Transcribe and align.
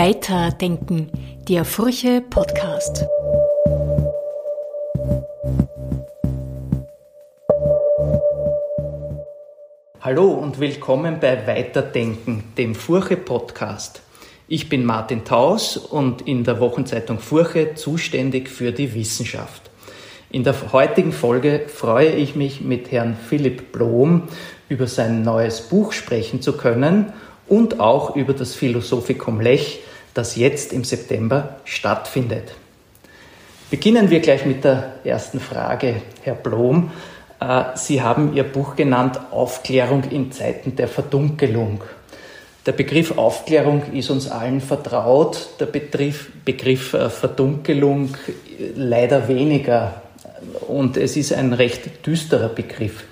Weiterdenken, 0.00 1.10
der 1.48 1.64
Furche 1.64 2.20
Podcast. 2.20 3.04
Hallo 10.00 10.28
und 10.34 10.60
willkommen 10.60 11.18
bei 11.18 11.44
Weiterdenken, 11.48 12.44
dem 12.56 12.76
Furche 12.76 13.16
Podcast. 13.16 14.02
Ich 14.46 14.68
bin 14.68 14.84
Martin 14.84 15.24
Taus 15.24 15.76
und 15.76 16.28
in 16.28 16.44
der 16.44 16.60
Wochenzeitung 16.60 17.18
Furche 17.18 17.74
zuständig 17.74 18.48
für 18.50 18.70
die 18.70 18.94
Wissenschaft. 18.94 19.62
In 20.30 20.44
der 20.44 20.54
heutigen 20.72 21.10
Folge 21.10 21.64
freue 21.66 22.10
ich 22.12 22.36
mich 22.36 22.60
mit 22.60 22.92
Herrn 22.92 23.16
Philipp 23.16 23.72
Blom 23.72 24.28
über 24.68 24.86
sein 24.86 25.22
neues 25.22 25.60
Buch 25.62 25.90
sprechen 25.90 26.40
zu 26.40 26.56
können 26.56 27.12
und 27.48 27.80
auch 27.80 28.14
über 28.14 28.34
das 28.34 28.54
Philosophikum 28.54 29.40
Lech, 29.40 29.80
das 30.18 30.34
jetzt 30.34 30.72
im 30.72 30.82
September 30.82 31.60
stattfindet. 31.64 32.52
Beginnen 33.70 34.10
wir 34.10 34.18
gleich 34.18 34.44
mit 34.44 34.64
der 34.64 34.94
ersten 35.04 35.38
Frage, 35.38 36.02
Herr 36.22 36.34
Blom. 36.34 36.90
Äh, 37.40 37.64
Sie 37.76 38.02
haben 38.02 38.34
Ihr 38.34 38.42
Buch 38.42 38.74
genannt 38.74 39.20
Aufklärung 39.30 40.02
in 40.10 40.32
Zeiten 40.32 40.74
der 40.74 40.88
Verdunkelung. 40.88 41.84
Der 42.66 42.72
Begriff 42.72 43.16
Aufklärung 43.16 43.92
ist 43.92 44.10
uns 44.10 44.28
allen 44.28 44.60
vertraut, 44.60 45.50
der 45.60 45.66
Begriff, 45.66 46.30
Begriff 46.44 46.94
äh, 46.94 47.10
Verdunkelung 47.10 48.16
leider 48.74 49.28
weniger. 49.28 50.02
Und 50.66 50.96
es 50.96 51.16
ist 51.16 51.32
ein 51.32 51.52
recht 51.52 52.04
düsterer 52.04 52.48
Begriff. 52.48 53.04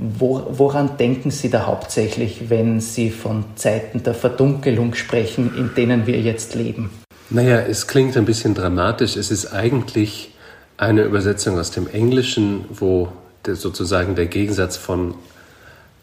Woran 0.00 0.96
denken 0.96 1.32
Sie 1.32 1.50
da 1.50 1.66
hauptsächlich, 1.66 2.50
wenn 2.50 2.80
Sie 2.80 3.10
von 3.10 3.44
Zeiten 3.56 4.04
der 4.04 4.14
Verdunkelung 4.14 4.94
sprechen, 4.94 5.56
in 5.56 5.74
denen 5.74 6.06
wir 6.06 6.20
jetzt 6.20 6.54
leben? 6.54 6.90
Naja, 7.30 7.58
es 7.58 7.88
klingt 7.88 8.16
ein 8.16 8.24
bisschen 8.24 8.54
dramatisch. 8.54 9.16
Es 9.16 9.32
ist 9.32 9.52
eigentlich 9.52 10.34
eine 10.76 11.02
Übersetzung 11.02 11.58
aus 11.58 11.72
dem 11.72 11.88
Englischen, 11.88 12.64
wo 12.70 13.08
der, 13.44 13.56
sozusagen 13.56 14.14
der 14.14 14.26
Gegensatz 14.26 14.76
von 14.76 15.14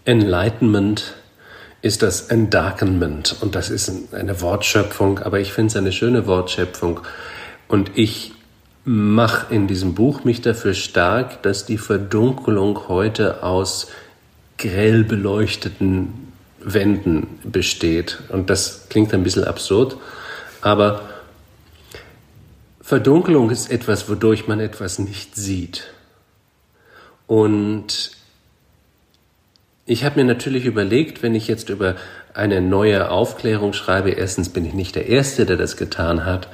Enlightenment 0.03 1.15
ist 1.81 2.03
das 2.03 2.23
Endarkenment. 2.23 3.37
Und 3.41 3.55
das 3.55 3.69
ist 3.69 4.13
eine 4.13 4.41
Wortschöpfung, 4.41 5.19
aber 5.19 5.39
ich 5.39 5.53
finde 5.53 5.71
es 5.71 5.77
eine 5.77 5.93
schöne 5.93 6.27
Wortschöpfung. 6.27 6.99
Und 7.67 7.91
ich 7.95 8.34
mache 8.85 9.53
in 9.53 9.67
diesem 9.67 9.95
Buch 9.95 10.23
mich 10.23 10.41
dafür 10.41 10.75
stark, 10.75 11.41
dass 11.41 11.65
die 11.65 11.79
Verdunkelung 11.79 12.87
heute 12.87 13.41
aus 13.43 13.87
grell 14.57 15.03
beleuchteten 15.03 16.31
Wänden 16.59 17.27
besteht. 17.43 18.19
Und 18.29 18.49
das 18.49 18.87
klingt 18.89 19.13
ein 19.13 19.23
bisschen 19.23 19.43
absurd, 19.43 19.97
aber 20.61 21.01
Verdunkelung 22.79 23.49
ist 23.49 23.71
etwas, 23.71 24.07
wodurch 24.07 24.47
man 24.47 24.59
etwas 24.59 24.99
nicht 24.99 25.35
sieht. 25.35 25.91
Und 27.25 28.11
ich 29.87 30.03
habe 30.03 30.19
mir 30.19 30.25
natürlich 30.25 30.65
überlegt, 30.65 31.23
wenn 31.23 31.33
ich 31.33 31.47
jetzt 31.47 31.69
über 31.69 31.95
eine 32.35 32.61
neue 32.61 33.09
Aufklärung 33.09 33.73
schreibe, 33.73 34.11
erstens 34.11 34.49
bin 34.49 34.65
ich 34.65 34.73
nicht 34.73 34.95
der 34.95 35.07
Erste, 35.07 35.45
der 35.45 35.57
das 35.57 35.77
getan 35.77 36.25
hat. 36.25 36.47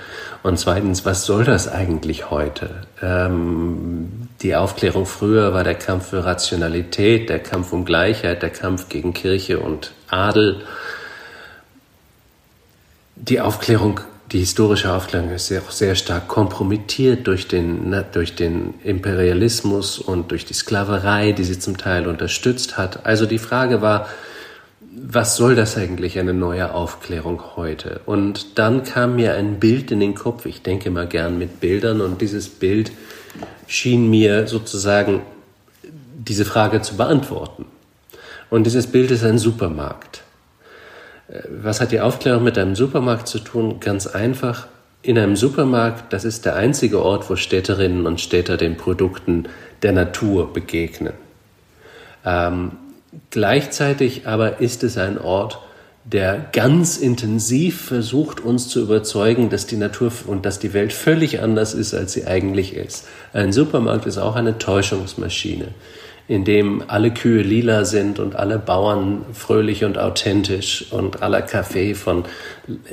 Und 0.44 0.60
zweitens, 0.60 1.06
was 1.06 1.26
soll 1.26 1.44
das 1.44 1.68
eigentlich 1.68 2.30
heute? 2.30 2.70
Ähm, 3.02 4.30
die 4.42 4.56
Aufklärung 4.56 5.06
früher 5.06 5.54
war 5.54 5.64
der 5.64 5.76
Kampf 5.76 6.10
für 6.10 6.24
Rationalität, 6.24 7.30
der 7.30 7.40
Kampf 7.40 7.74
um 7.74 7.86
Gleichheit, 7.86 8.42
der 8.42 8.52
Kampf 8.52 8.90
gegen 8.90 9.14
Kirche 9.14 9.60
und 9.60 9.92
Adel. 10.10 10.62
Die 13.16 13.42
Aufklärung 13.42 14.02
die 14.32 14.40
historische 14.40 14.94
Aufklärung 14.94 15.32
ist 15.32 15.52
auch 15.52 15.72
sehr 15.72 15.96
stark 15.96 16.30
kompromittiert 16.30 17.28
durch 17.28 17.50
den, 17.50 17.94
durch 18.14 18.34
den 18.34 18.76
Imperialismus 18.82 20.00
und 20.00 20.32
durch 20.32 20.46
die 20.46 20.54
Sklaverei, 20.54 21.34
die 21.34 21.44
sie 21.44 21.60
zum 21.60 21.76
Teil 21.76 22.08
unterstützt 22.08 22.78
hat. 22.78 23.06
Also 23.06 23.26
die 23.26 23.40
Frage 23.40 23.82
war, 23.82 24.08
was 24.94 25.38
soll 25.38 25.56
das 25.56 25.78
eigentlich, 25.78 26.20
eine 26.20 26.34
neue 26.34 26.74
Aufklärung 26.74 27.42
heute? 27.56 28.02
Und 28.06 28.60
dann 28.60 28.84
kam 28.84 29.16
mir 29.16 29.36
ein 29.36 29.60
Bild 29.60 29.92
in 29.92 30.02
den 30.02 30.16
Kopf, 30.16 30.46
ich 30.46 30.64
denke 30.64 30.92
mal 30.92 31.08
gern 31.08 31.38
mit 31.38 31.62
Bildern, 31.62 32.02
und 32.02 32.22
dieses 32.22 32.50
Bild 32.50 32.92
schien 33.68 34.10
mir 34.10 34.48
sozusagen 34.48 35.22
diese 35.84 36.44
Frage 36.44 36.82
zu 36.82 36.98
beantworten. 36.98 37.66
Und 38.50 38.66
dieses 38.66 38.88
Bild 38.88 39.12
ist 39.12 39.24
ein 39.24 39.40
Supermarkt. 39.40 40.24
Was 41.50 41.80
hat 41.80 41.94
die 41.94 42.02
Aufklärung 42.02 42.44
mit 42.44 42.58
einem 42.58 42.76
Supermarkt 42.76 43.30
zu 43.30 43.40
tun? 43.40 43.80
Ganz 43.80 44.08
einfach. 44.08 44.68
In 45.02 45.18
einem 45.18 45.38
Supermarkt, 45.38 46.12
das 46.12 46.26
ist 46.26 46.46
der 46.46 46.58
einzige 46.58 47.02
Ort, 47.02 47.30
wo 47.30 47.38
Städterinnen 47.38 48.06
und 48.06 48.20
Städter 48.20 48.58
den 48.58 48.76
Produkten 48.76 49.48
der 49.82 49.94
Natur 49.94 50.52
begegnen. 50.52 51.14
Ähm, 52.26 52.74
gleichzeitig 53.32 54.28
aber 54.28 54.60
ist 54.60 54.84
es 54.84 54.98
ein 54.98 55.18
Ort, 55.18 55.60
der 56.04 56.46
ganz 56.52 56.98
intensiv 56.98 57.82
versucht, 57.82 58.40
uns 58.40 58.68
zu 58.68 58.82
überzeugen, 58.82 59.50
dass 59.50 59.68
die 59.68 59.78
Natur 59.78 60.12
und 60.28 60.46
dass 60.46 60.60
die 60.60 60.74
Welt 60.74 60.94
völlig 60.94 61.42
anders 61.42 61.74
ist, 61.74 61.94
als 61.94 62.14
sie 62.14 62.26
eigentlich 62.26 62.76
ist. 62.76 63.08
Ein 63.34 63.52
Supermarkt 63.52 64.06
ist 64.06 64.18
auch 64.18 64.36
eine 64.36 64.58
Täuschungsmaschine 64.58 65.68
in 66.32 66.46
dem 66.46 66.82
alle 66.88 67.12
Kühe 67.12 67.42
lila 67.42 67.84
sind 67.84 68.18
und 68.18 68.38
alle 68.38 68.58
Bauern 68.58 69.26
fröhlich 69.34 69.84
und 69.84 69.98
authentisch 69.98 70.86
und 70.92 71.22
aller 71.22 71.42
Kaffee 71.42 71.94
von 71.94 72.24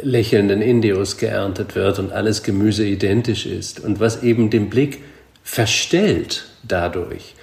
lächelnden 0.02 0.60
Indios 0.60 1.18
geerntet 1.18 1.76
wird 1.76 2.00
und 2.00 2.10
alles 2.10 2.42
Gemüse 2.42 2.84
identisch 2.84 3.46
ist 3.46 3.78
und 3.78 4.00
was 4.00 4.24
eben 4.24 4.50
den 4.50 4.70
Blick 4.70 5.04
verstellt 5.44 6.46
dadurch 6.66 7.36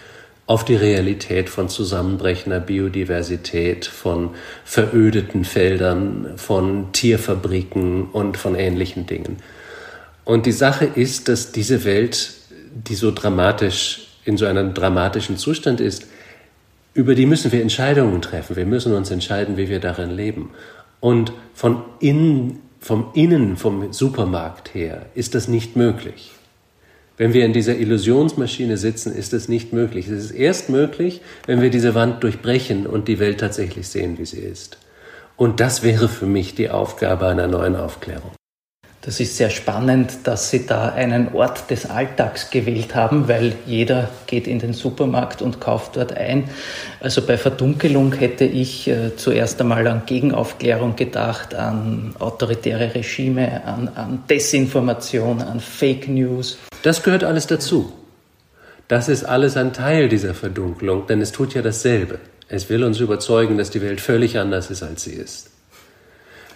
auf 0.47 0.63
die 0.63 0.75
Realität 0.75 1.49
von 1.49 1.69
zusammenbrechender 1.69 2.59
Biodiversität, 2.59 3.85
von 3.85 4.31
verödeten 4.63 5.43
Feldern, 5.43 6.33
von 6.37 6.91
Tierfabriken 6.91 8.05
und 8.11 8.37
von 8.37 8.55
ähnlichen 8.55 9.07
Dingen. 9.07 9.37
Und 10.23 10.45
die 10.45 10.51
Sache 10.51 10.85
ist, 10.85 11.29
dass 11.29 11.51
diese 11.51 11.83
Welt, 11.83 12.33
die 12.73 12.95
so 12.95 13.11
dramatisch 13.11 14.07
in 14.23 14.37
so 14.37 14.45
einem 14.45 14.73
dramatischen 14.73 15.37
Zustand 15.37 15.79
ist, 15.79 16.07
über 16.93 17.13
die 17.13 17.25
müssen 17.25 17.51
wir 17.51 17.61
Entscheidungen 17.61 18.21
treffen. 18.21 18.55
Wir 18.55 18.65
müssen 18.65 18.93
uns 18.93 19.11
entscheiden, 19.11 19.57
wie 19.57 19.69
wir 19.69 19.79
darin 19.79 20.11
leben. 20.11 20.51
Und 20.99 21.33
von 21.53 21.83
innen, 21.99 22.59
vom 22.79 23.11
Innen, 23.13 23.57
vom 23.57 23.91
Supermarkt 23.91 24.73
her 24.73 25.07
ist 25.13 25.35
das 25.35 25.47
nicht 25.47 25.75
möglich. 25.75 26.31
Wenn 27.17 27.33
wir 27.33 27.45
in 27.45 27.53
dieser 27.53 27.77
Illusionsmaschine 27.77 28.77
sitzen, 28.77 29.15
ist 29.15 29.31
das 29.31 29.47
nicht 29.47 29.71
möglich. 29.71 30.07
Es 30.07 30.25
ist 30.25 30.31
erst 30.31 30.69
möglich, 30.69 31.21
wenn 31.45 31.61
wir 31.61 31.69
diese 31.69 31.95
Wand 31.95 32.23
durchbrechen 32.23 32.85
und 32.85 33.07
die 33.07 33.19
Welt 33.19 33.39
tatsächlich 33.39 33.87
sehen, 33.87 34.17
wie 34.17 34.25
sie 34.25 34.41
ist. 34.41 34.77
Und 35.37 35.59
das 35.59 35.81
wäre 35.83 36.09
für 36.09 36.25
mich 36.25 36.55
die 36.55 36.69
Aufgabe 36.69 37.27
einer 37.27 37.47
neuen 37.47 37.75
Aufklärung. 37.75 38.31
Das 39.05 39.19
ist 39.19 39.37
sehr 39.37 39.51
spannend, 39.51 40.17
dass 40.23 40.49
Sie 40.49 40.65
da 40.65 40.89
einen 40.89 41.35
Ort 41.35 41.69
des 41.69 41.87
Alltags 41.87 42.49
gewählt 42.49 42.95
haben, 42.95 43.27
weil 43.27 43.53
jeder 43.67 44.09
geht 44.25 44.47
in 44.47 44.57
den 44.57 44.73
Supermarkt 44.73 45.43
und 45.43 45.61
kauft 45.61 45.95
dort 45.95 46.17
ein. 46.17 46.49
Also 47.01 47.21
bei 47.21 47.37
Verdunkelung 47.37 48.13
hätte 48.13 48.45
ich 48.45 48.87
äh, 48.87 49.15
zuerst 49.15 49.61
einmal 49.61 49.85
an 49.85 50.01
Gegenaufklärung 50.07 50.95
gedacht, 50.95 51.53
an 51.53 52.15
autoritäre 52.17 52.95
Regime, 52.95 53.63
an, 53.63 53.89
an 53.93 54.23
Desinformation, 54.27 55.39
an 55.39 55.59
Fake 55.59 56.07
News. 56.07 56.57
Das 56.81 57.03
gehört 57.03 57.23
alles 57.23 57.45
dazu. 57.45 57.93
Das 58.87 59.07
ist 59.07 59.23
alles 59.23 59.55
ein 59.55 59.71
Teil 59.71 60.09
dieser 60.09 60.33
Verdunkelung, 60.33 61.05
denn 61.05 61.21
es 61.21 61.31
tut 61.31 61.53
ja 61.53 61.61
dasselbe. 61.61 62.17
Es 62.47 62.69
will 62.69 62.83
uns 62.83 62.99
überzeugen, 62.99 63.59
dass 63.59 63.69
die 63.69 63.83
Welt 63.83 64.01
völlig 64.01 64.39
anders 64.39 64.71
ist, 64.71 64.81
als 64.81 65.03
sie 65.03 65.13
ist. 65.13 65.51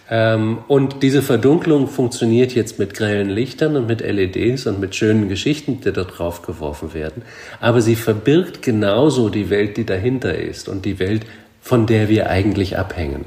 Ähm, 0.09 0.59
und 0.67 1.03
diese 1.03 1.21
Verdunklung 1.21 1.87
funktioniert 1.87 2.53
jetzt 2.53 2.79
mit 2.79 2.93
grellen 2.95 3.29
Lichtern 3.29 3.75
und 3.75 3.87
mit 3.87 4.01
LEDs 4.01 4.65
und 4.65 4.79
mit 4.79 4.95
schönen 4.95 5.29
Geschichten, 5.29 5.81
die 5.81 5.93
dort 5.93 6.17
drauf 6.17 6.41
geworfen 6.41 6.93
werden. 6.93 7.21
Aber 7.59 7.81
sie 7.81 7.95
verbirgt 7.95 8.61
genauso 8.61 9.29
die 9.29 9.49
Welt, 9.49 9.77
die 9.77 9.85
dahinter 9.85 10.35
ist 10.35 10.67
und 10.67 10.85
die 10.85 10.97
Welt, 10.99 11.25
von 11.61 11.85
der 11.85 12.09
wir 12.09 12.29
eigentlich 12.29 12.77
abhängen. 12.77 13.25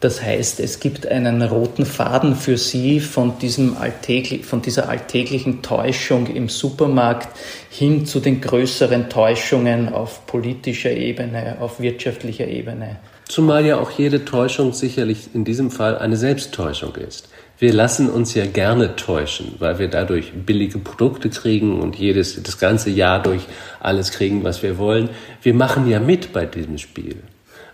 Das 0.00 0.22
heißt, 0.22 0.60
es 0.60 0.80
gibt 0.80 1.06
einen 1.06 1.40
roten 1.40 1.86
Faden 1.86 2.36
für 2.36 2.58
Sie 2.58 3.00
von, 3.00 3.38
diesem 3.38 3.78
alltäglich, 3.78 4.44
von 4.44 4.60
dieser 4.60 4.90
alltäglichen 4.90 5.62
Täuschung 5.62 6.26
im 6.26 6.50
Supermarkt 6.50 7.28
hin 7.70 8.04
zu 8.04 8.20
den 8.20 8.42
größeren 8.42 9.08
Täuschungen 9.08 9.88
auf 9.88 10.26
politischer 10.26 10.90
Ebene, 10.90 11.56
auf 11.60 11.80
wirtschaftlicher 11.80 12.46
Ebene. 12.46 12.96
Zumal 13.28 13.66
ja 13.66 13.78
auch 13.78 13.90
jede 13.90 14.24
Täuschung 14.24 14.72
sicherlich 14.72 15.34
in 15.34 15.44
diesem 15.44 15.70
Fall 15.70 15.98
eine 15.98 16.16
Selbsttäuschung 16.16 16.94
ist. 16.94 17.28
Wir 17.58 17.72
lassen 17.72 18.10
uns 18.10 18.34
ja 18.34 18.46
gerne 18.46 18.96
täuschen, 18.96 19.54
weil 19.58 19.78
wir 19.78 19.88
dadurch 19.88 20.32
billige 20.32 20.78
Produkte 20.78 21.30
kriegen 21.30 21.80
und 21.80 21.96
jedes, 21.96 22.40
das 22.42 22.58
ganze 22.58 22.90
Jahr 22.90 23.22
durch 23.22 23.42
alles 23.80 24.12
kriegen, 24.12 24.44
was 24.44 24.62
wir 24.62 24.78
wollen. 24.78 25.08
Wir 25.42 25.54
machen 25.54 25.88
ja 25.88 25.98
mit 25.98 26.32
bei 26.32 26.44
diesem 26.44 26.78
Spiel, 26.78 27.16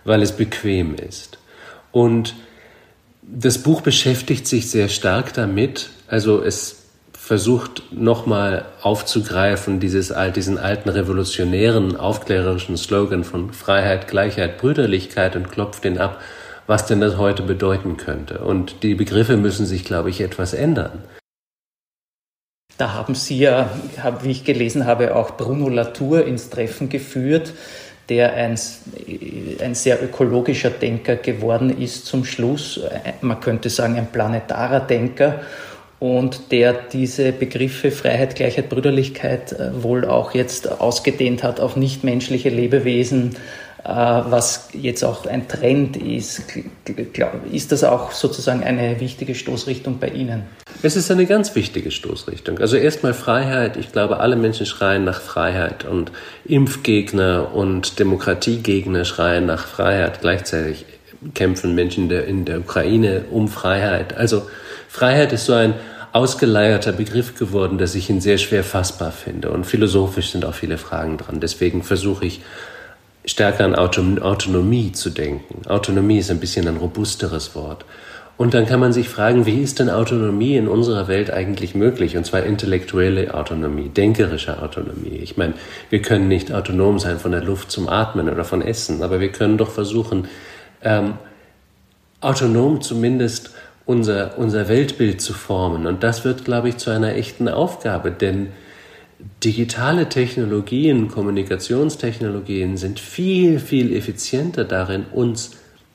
weil 0.05 0.21
es 0.21 0.31
bequem 0.31 0.95
ist. 0.95 1.37
Und 1.91 2.33
das 3.21 3.57
Buch 3.57 3.81
beschäftigt 3.81 4.47
sich 4.47 4.69
sehr 4.69 4.87
stark 4.87 5.33
damit. 5.33 5.89
Also 6.07 6.41
es 6.41 6.82
versucht 7.23 7.83
nochmal 7.93 8.65
aufzugreifen, 8.81 9.79
dieses, 9.79 10.13
diesen 10.35 10.57
alten 10.57 10.89
revolutionären, 10.89 11.95
aufklärerischen 11.95 12.75
Slogan 12.75 13.23
von 13.23 13.53
Freiheit, 13.53 14.09
Gleichheit, 14.09 14.57
Brüderlichkeit 14.57 15.37
und 15.37 15.49
klopft 15.49 15.85
den 15.85 15.99
ab, 15.99 16.19
was 16.67 16.85
denn 16.85 16.99
das 16.99 17.17
heute 17.17 17.43
bedeuten 17.43 17.95
könnte. 17.95 18.39
Und 18.39 18.83
die 18.83 18.93
Begriffe 18.93 19.37
müssen 19.37 19.65
sich, 19.65 19.85
glaube 19.85 20.09
ich, 20.09 20.19
etwas 20.19 20.53
ändern. 20.53 21.01
Da 22.77 22.93
haben 22.93 23.15
Sie 23.15 23.39
ja, 23.39 23.69
wie 24.21 24.31
ich 24.31 24.43
gelesen 24.43 24.85
habe, 24.85 25.15
auch 25.15 25.37
Bruno 25.37 25.69
Latour 25.69 26.25
ins 26.25 26.49
Treffen 26.49 26.89
geführt, 26.89 27.53
der 28.09 28.33
ein, 28.33 28.59
ein 29.61 29.75
sehr 29.75 30.03
ökologischer 30.03 30.71
Denker 30.71 31.15
geworden 31.15 31.69
ist 31.81 32.05
zum 32.05 32.25
Schluss. 32.25 32.81
Man 33.21 33.39
könnte 33.39 33.69
sagen, 33.69 33.95
ein 33.95 34.11
planetarer 34.11 34.81
Denker 34.81 35.39
und 36.03 36.51
der 36.51 36.73
diese 36.73 37.31
Begriffe 37.31 37.89
Freiheit, 37.89 38.35
Gleichheit, 38.35 38.67
Brüderlichkeit 38.67 39.53
äh, 39.53 39.83
wohl 39.83 40.03
auch 40.03 40.33
jetzt 40.33 40.69
ausgedehnt 40.81 41.43
hat 41.43 41.61
auf 41.61 41.77
nichtmenschliche 41.77 42.49
Lebewesen, 42.49 43.37
äh, 43.85 43.87
was 43.87 44.67
jetzt 44.73 45.05
auch 45.05 45.25
ein 45.25 45.47
Trend 45.47 45.95
ist. 45.95 46.41
Ist 47.53 47.71
das 47.71 47.85
auch 47.85 48.11
sozusagen 48.11 48.65
eine 48.65 48.99
wichtige 48.99 49.33
Stoßrichtung 49.33 49.99
bei 49.99 50.09
Ihnen? 50.09 50.43
Es 50.81 50.97
ist 50.97 51.09
eine 51.09 51.25
ganz 51.25 51.55
wichtige 51.55 51.89
Stoßrichtung. 51.89 52.59
Also 52.59 52.75
erstmal 52.75 53.13
Freiheit. 53.13 53.77
Ich 53.77 53.93
glaube, 53.93 54.19
alle 54.19 54.35
Menschen 54.35 54.65
schreien 54.65 55.05
nach 55.05 55.21
Freiheit 55.21 55.85
und 55.85 56.11
Impfgegner 56.43 57.55
und 57.55 57.97
Demokratiegegner 57.99 59.05
schreien 59.05 59.45
nach 59.45 59.67
Freiheit. 59.67 60.19
Gleichzeitig 60.19 60.83
kämpfen 61.33 61.73
Menschen 61.75 62.11
in 62.11 62.43
der 62.43 62.59
Ukraine 62.59 63.23
um 63.31 63.47
Freiheit. 63.47 64.17
Also 64.17 64.41
Freiheit 64.89 65.31
ist 65.31 65.45
so 65.45 65.53
ein 65.53 65.73
ausgeleierter 66.13 66.93
Begriff 66.93 67.35
geworden, 67.37 67.77
dass 67.77 67.95
ich 67.95 68.09
ihn 68.09 68.21
sehr 68.21 68.37
schwer 68.37 68.63
fassbar 68.63 69.11
finde. 69.11 69.49
Und 69.49 69.65
philosophisch 69.65 70.31
sind 70.31 70.45
auch 70.45 70.53
viele 70.53 70.77
Fragen 70.77 71.17
dran. 71.17 71.39
Deswegen 71.39 71.83
versuche 71.83 72.25
ich 72.25 72.41
stärker 73.25 73.65
an 73.65 73.75
Autonomie 73.75 74.91
zu 74.91 75.09
denken. 75.09 75.67
Autonomie 75.67 76.19
ist 76.19 76.29
ein 76.29 76.39
bisschen 76.39 76.67
ein 76.67 76.77
robusteres 76.77 77.55
Wort. 77.55 77.85
Und 78.35 78.53
dann 78.53 78.65
kann 78.65 78.79
man 78.79 78.93
sich 78.93 79.09
fragen, 79.09 79.45
wie 79.45 79.61
ist 79.61 79.79
denn 79.79 79.89
Autonomie 79.89 80.55
in 80.55 80.67
unserer 80.67 81.07
Welt 81.07 81.31
eigentlich 81.31 81.75
möglich? 81.75 82.17
Und 82.17 82.25
zwar 82.25 82.43
intellektuelle 82.43 83.33
Autonomie, 83.33 83.89
denkerische 83.89 84.61
Autonomie. 84.61 85.19
Ich 85.21 85.37
meine, 85.37 85.53
wir 85.89 86.01
können 86.01 86.27
nicht 86.27 86.51
autonom 86.51 86.99
sein 86.99 87.19
von 87.19 87.31
der 87.31 87.43
Luft 87.43 87.71
zum 87.71 87.87
Atmen 87.87 88.29
oder 88.29 88.43
von 88.43 88.61
Essen, 88.61 89.03
aber 89.03 89.19
wir 89.19 89.31
können 89.31 89.57
doch 89.57 89.69
versuchen, 89.69 90.27
ähm, 90.81 91.13
autonom 92.21 92.81
zumindest 92.81 93.51
unser, 93.85 94.37
unser 94.37 94.67
Weltbild 94.67 95.21
zu 95.21 95.33
formen. 95.33 95.85
Und 95.85 96.03
das 96.03 96.23
wird, 96.25 96.45
glaube 96.45 96.69
ich, 96.69 96.77
zu 96.77 96.89
einer 96.89 97.15
echten 97.15 97.47
Aufgabe, 97.47 98.11
denn 98.11 98.47
digitale 99.43 100.09
Technologien, 100.09 101.09
Kommunikationstechnologien 101.09 102.77
sind 102.77 102.99
viel, 102.99 103.59
viel 103.59 103.95
effizienter 103.95 104.65
darin, 104.65 105.05
uns 105.11 105.51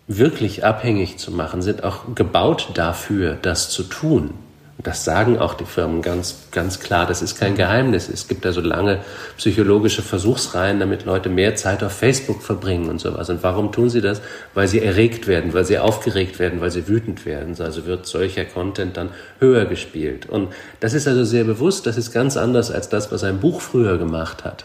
wirklich 0.07 0.65
abhängig 0.65 1.19
zu 1.19 1.31
machen, 1.31 1.61
sind 1.61 1.85
auch 1.85 2.15
gebaut 2.15 2.71
dafür, 2.75 3.37
das 3.41 3.71
zu 3.71 3.83
tun. 3.83 4.31
Das 4.81 5.05
sagen 5.05 5.39
auch 5.39 5.55
die 5.55 5.65
Firmen 5.65 6.03
ganz, 6.03 6.37
ganz 6.53 6.79
klar. 6.79 7.05
Das 7.05 7.21
ist 7.21 7.37
kein 7.37 7.57
Geheimnis. 7.57 8.09
Es 8.09 8.29
gibt 8.29 8.45
da 8.45 8.53
so 8.53 8.61
lange 8.61 9.01
psychologische 9.37 10.03
Versuchsreihen, 10.03 10.79
damit 10.79 11.05
Leute 11.05 11.29
mehr 11.29 11.57
Zeit 11.57 11.83
auf 11.83 11.91
Facebook 11.91 12.43
verbringen 12.43 12.89
und 12.89 13.01
sowas. 13.01 13.29
Und 13.29 13.43
warum 13.43 13.73
tun 13.73 13.91
sie 13.91 14.01
das? 14.01 14.23
Weil 14.55 14.69
sie 14.69 14.81
erregt 14.81 15.27
werden, 15.27 15.53
weil 15.53 15.65
sie 15.65 15.81
aufgeregt 15.81 16.39
werden, 16.39 16.61
weil 16.61 16.71
sie 16.71 16.87
wütend 16.87 17.27
werden. 17.27 17.57
Also 17.59 17.87
wird 17.87 18.07
solcher 18.07 18.45
Content 18.45 18.97
dann 18.97 19.11
höher 19.41 19.65
gespielt. 19.65 20.27
Und 20.27 20.53
das 20.79 20.95
ist 20.95 21.09
also 21.09 21.25
sehr 21.25 21.43
bewusst. 21.43 21.85
Das 21.87 21.97
ist 21.97 22.13
ganz 22.13 22.37
anders 22.37 22.71
als 22.71 22.89
das, 22.89 23.11
was 23.11 23.25
ein 23.25 23.41
Buch 23.41 23.61
früher 23.61 23.99
gemacht 23.99 24.45
hat. 24.45 24.65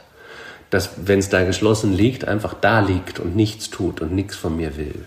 Das, 0.69 0.91
wenn 1.03 1.19
es 1.19 1.29
da 1.29 1.43
geschlossen 1.43 1.91
liegt, 1.91 2.27
einfach 2.27 2.53
da 2.53 2.81
liegt 2.81 3.19
und 3.19 3.35
nichts 3.35 3.71
tut 3.71 3.99
und 3.99 4.13
nichts 4.13 4.35
von 4.35 4.55
mir 4.55 4.77
will. 4.77 5.05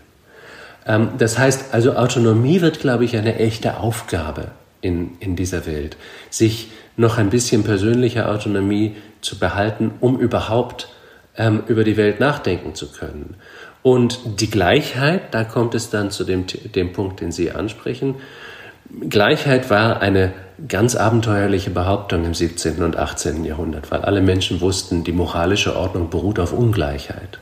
Ähm, 0.84 1.10
das 1.18 1.38
heißt, 1.38 1.66
also 1.72 1.94
Autonomie 1.94 2.60
wird, 2.60 2.80
glaube 2.80 3.04
ich, 3.04 3.16
eine 3.16 3.36
echte 3.36 3.76
Aufgabe 3.78 4.48
in, 4.86 5.16
in 5.20 5.36
dieser 5.36 5.66
Welt, 5.66 5.96
sich 6.30 6.70
noch 6.96 7.18
ein 7.18 7.30
bisschen 7.30 7.64
persönlicher 7.64 8.30
Autonomie 8.30 8.96
zu 9.20 9.38
behalten, 9.38 9.92
um 10.00 10.18
überhaupt 10.18 10.88
ähm, 11.36 11.62
über 11.66 11.84
die 11.84 11.96
Welt 11.96 12.20
nachdenken 12.20 12.74
zu 12.74 12.90
können. 12.90 13.36
Und 13.82 14.40
die 14.40 14.50
Gleichheit, 14.50 15.32
da 15.32 15.44
kommt 15.44 15.74
es 15.74 15.90
dann 15.90 16.10
zu 16.10 16.24
dem, 16.24 16.46
dem 16.74 16.92
Punkt, 16.92 17.20
den 17.20 17.30
Sie 17.30 17.52
ansprechen. 17.52 18.16
Gleichheit 19.08 19.70
war 19.70 20.00
eine 20.00 20.32
ganz 20.68 20.96
abenteuerliche 20.96 21.70
Behauptung 21.70 22.24
im 22.24 22.34
17. 22.34 22.82
und 22.82 22.96
18. 22.96 23.44
Jahrhundert, 23.44 23.90
weil 23.90 24.02
alle 24.02 24.22
Menschen 24.22 24.60
wussten, 24.60 25.04
die 25.04 25.12
moralische 25.12 25.76
Ordnung 25.76 26.08
beruht 26.10 26.38
auf 26.38 26.52
Ungleichheit. 26.52 27.38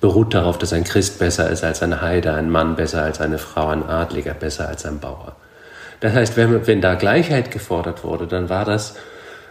Beruht 0.00 0.34
darauf, 0.34 0.58
dass 0.58 0.72
ein 0.72 0.84
Christ 0.84 1.18
besser 1.18 1.50
ist 1.50 1.64
als 1.64 1.82
ein 1.82 2.00
Heide, 2.00 2.34
ein 2.34 2.50
Mann 2.50 2.76
besser 2.76 3.02
als 3.02 3.20
eine 3.20 3.38
Frau, 3.38 3.68
ein 3.68 3.82
Adliger 3.82 4.34
besser 4.34 4.68
als 4.68 4.84
ein 4.84 4.98
Bauer. 4.98 5.36
Das 6.02 6.14
heißt, 6.14 6.36
wenn, 6.36 6.66
wenn 6.66 6.80
da 6.80 6.96
Gleichheit 6.96 7.52
gefordert 7.52 8.02
wurde, 8.02 8.26
dann 8.26 8.48
war 8.48 8.64
das 8.64 8.96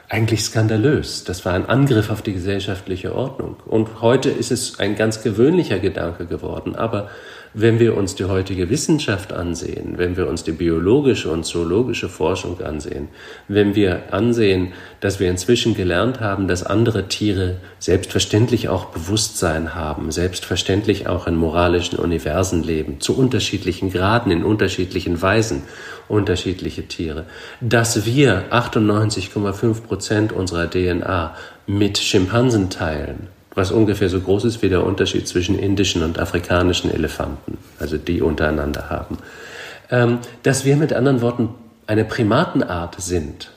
eigentlich 0.10 0.44
skandalös. 0.44 1.24
Das 1.24 1.46
war 1.46 1.54
ein 1.54 1.66
Angriff 1.66 2.10
auf 2.10 2.22
die 2.22 2.34
gesellschaftliche 2.34 3.16
Ordnung. 3.16 3.56
Und 3.66 4.02
heute 4.02 4.30
ist 4.30 4.52
es 4.52 4.78
ein 4.78 4.98
ganz 4.98 5.24
gewöhnlicher 5.24 5.80
Gedanke 5.80 6.26
geworden. 6.26 6.76
Aber 6.76 7.10
wenn 7.54 7.80
wir 7.80 7.98
uns 7.98 8.16
die 8.16 8.26
heutige 8.26 8.70
Wissenschaft 8.70 9.34
ansehen, 9.34 9.98
wenn 9.98 10.16
wir 10.16 10.28
uns 10.28 10.44
die 10.44 10.54
biologische 10.54 11.30
und 11.30 11.44
zoologische 11.44 12.08
Forschung 12.08 12.62
ansehen, 12.62 13.10
wenn 13.48 13.76
wir 13.76 14.14
ansehen, 14.14 14.72
dass 15.02 15.20
wir 15.20 15.30
inzwischen 15.30 15.76
gelernt 15.76 16.22
haben, 16.22 16.48
dass 16.48 16.64
andere 16.64 17.08
Tiere 17.08 17.58
selbstverständlich 17.80 18.70
auch 18.70 18.86
Bewusstsein 18.86 19.76
haben, 19.76 20.12
selbstverständlich 20.12 21.08
auch 21.08 21.28
in 21.28 21.36
moralischen 21.36 22.00
Universen 22.00 22.64
leben, 22.64 23.02
zu 23.02 23.18
unterschiedlichen 23.18 23.92
Graden, 23.92 24.32
in 24.32 24.44
unterschiedlichen 24.44 25.22
Weisen, 25.22 25.64
unterschiedliche 26.08 26.88
Tiere, 26.88 27.26
dass 27.60 28.06
wir 28.06 28.46
98,5 28.52 29.82
Prozent 29.82 30.32
unserer 30.32 30.70
DNA 30.70 31.36
mit 31.68 31.98
Schimpansen 31.98 32.70
teilen, 32.70 33.28
was 33.54 33.72
ungefähr 33.72 34.10
so 34.10 34.20
groß 34.20 34.46
ist 34.46 34.62
wie 34.62 34.70
der 34.70 34.86
Unterschied 34.86 35.28
zwischen 35.28 35.60
indischen 35.60 36.04
und 36.04 36.20
afrikanischen 36.20 36.92
Elefanten, 36.92 37.58
also 37.80 37.98
die 37.98 38.22
untereinander 38.22 38.90
haben. 38.90 39.18
Ähm, 39.90 40.20
dass 40.44 40.64
wir 40.64 40.78
mit 40.78 40.94
anderen 40.94 41.22
Worten 41.22 41.50
eine 41.86 42.06
Primatenart 42.06 43.02
sind. 43.02 43.52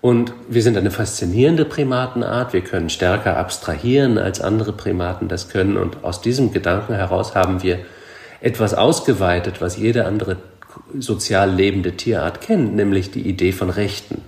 Und 0.00 0.32
wir 0.48 0.62
sind 0.62 0.76
eine 0.76 0.90
faszinierende 0.90 1.64
Primatenart, 1.64 2.52
wir 2.52 2.60
können 2.60 2.90
stärker 2.90 3.36
abstrahieren, 3.36 4.18
als 4.18 4.40
andere 4.40 4.72
Primaten 4.72 5.28
das 5.28 5.48
können. 5.48 5.76
Und 5.76 6.04
aus 6.04 6.20
diesem 6.20 6.52
Gedanken 6.52 6.94
heraus 6.94 7.34
haben 7.34 7.62
wir 7.62 7.78
etwas 8.40 8.74
ausgeweitet, 8.74 9.60
was 9.60 9.76
jede 9.76 10.04
andere 10.04 10.36
sozial 10.98 11.50
lebende 11.50 11.92
Tierart 11.92 12.40
kennt, 12.40 12.74
nämlich 12.74 13.10
die 13.10 13.26
Idee 13.26 13.52
von 13.52 13.70
Rechten 13.70 14.22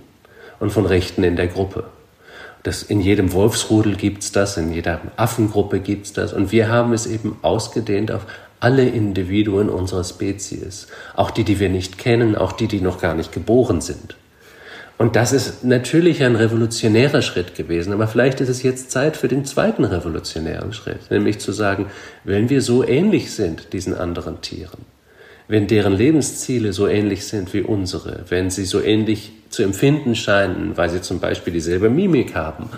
und 0.59 0.71
von 0.71 0.85
Rechten 0.85 1.23
in 1.23 1.35
der 1.35 1.47
Gruppe. 1.47 1.85
Das, 2.63 2.83
in 2.83 2.99
jedem 2.99 3.31
Wolfsrudel 3.31 3.95
gibt's 3.95 4.31
das, 4.31 4.57
in 4.57 4.73
jeder 4.73 4.99
Affengruppe 5.15 5.79
gibt's 5.79 6.13
das. 6.13 6.33
Und 6.33 6.51
wir 6.51 6.67
haben 6.67 6.93
es 6.93 7.07
eben 7.07 7.37
ausgedehnt 7.41 8.11
auf 8.11 8.25
alle 8.59 8.87
Individuen 8.87 9.69
unserer 9.69 10.03
Spezies. 10.03 10.87
Auch 11.15 11.31
die, 11.31 11.43
die 11.43 11.59
wir 11.59 11.69
nicht 11.69 11.97
kennen, 11.97 12.35
auch 12.35 12.51
die, 12.51 12.67
die 12.67 12.81
noch 12.81 12.99
gar 12.99 13.15
nicht 13.15 13.31
geboren 13.31 13.81
sind. 13.81 14.15
Und 14.99 15.15
das 15.15 15.31
ist 15.31 15.63
natürlich 15.63 16.21
ein 16.23 16.35
revolutionärer 16.35 17.21
Schritt 17.21 17.55
gewesen, 17.55 17.93
aber 17.93 18.05
vielleicht 18.09 18.41
ist 18.41 18.49
es 18.49 18.63
jetzt 18.63 18.91
Zeit 18.91 19.15
für 19.15 19.29
den 19.29 19.45
zweiten 19.45 19.85
revolutionären 19.85 20.73
Schritt, 20.73 21.09
nämlich 21.09 21.39
zu 21.39 21.53
sagen, 21.53 21.85
wenn 22.25 22.49
wir 22.49 22.61
so 22.61 22.85
ähnlich 22.85 23.31
sind 23.31 23.71
diesen 23.71 23.95
anderen 23.95 24.41
Tieren, 24.41 24.81
wenn 25.47 25.67
deren 25.67 25.93
Lebensziele 25.93 26.73
so 26.73 26.85
ähnlich 26.85 27.25
sind 27.25 27.53
wie 27.53 27.61
unsere, 27.61 28.25
wenn 28.27 28.49
sie 28.49 28.65
so 28.65 28.81
ähnlich 28.81 29.31
zu 29.49 29.63
empfinden 29.63 30.15
scheinen, 30.15 30.77
weil 30.77 30.89
sie 30.89 31.01
zum 31.01 31.19
Beispiel 31.19 31.53
dieselbe 31.53 31.89
Mimik 31.89 32.35
haben, 32.35 32.69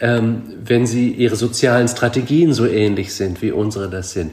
ähm, 0.00 0.42
wenn 0.64 0.86
sie 0.86 1.10
ihre 1.10 1.36
sozialen 1.36 1.88
Strategien 1.88 2.52
so 2.52 2.66
ähnlich 2.66 3.14
sind 3.14 3.42
wie 3.42 3.52
unsere 3.52 3.88
das 3.88 4.12
sind, 4.12 4.32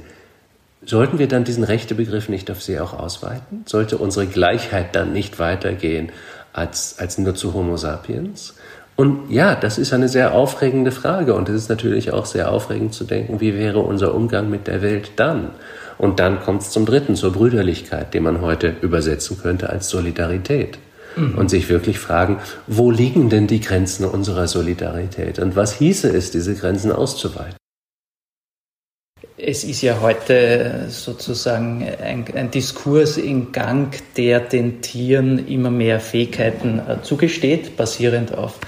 sollten 0.85 1.19
wir 1.19 1.27
dann 1.27 1.43
diesen 1.43 1.63
Rechtebegriff 1.63 2.29
nicht 2.29 2.51
auf 2.51 2.61
sie 2.61 2.79
auch 2.79 2.93
ausweiten? 2.93 3.63
Sollte 3.65 3.97
unsere 3.97 4.27
Gleichheit 4.27 4.95
dann 4.95 5.13
nicht 5.13 5.39
weitergehen 5.39 6.11
als, 6.51 6.99
als 6.99 7.17
nur 7.17 7.35
zu 7.35 7.53
Homo 7.53 7.77
sapiens? 7.77 8.55
Und 8.95 9.31
ja, 9.31 9.55
das 9.55 9.77
ist 9.77 9.91
eine 9.91 10.07
sehr 10.07 10.33
aufregende 10.33 10.91
Frage 10.91 11.33
und 11.33 11.49
es 11.49 11.55
ist 11.55 11.69
natürlich 11.69 12.11
auch 12.11 12.25
sehr 12.25 12.51
aufregend 12.51 12.93
zu 12.93 13.05
denken, 13.05 13.39
wie 13.39 13.55
wäre 13.55 13.79
unser 13.79 14.13
Umgang 14.13 14.49
mit 14.49 14.67
der 14.67 14.81
Welt 14.83 15.13
dann? 15.15 15.49
Und 15.97 16.19
dann 16.19 16.41
kommt 16.41 16.61
es 16.61 16.69
zum 16.69 16.85
dritten, 16.85 17.15
zur 17.15 17.33
Brüderlichkeit, 17.33 18.13
den 18.13 18.23
man 18.23 18.41
heute 18.41 18.75
übersetzen 18.81 19.39
könnte 19.41 19.69
als 19.69 19.89
Solidarität. 19.89 20.77
Mhm. 21.15 21.37
Und 21.37 21.49
sich 21.49 21.69
wirklich 21.69 21.99
fragen, 21.99 22.39
wo 22.67 22.91
liegen 22.91 23.29
denn 23.29 23.47
die 23.47 23.61
Grenzen 23.61 24.05
unserer 24.05 24.47
Solidarität? 24.47 25.39
Und 25.39 25.55
was 25.55 25.73
hieße 25.73 26.09
es, 26.09 26.31
diese 26.31 26.55
Grenzen 26.55 26.91
auszuweiten? 26.91 27.55
es 29.45 29.63
ist 29.63 29.81
ja 29.81 29.99
heute 30.01 30.85
sozusagen 30.89 31.85
ein, 32.01 32.25
ein, 32.33 32.51
Diskurs 32.51 33.17
in 33.17 33.51
Gang, 33.51 33.93
der 34.15 34.39
den 34.39 34.81
Tieren 34.81 35.47
immer 35.47 35.71
mehr 35.71 35.99
Fähigkeiten 35.99 36.79
äh, 36.79 37.01
zugesteht, 37.01 37.75
basierend 37.75 38.33
auf 38.33 38.59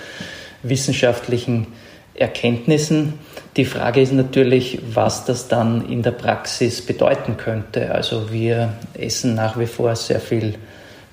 wissenschaftlichen 0.64 1.68
Erkenntnissen. 2.14 3.14
Die 3.56 3.66
Frage 3.66 4.02
ist 4.02 4.12
natürlich, 4.12 4.80
was 4.94 5.26
das 5.26 5.48
dann 5.48 5.90
in 5.90 6.02
der 6.02 6.12
Praxis 6.12 6.82
bedeuten 6.82 7.38
könnte. 7.38 7.94
Also 7.94 8.32
wir 8.32 8.74
essen 8.96 9.36
nach 9.36 9.58
wie 9.58 9.68
vor 9.68 9.96
sehr 9.96 10.20
viel 10.20 10.56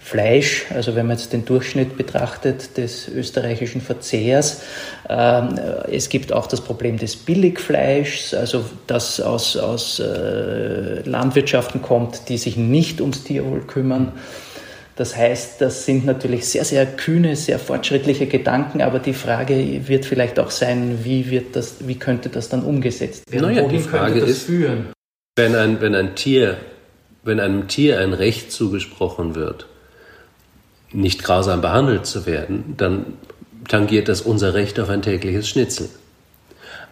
Fleisch, 0.04 0.66
also 0.74 0.96
wenn 0.96 1.06
man 1.06 1.16
jetzt 1.16 1.32
den 1.32 1.44
Durchschnitt 1.44 1.96
betrachtet 1.96 2.76
des 2.76 3.08
österreichischen 3.08 3.80
Verzehrs. 3.80 4.62
Ähm, 5.08 5.54
es 5.90 6.08
gibt 6.08 6.32
auch 6.32 6.48
das 6.48 6.60
Problem 6.60 6.98
des 6.98 7.14
Billigfleischs, 7.14 8.34
also 8.34 8.64
das 8.88 9.20
aus, 9.20 9.56
aus 9.56 10.00
äh, 10.00 11.02
Landwirtschaften 11.08 11.82
kommt, 11.82 12.28
die 12.28 12.36
sich 12.36 12.56
nicht 12.56 13.00
ums 13.00 13.22
Tierwohl 13.22 13.60
kümmern. 13.60 14.12
Das 14.96 15.16
heißt, 15.16 15.60
das 15.60 15.86
sind 15.86 16.04
natürlich 16.04 16.46
sehr, 16.46 16.64
sehr 16.64 16.84
kühne, 16.84 17.36
sehr 17.36 17.60
fortschrittliche 17.60 18.26
Gedanken, 18.26 18.82
aber 18.82 18.98
die 18.98 19.14
Frage 19.14 19.86
wird 19.86 20.04
vielleicht 20.04 20.38
auch 20.40 20.50
sein, 20.50 20.98
wie, 21.04 21.30
wird 21.30 21.54
das, 21.56 21.86
wie 21.86 21.94
könnte 21.94 22.28
das 22.28 22.48
dann 22.48 22.64
umgesetzt 22.64 23.32
werden? 23.32 23.46
Naja, 23.46 23.62
Wohin 23.62 23.76
die 23.78 23.82
Frage 23.82 24.18
ist, 24.18 24.42
führen? 24.42 24.88
Wenn 25.36 25.54
ein, 25.54 25.80
wenn 25.80 25.94
ein 25.94 26.16
Tier, 26.16 26.58
wenn 27.22 27.38
einem 27.40 27.68
Tier 27.68 28.00
ein 28.00 28.12
Recht 28.12 28.52
zugesprochen 28.52 29.34
wird, 29.36 29.66
nicht 30.92 31.22
grausam 31.22 31.60
behandelt 31.60 32.06
zu 32.06 32.26
werden, 32.26 32.74
dann 32.76 33.06
tangiert 33.68 34.08
das 34.08 34.20
unser 34.20 34.54
Recht 34.54 34.78
auf 34.80 34.88
ein 34.88 35.02
tägliches 35.02 35.48
Schnitzel. 35.48 35.88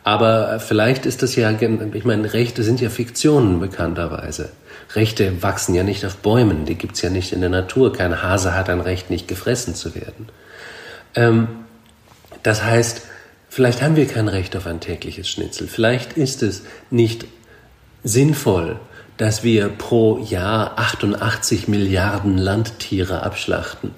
Aber 0.02 0.60
vielleicht 0.60 1.04
ist 1.04 1.22
das 1.22 1.36
ja, 1.36 1.50
ich 1.50 2.04
meine, 2.04 2.32
Rechte 2.32 2.62
sind 2.62 2.80
ja 2.80 2.88
Fiktionen 2.88 3.60
bekannterweise. 3.60 4.50
Rechte 4.94 5.42
wachsen 5.42 5.74
ja 5.74 5.82
nicht 5.82 6.04
auf 6.04 6.16
Bäumen, 6.16 6.64
die 6.64 6.74
gibt's 6.74 7.02
ja 7.02 7.10
nicht 7.10 7.32
in 7.32 7.40
der 7.40 7.50
Natur. 7.50 7.92
Kein 7.92 8.22
Hase 8.22 8.54
hat 8.54 8.70
ein 8.70 8.80
Recht, 8.80 9.10
nicht 9.10 9.28
gefressen 9.28 9.74
zu 9.74 9.94
werden. 9.94 10.28
Ähm, 11.14 11.48
das 12.42 12.64
heißt, 12.64 13.02
vielleicht 13.48 13.82
haben 13.82 13.96
wir 13.96 14.06
kein 14.06 14.28
Recht 14.28 14.56
auf 14.56 14.66
ein 14.66 14.80
tägliches 14.80 15.28
Schnitzel. 15.28 15.68
Vielleicht 15.68 16.14
ist 16.14 16.42
es 16.42 16.62
nicht 16.90 17.26
sinnvoll, 18.02 18.80
dass 19.20 19.44
wir 19.44 19.68
pro 19.68 20.16
Jahr 20.16 20.78
88 20.78 21.68
Milliarden 21.68 22.38
Landtiere 22.38 23.22
abschlachten, 23.22 23.90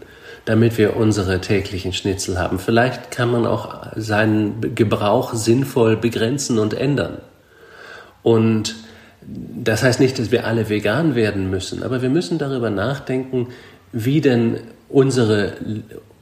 damit 0.46 0.78
wir 0.78 0.96
unsere 0.96 1.40
täglichen 1.40 1.92
Schnitzel 1.92 2.40
haben. 2.40 2.58
Vielleicht 2.58 3.12
kann 3.12 3.30
man 3.30 3.46
auch 3.46 3.86
seinen 3.94 4.74
Gebrauch 4.74 5.34
sinnvoll 5.34 5.96
begrenzen 5.96 6.58
und 6.58 6.74
ändern. 6.74 7.18
Und 8.24 8.74
das 9.24 9.84
heißt 9.84 10.00
nicht, 10.00 10.18
dass 10.18 10.32
wir 10.32 10.44
alle 10.44 10.68
vegan 10.68 11.14
werden 11.14 11.48
müssen, 11.50 11.84
aber 11.84 12.02
wir 12.02 12.10
müssen 12.10 12.38
darüber 12.38 12.70
nachdenken, 12.70 13.46
wie 13.92 14.20
denn 14.20 14.58
unsere, 14.88 15.52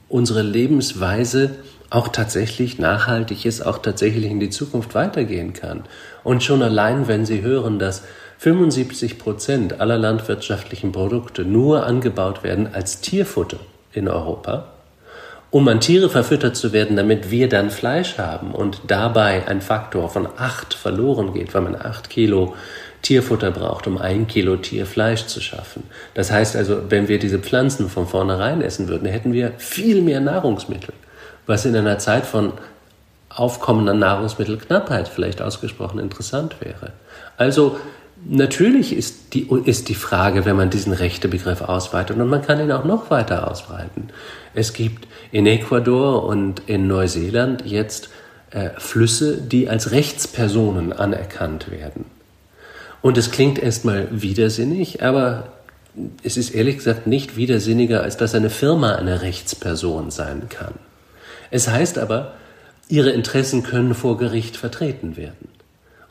unsere 0.09 0.43
Lebensweise 0.43 1.55
auch 1.89 2.09
tatsächlich 2.09 2.77
nachhaltig 2.77 3.45
ist, 3.45 3.65
auch 3.65 3.79
tatsächlich 3.79 4.29
in 4.29 4.39
die 4.39 4.51
Zukunft 4.51 4.93
weitergehen 4.93 5.53
kann. 5.53 5.85
Und 6.23 6.43
schon 6.43 6.61
allein, 6.61 7.07
wenn 7.07 7.25
Sie 7.25 7.41
hören, 7.41 7.79
dass 7.79 8.03
75 8.41 9.19
Prozent 9.19 9.81
aller 9.81 9.99
landwirtschaftlichen 9.99 10.91
Produkte 10.91 11.43
nur 11.43 11.85
angebaut 11.85 12.43
werden 12.43 12.73
als 12.73 12.99
Tierfutter 12.99 13.59
in 13.93 14.07
Europa, 14.07 14.69
um 15.51 15.67
an 15.67 15.79
Tiere 15.79 16.09
verfüttert 16.09 16.55
zu 16.55 16.73
werden, 16.73 16.95
damit 16.95 17.29
wir 17.29 17.49
dann 17.49 17.69
Fleisch 17.69 18.17
haben 18.17 18.53
und 18.53 18.81
dabei 18.87 19.47
ein 19.47 19.61
Faktor 19.61 20.09
von 20.09 20.27
acht 20.37 20.73
verloren 20.73 21.35
geht, 21.35 21.53
weil 21.53 21.61
man 21.61 21.75
acht 21.75 22.09
Kilo 22.09 22.55
Tierfutter 23.03 23.51
braucht, 23.51 23.85
um 23.85 23.99
ein 23.99 24.25
Kilo 24.25 24.55
Tierfleisch 24.55 25.27
zu 25.27 25.39
schaffen. 25.39 25.83
Das 26.15 26.31
heißt 26.31 26.55
also, 26.55 26.89
wenn 26.89 27.07
wir 27.07 27.19
diese 27.19 27.37
Pflanzen 27.37 27.89
von 27.89 28.07
vornherein 28.07 28.63
essen 28.63 28.87
würden, 28.87 29.07
hätten 29.07 29.33
wir 29.33 29.51
viel 29.59 30.01
mehr 30.01 30.19
Nahrungsmittel, 30.19 30.95
was 31.45 31.65
in 31.65 31.75
einer 31.75 31.99
Zeit 31.99 32.25
von 32.25 32.53
aufkommender 33.29 33.93
Nahrungsmittelknappheit 33.93 35.09
vielleicht 35.09 35.43
ausgesprochen 35.43 35.99
interessant 35.99 36.55
wäre. 36.59 36.93
Also 37.37 37.77
Natürlich 38.27 38.95
ist 38.95 39.33
die, 39.33 39.49
ist 39.65 39.89
die 39.89 39.95
Frage, 39.95 40.45
wenn 40.45 40.55
man 40.55 40.69
diesen 40.69 40.93
Rechtebegriff 40.93 41.61
ausweitet, 41.61 42.17
und 42.17 42.27
man 42.27 42.41
kann 42.41 42.59
ihn 42.59 42.71
auch 42.71 42.85
noch 42.85 43.09
weiter 43.09 43.49
ausweiten. 43.49 44.09
Es 44.53 44.73
gibt 44.73 45.07
in 45.31 45.47
Ecuador 45.47 46.25
und 46.25 46.61
in 46.67 46.87
Neuseeland 46.87 47.65
jetzt 47.65 48.09
äh, 48.51 48.69
Flüsse, 48.77 49.37
die 49.37 49.69
als 49.69 49.91
Rechtspersonen 49.91 50.93
anerkannt 50.93 51.71
werden. 51.71 52.05
Und 53.01 53.17
es 53.17 53.31
klingt 53.31 53.57
erstmal 53.57 54.07
widersinnig, 54.11 55.01
aber 55.01 55.53
es 56.23 56.37
ist 56.37 56.51
ehrlich 56.51 56.77
gesagt 56.77 57.07
nicht 57.07 57.35
widersinniger, 57.35 58.03
als 58.03 58.17
dass 58.17 58.35
eine 58.35 58.49
Firma 58.49 58.95
eine 58.95 59.21
Rechtsperson 59.21 60.11
sein 60.11 60.43
kann. 60.49 60.75
Es 61.49 61.67
heißt 61.67 61.97
aber, 61.97 62.35
ihre 62.87 63.09
Interessen 63.09 63.63
können 63.63 63.95
vor 63.95 64.17
Gericht 64.17 64.57
vertreten 64.57 65.17
werden. 65.17 65.49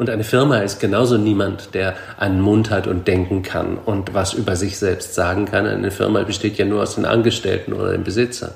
Und 0.00 0.08
eine 0.08 0.24
Firma 0.24 0.60
ist 0.60 0.80
genauso 0.80 1.18
niemand, 1.18 1.74
der 1.74 1.94
einen 2.16 2.40
Mund 2.40 2.70
hat 2.70 2.86
und 2.86 3.06
denken 3.06 3.42
kann 3.42 3.76
und 3.76 4.14
was 4.14 4.32
über 4.32 4.56
sich 4.56 4.78
selbst 4.78 5.14
sagen 5.14 5.44
kann. 5.44 5.66
Eine 5.66 5.90
Firma 5.90 6.22
besteht 6.22 6.56
ja 6.56 6.64
nur 6.64 6.80
aus 6.80 6.94
den 6.94 7.04
Angestellten 7.04 7.74
oder 7.74 7.92
den 7.92 8.02
Besitzern. 8.02 8.52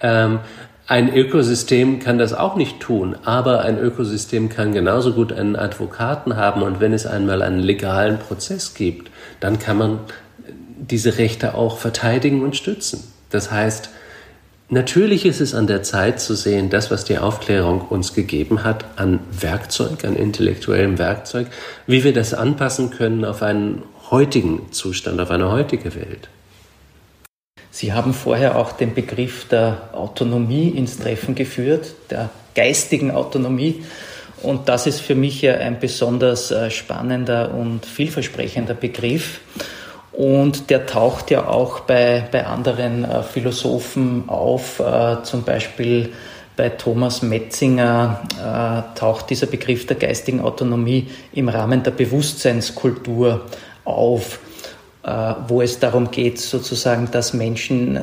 Ähm, 0.00 0.40
ein 0.88 1.14
Ökosystem 1.14 2.00
kann 2.00 2.18
das 2.18 2.34
auch 2.34 2.56
nicht 2.56 2.80
tun, 2.80 3.14
aber 3.22 3.60
ein 3.60 3.78
Ökosystem 3.78 4.48
kann 4.48 4.72
genauso 4.72 5.12
gut 5.12 5.32
einen 5.32 5.54
Advokaten 5.54 6.34
haben 6.34 6.62
und 6.62 6.80
wenn 6.80 6.92
es 6.92 7.06
einmal 7.06 7.42
einen 7.42 7.60
legalen 7.60 8.18
Prozess 8.18 8.74
gibt, 8.74 9.08
dann 9.38 9.60
kann 9.60 9.78
man 9.78 10.00
diese 10.78 11.16
Rechte 11.16 11.54
auch 11.54 11.78
verteidigen 11.78 12.42
und 12.42 12.56
stützen. 12.56 13.04
Das 13.30 13.52
heißt, 13.52 13.90
Natürlich 14.72 15.26
ist 15.26 15.42
es 15.42 15.54
an 15.54 15.66
der 15.66 15.82
Zeit 15.82 16.18
zu 16.18 16.34
sehen, 16.34 16.70
das, 16.70 16.90
was 16.90 17.04
die 17.04 17.18
Aufklärung 17.18 17.82
uns 17.82 18.14
gegeben 18.14 18.64
hat, 18.64 18.86
an 18.96 19.20
Werkzeug, 19.30 20.02
an 20.06 20.16
intellektuellem 20.16 20.98
Werkzeug, 20.98 21.48
wie 21.86 22.04
wir 22.04 22.14
das 22.14 22.32
anpassen 22.32 22.88
können 22.88 23.26
auf 23.26 23.42
einen 23.42 23.82
heutigen 24.10 24.72
Zustand, 24.72 25.20
auf 25.20 25.30
eine 25.30 25.50
heutige 25.50 25.94
Welt. 25.94 26.30
Sie 27.70 27.92
haben 27.92 28.14
vorher 28.14 28.56
auch 28.56 28.72
den 28.72 28.94
Begriff 28.94 29.46
der 29.46 29.90
Autonomie 29.92 30.70
ins 30.70 30.98
Treffen 30.98 31.34
geführt, 31.34 31.92
der 32.08 32.30
geistigen 32.54 33.10
Autonomie. 33.10 33.84
Und 34.42 34.70
das 34.70 34.86
ist 34.86 35.02
für 35.02 35.14
mich 35.14 35.42
ja 35.42 35.52
ein 35.52 35.80
besonders 35.80 36.50
äh, 36.50 36.70
spannender 36.70 37.52
und 37.52 37.84
vielversprechender 37.84 38.72
Begriff. 38.72 39.40
Und 40.22 40.70
der 40.70 40.86
taucht 40.86 41.32
ja 41.32 41.48
auch 41.48 41.80
bei, 41.80 42.22
bei 42.30 42.46
anderen 42.46 43.04
äh, 43.04 43.24
Philosophen 43.24 44.28
auf, 44.28 44.78
äh, 44.78 45.20
zum 45.24 45.42
Beispiel 45.42 46.12
bei 46.56 46.68
Thomas 46.68 47.22
Metzinger 47.22 48.20
äh, 48.38 48.96
taucht 48.96 49.30
dieser 49.30 49.48
Begriff 49.48 49.84
der 49.88 49.96
geistigen 49.96 50.40
Autonomie 50.40 51.08
im 51.32 51.48
Rahmen 51.48 51.82
der 51.82 51.90
Bewusstseinskultur 51.90 53.46
auf, 53.84 54.38
wo 55.48 55.60
es 55.60 55.80
darum 55.80 56.12
geht, 56.12 56.38
sozusagen, 56.38 57.08
dass 57.10 57.34
Menschen 57.34 57.98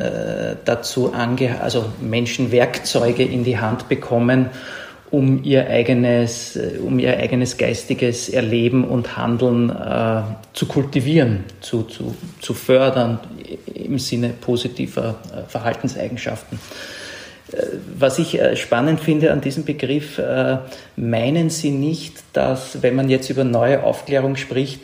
dazu 0.65 1.13
ange 1.13 1.61
also 1.61 1.85
Menschen 2.01 2.51
Werkzeuge 2.51 3.23
in 3.23 3.45
die 3.45 3.57
Hand 3.57 3.87
bekommen, 3.87 4.49
um 5.11 5.43
ihr 5.43 5.67
eigenes, 5.67 6.55
äh, 6.55 6.79
um 6.83 6.99
ihr 6.99 7.17
eigenes 7.17 7.57
geistiges 7.57 8.29
Erleben 8.29 8.83
und 8.83 9.17
Handeln 9.17 9.69
äh, 9.69 10.21
zu 10.53 10.67
kultivieren, 10.67 11.45
zu, 11.61 11.83
zu, 11.83 12.15
zu 12.41 12.53
fördern 12.53 13.19
im 13.73 13.97
Sinne 13.99 14.29
positiver 14.29 15.19
äh, 15.33 15.49
Verhaltenseigenschaften. 15.49 16.59
Äh, 17.51 17.63
was 17.97 18.19
ich 18.19 18.39
äh, 18.39 18.55
spannend 18.55 18.99
finde 18.99 19.31
an 19.31 19.41
diesem 19.41 19.65
Begriff, 19.65 20.21
meinen 20.95 21.49
Sie 21.49 21.71
nicht, 21.71 22.17
dass, 22.33 22.81
wenn 22.83 22.95
man 22.95 23.09
jetzt 23.09 23.29
über 23.29 23.43
neue 23.43 23.83
Aufklärung 23.83 24.35
spricht, 24.35 24.81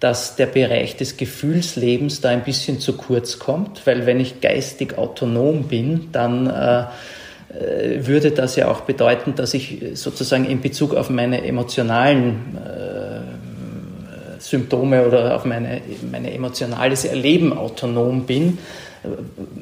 dass 0.00 0.36
der 0.36 0.46
Bereich 0.46 0.96
des 0.96 1.16
Gefühlslebens 1.16 2.20
da 2.20 2.28
ein 2.28 2.44
bisschen 2.44 2.78
zu 2.78 2.96
kurz 2.96 3.38
kommt, 3.38 3.86
weil 3.86 4.06
wenn 4.06 4.20
ich 4.20 4.40
geistig 4.40 4.98
autonom 4.98 5.64
bin, 5.64 6.08
dann 6.12 6.46
würde 8.00 8.30
das 8.30 8.56
ja 8.56 8.68
auch 8.68 8.80
bedeuten, 8.80 9.34
dass 9.34 9.54
ich 9.54 9.82
sozusagen 9.94 10.44
in 10.44 10.60
Bezug 10.60 10.94
auf 10.94 11.10
meine 11.10 11.44
emotionalen 11.46 12.56
äh, 12.56 13.04
Symptome 14.44 15.06
oder 15.06 15.34
auf 15.34 15.44
meine, 15.44 15.80
meine 16.10 16.32
emotionales 16.32 17.04
Erleben 17.04 17.56
autonom 17.56 18.24
bin. 18.24 18.58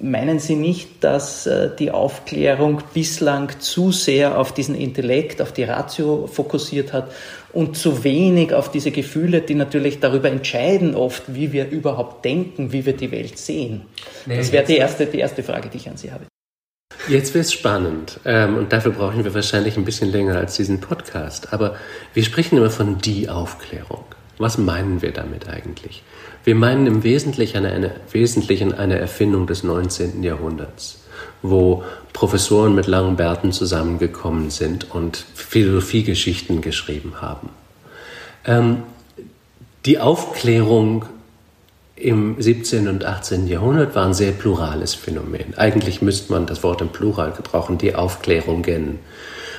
Meinen 0.01 0.39
Sie 0.39 0.55
nicht, 0.55 1.03
dass 1.03 1.47
äh, 1.47 1.71
die 1.77 1.91
Aufklärung 1.91 2.81
bislang 2.95 3.59
zu 3.59 3.91
sehr 3.91 4.39
auf 4.39 4.53
diesen 4.53 4.77
Intellekt, 4.77 5.43
auf 5.43 5.53
die 5.53 5.65
Ratio 5.65 6.29
fokussiert 6.29 6.93
hat 6.93 7.11
und 7.53 7.77
zu 7.77 8.05
wenig 8.05 8.55
auf 8.55 8.71
diese 8.71 8.93
Gefühle, 8.93 9.41
die 9.41 9.57
natürlich 9.57 9.99
darüber 9.99 10.31
entscheiden 10.31 10.95
oft, 10.95 11.35
wie 11.35 11.53
wir 11.53 11.69
überhaupt 11.71 12.25
denken, 12.25 12.73
wie 12.73 12.87
wir 12.87 12.93
die 12.93 13.11
Welt 13.11 13.37
sehen? 13.37 13.83
Nee, 14.27 14.37
das 14.37 14.53
wäre 14.53 14.65
die 14.65 14.77
erste, 14.77 15.07
die 15.07 15.19
erste 15.19 15.43
Frage, 15.43 15.69
die 15.69 15.79
ich 15.79 15.89
an 15.89 15.97
Sie 15.97 16.13
habe. 16.13 16.32
Jetzt 17.09 17.35
wird 17.35 17.47
es 17.47 17.53
spannend 17.53 18.21
ähm, 18.25 18.57
und 18.57 18.73
dafür 18.73 18.93
brauchen 18.93 19.25
wir 19.25 19.35
wahrscheinlich 19.35 19.77
ein 19.77 19.85
bisschen 19.85 20.11
länger 20.11 20.37
als 20.37 20.57
diesen 20.57 20.81
Podcast. 20.81 21.53
Aber 21.53 21.77
wir 22.15 22.23
sprechen 22.23 22.59
immer 22.59 22.71
von 22.71 22.99
die 22.99 23.29
Aufklärung. 23.29 24.05
Was 24.39 24.57
meinen 24.57 25.03
wir 25.03 25.13
damit 25.13 25.49
eigentlich? 25.49 26.03
Wir 26.45 26.55
meinen 26.55 26.87
im 26.87 27.03
Wesentlichen 27.03 27.67
eine, 27.67 27.93
Wesentlichen 28.11 28.73
eine 28.73 28.99
Erfindung 28.99 29.47
des 29.47 29.63
19. 29.63 30.23
Jahrhunderts, 30.23 31.01
wo 31.43 31.85
Professoren 32.13 32.75
mit 32.75 32.87
langen 32.87 33.17
Bärten 33.17 33.53
zusammengekommen 33.53 34.51
sind 34.51 34.91
und 34.91 35.25
Philosophiegeschichten 35.35 36.61
geschrieben 36.61 37.21
haben. 37.21 37.51
Ähm, 38.45 38.83
die 39.87 39.99
Aufklärung 39.99 41.07
im 41.97 42.41
17. 42.41 42.89
und 42.89 43.05
18. 43.05 43.47
Jahrhundert 43.47 43.95
war 43.95 44.07
ein 44.07 44.15
sehr 44.15 44.33
plurales 44.33 44.95
Phänomen. 44.95 45.55
Eigentlich 45.57 46.03
müsste 46.03 46.33
man 46.33 46.47
das 46.47 46.63
Wort 46.63 46.81
im 46.81 46.89
Plural 46.89 47.33
gebrauchen, 47.33 47.79
die 47.79 47.95
Aufklärungen. 47.95 48.99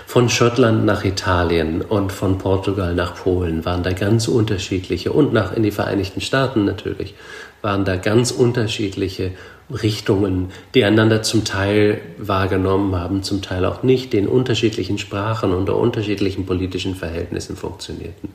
Von 0.06 0.30
Schottland 0.30 0.86
nach 0.86 1.06
Italien 1.06 1.82
und 1.82 2.12
von 2.12 2.38
Portugal 2.38 2.94
nach 2.94 3.16
Polen 3.16 3.66
waren 3.66 3.84
da 3.84 3.94
ganz 3.94 4.28
unterschiedliche 4.28 5.12
und 5.12 5.34
nach 5.34 5.54
in 5.54 5.64
die 5.64 5.72
Vereinigten 5.72 6.22
Staaten 6.22 6.66
natürlich 6.66 7.16
waren 7.62 7.86
da 7.86 7.96
ganz 7.96 8.32
unterschiedliche 8.32 9.32
Richtungen, 9.72 10.52
die 10.76 10.84
einander 10.84 11.24
zum 11.24 11.46
Teil 11.46 12.02
wahrgenommen 12.18 12.96
haben, 12.96 13.24
zum 13.24 13.42
Teil 13.42 13.66
auch 13.66 13.82
nicht, 13.84 14.12
die 14.12 14.18
in 14.18 14.28
unterschiedlichen 14.28 14.98
Sprachen 14.98 15.54
unter 15.54 15.78
unterschiedlichen 15.78 16.46
politischen 16.46 16.96
Verhältnissen 16.96 17.56
funktionierten. 17.56 18.30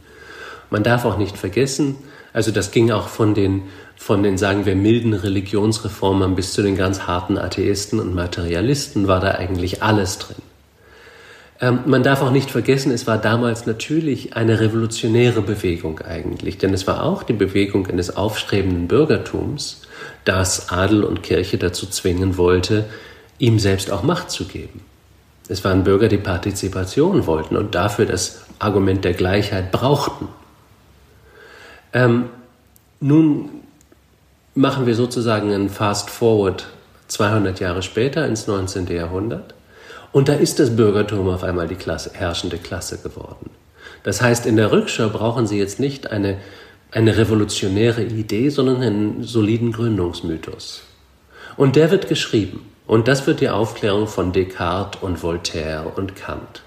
Man 0.70 0.82
darf 0.82 1.04
auch 1.04 1.18
nicht 1.18 1.36
vergessen, 1.36 1.96
also 2.32 2.50
das 2.50 2.70
ging 2.70 2.90
auch 2.90 3.08
von 3.08 3.34
den, 3.34 3.62
von 3.98 4.22
den, 4.22 4.38
sagen 4.38 4.64
wir, 4.64 4.76
milden 4.76 5.12
Religionsreformern 5.12 6.36
bis 6.36 6.52
zu 6.52 6.62
den 6.62 6.76
ganz 6.76 7.06
harten 7.06 7.36
Atheisten 7.36 7.98
und 7.98 8.14
Materialisten 8.14 9.08
war 9.08 9.20
da 9.20 9.32
eigentlich 9.32 9.82
alles 9.82 10.18
drin. 10.18 10.36
Ähm, 11.60 11.80
man 11.86 12.04
darf 12.04 12.22
auch 12.22 12.30
nicht 12.30 12.50
vergessen, 12.50 12.92
es 12.92 13.08
war 13.08 13.18
damals 13.18 13.66
natürlich 13.66 14.36
eine 14.36 14.60
revolutionäre 14.60 15.42
Bewegung 15.42 16.00
eigentlich, 16.00 16.58
denn 16.58 16.72
es 16.72 16.86
war 16.86 17.02
auch 17.02 17.24
die 17.24 17.32
Bewegung 17.32 17.88
eines 17.88 18.16
aufstrebenden 18.16 18.86
Bürgertums, 18.86 19.82
das 20.24 20.70
Adel 20.70 21.02
und 21.02 21.24
Kirche 21.24 21.58
dazu 21.58 21.86
zwingen 21.86 22.38
wollte, 22.38 22.84
ihm 23.38 23.58
selbst 23.58 23.90
auch 23.90 24.04
Macht 24.04 24.30
zu 24.30 24.44
geben. 24.44 24.80
Es 25.48 25.64
waren 25.64 25.82
Bürger, 25.82 26.08
die 26.08 26.18
Partizipation 26.18 27.26
wollten 27.26 27.56
und 27.56 27.74
dafür 27.74 28.06
das 28.06 28.44
Argument 28.60 29.04
der 29.04 29.14
Gleichheit 29.14 29.72
brauchten. 29.72 30.28
Ähm, 31.92 32.26
nun 33.00 33.48
machen 34.58 34.86
wir 34.86 34.96
sozusagen 34.96 35.52
einen 35.52 35.68
Fast 35.68 36.10
Forward 36.10 36.66
200 37.06 37.60
Jahre 37.60 37.82
später 37.82 38.26
ins 38.26 38.48
19. 38.48 38.88
Jahrhundert 38.88 39.54
und 40.10 40.28
da 40.28 40.34
ist 40.34 40.58
das 40.58 40.74
Bürgertum 40.74 41.28
auf 41.28 41.44
einmal 41.44 41.68
die 41.68 41.76
Klasse, 41.76 42.10
herrschende 42.12 42.58
Klasse 42.58 42.98
geworden. 42.98 43.50
Das 44.02 44.20
heißt, 44.20 44.46
in 44.46 44.56
der 44.56 44.72
Rückschau 44.72 45.10
brauchen 45.10 45.46
Sie 45.46 45.58
jetzt 45.58 45.78
nicht 45.78 46.10
eine, 46.10 46.38
eine 46.90 47.16
revolutionäre 47.16 48.02
Idee, 48.02 48.48
sondern 48.48 48.82
einen 48.82 49.22
soliden 49.22 49.70
Gründungsmythos. 49.70 50.82
Und 51.56 51.76
der 51.76 51.92
wird 51.92 52.08
geschrieben. 52.08 52.68
Und 52.86 53.06
das 53.06 53.26
wird 53.26 53.40
die 53.40 53.50
Aufklärung 53.50 54.08
von 54.08 54.32
Descartes 54.32 55.02
und 55.02 55.22
Voltaire 55.22 55.92
und 55.96 56.16
Kant. 56.16 56.62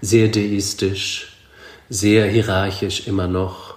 Sehr 0.00 0.28
deistisch, 0.28 1.36
sehr 1.90 2.26
hierarchisch 2.28 3.06
immer 3.08 3.26
noch, 3.26 3.74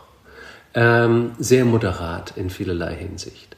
ähm, 0.75 1.31
sehr 1.39 1.65
moderat 1.65 2.33
in 2.35 2.49
vielerlei 2.49 2.95
Hinsicht. 2.95 3.48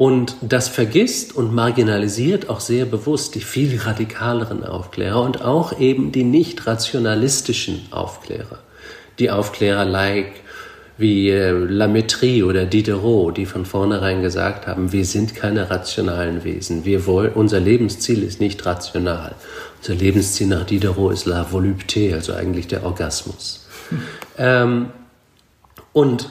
Und 0.00 0.36
das 0.40 0.68
vergisst 0.68 1.36
und 1.36 1.54
marginalisiert 1.54 2.48
auch 2.48 2.60
sehr 2.60 2.86
bewusst 2.86 3.34
die 3.34 3.42
viel 3.42 3.78
radikaleren 3.78 4.64
Aufklärer 4.64 5.20
und 5.20 5.44
auch 5.44 5.78
eben 5.78 6.10
die 6.10 6.24
nicht 6.24 6.66
rationalistischen 6.66 7.82
Aufklärer. 7.90 8.60
Die 9.18 9.30
Aufklärer 9.30 9.84
like 9.84 10.32
wie 10.96 11.28
äh, 11.28 11.50
Lametrie 11.50 12.42
oder 12.42 12.64
Diderot, 12.64 13.36
die 13.36 13.44
von 13.44 13.66
vornherein 13.66 14.22
gesagt 14.22 14.66
haben, 14.66 14.90
wir 14.90 15.04
sind 15.04 15.34
keine 15.34 15.68
rationalen 15.68 16.44
Wesen. 16.44 16.86
Wir 16.86 17.04
wollen, 17.04 17.34
unser 17.34 17.60
Lebensziel 17.60 18.22
ist 18.22 18.40
nicht 18.40 18.64
rational. 18.64 19.34
Unser 19.80 19.96
Lebensziel 19.96 20.46
nach 20.46 20.64
Diderot 20.64 21.12
ist 21.12 21.26
la 21.26 21.42
volupté, 21.42 22.14
also 22.14 22.32
eigentlich 22.32 22.68
der 22.68 22.84
Orgasmus. 22.84 23.66
Hm. 23.90 24.02
Ähm, 24.38 24.88
und 25.92 26.30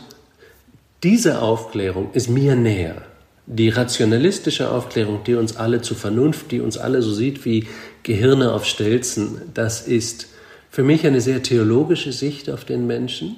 diese 1.03 1.43
Aufklärung 1.43 2.09
ist 2.13 2.31
mir 2.31 2.55
näher. 2.55 3.03
Die 3.51 3.69
rationalistische 3.69 4.69
Aufklärung, 4.69 5.23
die 5.25 5.33
uns 5.33 5.57
alle 5.57 5.81
zu 5.81 5.95
Vernunft, 5.95 6.51
die 6.51 6.61
uns 6.61 6.77
alle 6.77 7.01
so 7.01 7.11
sieht 7.11 7.45
wie 7.45 7.67
Gehirne 8.03 8.53
auf 8.53 8.63
Stelzen, 8.65 9.41
das 9.55 9.81
ist 9.81 10.27
für 10.69 10.83
mich 10.83 11.05
eine 11.07 11.19
sehr 11.19 11.41
theologische 11.41 12.11
Sicht 12.13 12.47
auf 12.51 12.63
den 12.63 12.85
Menschen, 12.85 13.37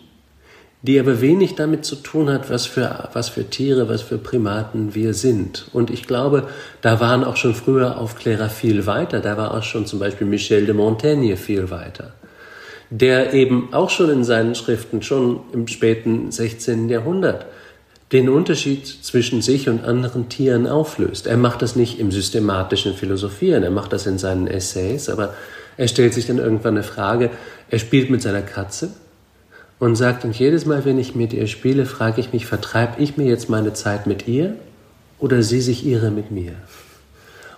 die 0.82 1.00
aber 1.00 1.22
wenig 1.22 1.56
damit 1.56 1.86
zu 1.86 1.96
tun 1.96 2.30
hat, 2.30 2.50
was 2.50 2.66
für, 2.66 3.10
was 3.14 3.30
für 3.30 3.50
Tiere, 3.50 3.88
was 3.88 4.02
für 4.02 4.18
Primaten 4.18 4.96
wir 4.96 5.14
sind. 5.14 5.70
Und 5.72 5.90
ich 5.90 6.08
glaube, 6.08 6.50
da 6.82 7.00
waren 7.00 7.24
auch 7.24 7.38
schon 7.38 7.56
früher 7.56 7.98
Aufklärer 7.98 8.50
viel 8.50 8.86
weiter. 8.86 9.22
Da 9.22 9.38
war 9.38 9.54
auch 9.54 9.64
schon 9.64 9.86
zum 9.86 10.00
Beispiel 10.00 10.28
Michel 10.28 10.66
de 10.66 10.76
Montaigne 10.76 11.38
viel 11.38 11.70
weiter 11.70 12.14
der 12.92 13.34
eben 13.34 13.74
auch 13.74 13.90
schon 13.90 14.10
in 14.10 14.24
seinen 14.26 14.54
Schriften, 14.54 15.02
schon 15.02 15.40
im 15.54 15.68
späten 15.68 16.30
16. 16.30 16.90
Jahrhundert, 16.90 17.46
den 18.12 18.30
Unterschied 18.30 18.86
zwischen 18.86 19.42
sich 19.42 19.70
und 19.70 19.86
anderen 19.86 20.28
Tieren 20.28 20.68
auflöst. 20.68 21.28
Er 21.28 21.38
macht 21.38 21.62
das 21.62 21.76
nicht 21.76 22.00
im 22.00 22.12
systematischen 22.12 22.94
Philosophieren, 22.94 23.64
er 23.64 23.72
macht 23.72 23.94
das 23.94 24.06
in 24.06 24.18
seinen 24.18 24.48
Essays, 24.48 25.10
aber 25.10 25.34
er 25.78 25.88
stellt 25.88 26.14
sich 26.14 26.28
dann 26.28 26.38
irgendwann 26.38 26.76
eine 26.76 26.84
Frage, 26.84 27.30
er 27.70 27.80
spielt 27.80 28.10
mit 28.10 28.22
seiner 28.22 28.42
Katze 28.42 28.90
und 29.80 29.96
sagt, 29.96 30.26
und 30.26 30.38
jedes 30.38 30.66
Mal, 30.66 30.84
wenn 30.84 31.00
ich 31.00 31.16
mit 31.16 31.32
ihr 31.32 31.48
spiele, 31.48 31.86
frage 31.86 32.20
ich 32.20 32.34
mich, 32.34 32.46
vertreibe 32.46 33.02
ich 33.02 33.18
mir 33.18 33.26
jetzt 33.26 33.50
meine 33.50 33.74
Zeit 33.74 34.08
mit 34.08 34.28
ihr 34.28 34.56
oder 35.18 35.42
sie 35.42 35.62
sich 35.62 35.86
ihre 35.86 36.12
mit 36.12 36.32
mir? 36.32 36.54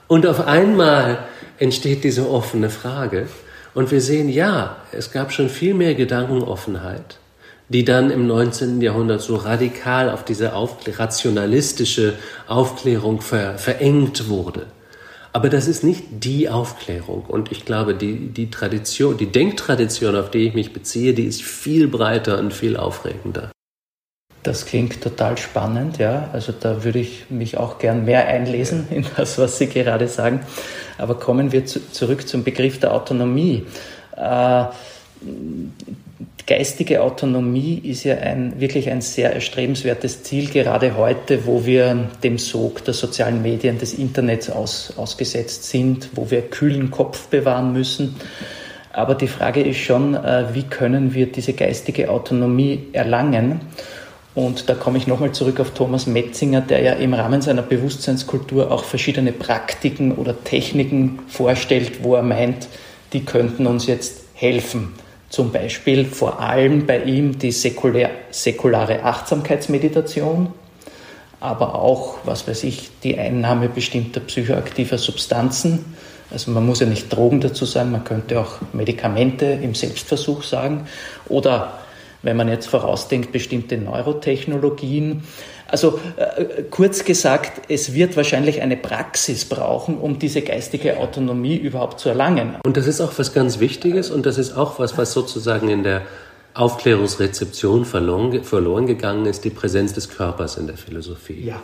Und 0.07 0.27
auf 0.27 0.45
einmal 0.45 1.19
entsteht 1.57 2.03
diese 2.03 2.29
offene 2.29 2.69
Frage, 2.69 3.27
und 3.73 3.89
wir 3.89 4.01
sehen, 4.01 4.29
ja, 4.29 4.77
es 4.91 5.11
gab 5.11 5.31
schon 5.31 5.49
viel 5.49 5.73
mehr 5.73 5.95
Gedankenoffenheit, 5.95 7.17
die 7.73 7.83
dann 7.83 8.11
im 8.11 8.27
19. 8.27 8.81
Jahrhundert 8.81 9.21
so 9.21 9.35
radikal 9.35 10.09
auf 10.09 10.23
diese 10.23 10.53
auf, 10.53 10.77
rationalistische 10.87 12.13
Aufklärung 12.47 13.21
ver, 13.21 13.57
verengt 13.57 14.29
wurde. 14.29 14.67
Aber 15.33 15.49
das 15.49 15.67
ist 15.67 15.83
nicht 15.83 16.03
die 16.11 16.47
Aufklärung. 16.47 17.25
Und 17.25 17.51
ich 17.51 17.65
glaube, 17.65 17.95
die, 17.95 18.29
die 18.29 18.51
Tradition, 18.51 19.17
die 19.17 19.31
Denktradition, 19.31 20.15
auf 20.15 20.29
die 20.29 20.47
ich 20.47 20.53
mich 20.53 20.71
beziehe, 20.71 21.15
die 21.15 21.25
ist 21.25 21.41
viel 21.41 21.87
breiter 21.87 22.37
und 22.37 22.53
viel 22.53 22.77
aufregender. 22.77 23.51
Das 24.43 24.67
klingt 24.67 25.01
total 25.01 25.37
spannend, 25.39 25.97
ja. 25.97 26.29
Also 26.33 26.53
da 26.57 26.83
würde 26.83 26.99
ich 26.99 27.31
mich 27.31 27.57
auch 27.57 27.79
gern 27.79 28.05
mehr 28.05 28.27
einlesen 28.27 28.87
in 28.91 29.05
das, 29.17 29.39
was 29.39 29.57
Sie 29.57 29.67
gerade 29.67 30.07
sagen. 30.07 30.41
Aber 30.99 31.15
kommen 31.15 31.51
wir 31.51 31.65
zu, 31.65 31.79
zurück 31.91 32.27
zum 32.27 32.43
Begriff 32.43 32.79
der 32.79 32.93
Autonomie. 32.93 33.65
Äh, 34.15 34.65
geistige 36.45 37.01
Autonomie 37.01 37.79
ist 37.83 38.03
ja 38.03 38.15
ein, 38.17 38.59
wirklich 38.59 38.89
ein 38.89 39.01
sehr 39.01 39.33
erstrebenswertes 39.33 40.23
Ziel, 40.23 40.49
gerade 40.49 40.97
heute, 40.97 41.45
wo 41.45 41.65
wir 41.65 42.09
dem 42.23 42.37
Sog 42.37 42.83
der 42.85 42.93
sozialen 42.93 43.41
Medien, 43.41 43.77
des 43.77 43.93
Internets 43.93 44.49
aus, 44.49 44.93
ausgesetzt 44.97 45.65
sind, 45.65 46.09
wo 46.13 46.29
wir 46.29 46.41
kühlen 46.41 46.91
Kopf 46.91 47.27
bewahren 47.27 47.73
müssen. 47.73 48.15
Aber 48.91 49.15
die 49.15 49.27
Frage 49.27 49.61
ist 49.61 49.79
schon, 49.79 50.15
äh, 50.15 50.53
wie 50.53 50.63
können 50.63 51.13
wir 51.13 51.31
diese 51.31 51.53
geistige 51.53 52.09
Autonomie 52.09 52.87
erlangen? 52.93 53.61
Und 54.35 54.69
da 54.69 54.73
komme 54.73 54.97
ich 54.97 55.07
nochmal 55.07 55.31
zurück 55.31 55.59
auf 55.59 55.71
Thomas 55.71 56.07
Metzinger, 56.07 56.61
der 56.61 56.81
ja 56.81 56.93
im 56.93 57.13
Rahmen 57.13 57.41
seiner 57.41 57.61
Bewusstseinskultur 57.61 58.71
auch 58.71 58.83
verschiedene 58.83 59.31
Praktiken 59.31 60.11
oder 60.11 60.43
Techniken 60.43 61.19
vorstellt, 61.27 62.03
wo 62.03 62.15
er 62.15 62.23
meint, 62.23 62.67
die 63.13 63.25
könnten 63.25 63.67
uns 63.67 63.85
jetzt 63.85 64.23
helfen. 64.33 64.93
Zum 65.33 65.51
Beispiel 65.51 66.05
vor 66.05 66.41
allem 66.41 66.85
bei 66.85 67.01
ihm 67.05 67.39
die 67.39 67.51
säkulär, 67.51 68.11
säkulare 68.29 69.01
Achtsamkeitsmeditation, 69.01 70.53
aber 71.39 71.73
auch, 71.73 72.19
was 72.23 72.47
weiß 72.47 72.63
ich, 72.65 72.91
die 73.01 73.17
Einnahme 73.17 73.67
bestimmter 73.67 74.19
psychoaktiver 74.19 74.99
Substanzen. 74.99 75.95
Also 76.29 76.51
man 76.51 76.63
muss 76.67 76.81
ja 76.81 76.85
nicht 76.85 77.11
Drogen 77.11 77.41
dazu 77.41 77.65
sagen, 77.65 77.89
man 77.89 78.03
könnte 78.03 78.39
auch 78.39 78.57
Medikamente 78.73 79.47
im 79.47 79.73
Selbstversuch 79.73 80.43
sagen 80.43 80.87
oder 81.27 81.79
wenn 82.23 82.35
man 82.35 82.49
jetzt 82.49 82.67
vorausdenkt, 82.67 83.31
bestimmte 83.31 83.77
Neurotechnologien. 83.77 85.23
Also 85.67 85.99
äh, 86.17 86.63
kurz 86.69 87.05
gesagt, 87.05 87.63
es 87.69 87.93
wird 87.93 88.17
wahrscheinlich 88.17 88.61
eine 88.61 88.77
Praxis 88.77 89.45
brauchen, 89.45 89.97
um 89.97 90.19
diese 90.19 90.41
geistige 90.41 90.97
Autonomie 90.97 91.55
überhaupt 91.55 91.99
zu 91.99 92.09
erlangen. 92.09 92.55
Und 92.65 92.75
das 92.77 92.87
ist 92.87 93.01
auch 93.01 93.13
was 93.17 93.33
ganz 93.33 93.59
Wichtiges 93.59 94.09
und 94.09 94.25
das 94.25 94.37
ist 94.37 94.57
auch 94.57 94.79
was, 94.79 94.97
was 94.97 95.13
sozusagen 95.13 95.69
in 95.69 95.83
der 95.83 96.01
Aufklärungsrezeption 96.55 97.85
verloren, 97.85 98.43
verloren 98.43 98.87
gegangen 98.87 99.25
ist, 99.25 99.43
die 99.43 99.49
Präsenz 99.49 99.93
des 99.93 100.09
Körpers 100.09 100.57
in 100.57 100.67
der 100.67 100.77
Philosophie. 100.77 101.45
Ja. 101.45 101.61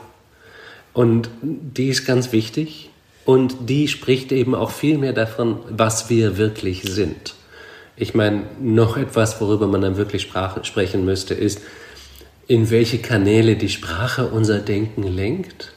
Und 0.94 1.30
die 1.42 1.90
ist 1.90 2.06
ganz 2.06 2.32
wichtig 2.32 2.90
Und 3.30 3.70
die 3.70 3.88
spricht 3.88 4.32
eben 4.32 4.56
auch 4.56 4.72
viel 4.72 4.98
mehr 4.98 5.14
davon, 5.14 5.60
was 5.70 6.10
wir 6.10 6.38
wirklich 6.40 6.82
sind. 6.82 7.36
Ich 8.02 8.14
meine, 8.14 8.44
noch 8.62 8.96
etwas, 8.96 9.42
worüber 9.42 9.68
man 9.68 9.82
dann 9.82 9.98
wirklich 9.98 10.22
Sprache 10.22 10.64
sprechen 10.64 11.04
müsste, 11.04 11.34
ist, 11.34 11.62
in 12.48 12.70
welche 12.70 13.00
Kanäle 13.00 13.58
die 13.58 13.68
Sprache 13.68 14.28
unser 14.28 14.60
Denken 14.60 15.04
lenkt, 15.04 15.74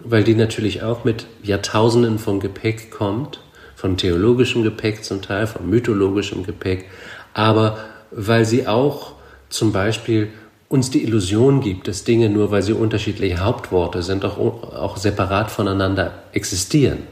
weil 0.00 0.24
die 0.24 0.34
natürlich 0.34 0.82
auch 0.82 1.04
mit 1.04 1.26
Jahrtausenden 1.44 2.18
von 2.18 2.40
Gepäck 2.40 2.90
kommt, 2.90 3.40
von 3.76 3.96
theologischem 3.96 4.64
Gepäck 4.64 5.04
zum 5.04 5.22
Teil, 5.22 5.46
von 5.46 5.70
mythologischem 5.70 6.42
Gepäck, 6.42 6.86
aber 7.34 7.78
weil 8.10 8.44
sie 8.44 8.66
auch 8.66 9.12
zum 9.48 9.70
Beispiel 9.70 10.30
uns 10.68 10.90
die 10.90 11.04
Illusion 11.04 11.60
gibt, 11.60 11.86
dass 11.86 12.02
Dinge 12.02 12.30
nur, 12.30 12.50
weil 12.50 12.62
sie 12.62 12.72
unterschiedliche 12.72 13.38
Hauptworte 13.38 14.02
sind, 14.02 14.24
auch, 14.24 14.38
auch 14.38 14.96
separat 14.96 15.52
voneinander 15.52 16.24
existieren, 16.32 17.04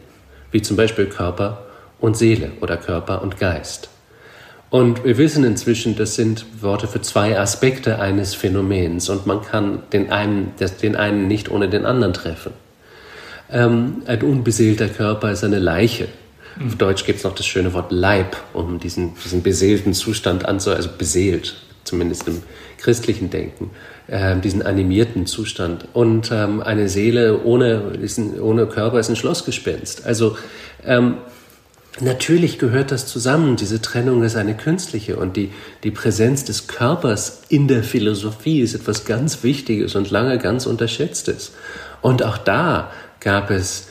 wie 0.51 0.63
zum 0.63 0.77
Beispiel 0.77 1.07
Körper 1.07 1.67
und 2.01 2.17
Seele 2.17 2.51
oder 2.61 2.77
Körper 2.77 3.23
und 3.23 3.39
Geist. 3.39 3.89
Und 4.69 5.05
wir 5.05 5.17
wissen 5.17 5.45
inzwischen, 5.45 5.97
das 5.97 6.17
sind 6.17 6.45
Worte 6.61 6.89
für 6.89 7.01
zwei 7.01 7.39
Aspekte 7.39 8.01
eines 8.01 8.35
Phänomens 8.35 9.09
und 9.09 9.27
man 9.27 9.43
kann 9.43 9.83
den 9.93 10.11
einen, 10.11 10.53
den 10.83 10.97
einen 10.97 11.29
nicht 11.29 11.51
ohne 11.51 11.69
den 11.69 11.87
anderen 11.87 12.13
treffen. 12.13 12.53
Ähm, 13.51 14.03
ein 14.07 14.23
unbeseelter 14.23 14.89
Körper 14.89 15.31
ist 15.31 15.45
eine 15.45 15.61
Leiche. 15.61 16.09
Mhm. 16.59 16.67
Auf 16.67 16.77
Deutsch 16.77 17.05
gibt 17.05 17.19
es 17.19 17.25
noch 17.25 17.35
das 17.35 17.47
schöne 17.47 17.73
Wort 17.75 17.93
Leib, 17.93 18.37
um 18.55 18.81
diesen, 18.81 19.15
diesen 19.25 19.43
beseelten 19.43 19.95
Zustand 19.95 20.47
anzuhören, 20.47 20.83
also 20.83 20.91
beseelt, 20.99 21.55
zumindest 21.85 22.27
im 22.27 22.43
christlichen 22.79 23.31
Denken, 23.31 23.71
äh, 24.09 24.37
diesen 24.41 24.63
animierten 24.63 25.27
Zustand. 25.27 25.87
Und 25.93 26.31
ähm, 26.33 26.61
eine 26.61 26.89
Seele 26.89 27.45
ohne, 27.45 27.93
diesen, 28.03 28.41
ohne 28.41 28.67
Körper 28.67 28.99
ist 28.99 29.09
ein 29.11 29.17
Schlossgespenst. 29.17 30.05
Also 30.07 30.37
ähm, 30.85 31.19
natürlich 32.01 32.59
gehört 32.59 32.91
das 32.91 33.07
zusammen. 33.07 33.57
Diese 33.57 33.81
Trennung 33.81 34.23
ist 34.23 34.37
eine 34.37 34.57
künstliche 34.57 35.17
und 35.17 35.37
die, 35.37 35.53
die 35.83 35.91
Präsenz 35.91 36.45
des 36.45 36.67
Körpers 36.67 37.43
in 37.49 37.69
der 37.69 37.83
Philosophie 37.83 38.61
ist 38.61 38.75
etwas 38.75 39.05
ganz 39.05 39.43
Wichtiges 39.43 39.95
und 39.95 40.11
lange 40.11 40.39
ganz 40.39 40.67
Unterschätztes. 40.67 41.53
Und 42.03 42.23
auch 42.23 42.39
da 42.39 42.91
gab 43.21 43.51
es 43.51 43.89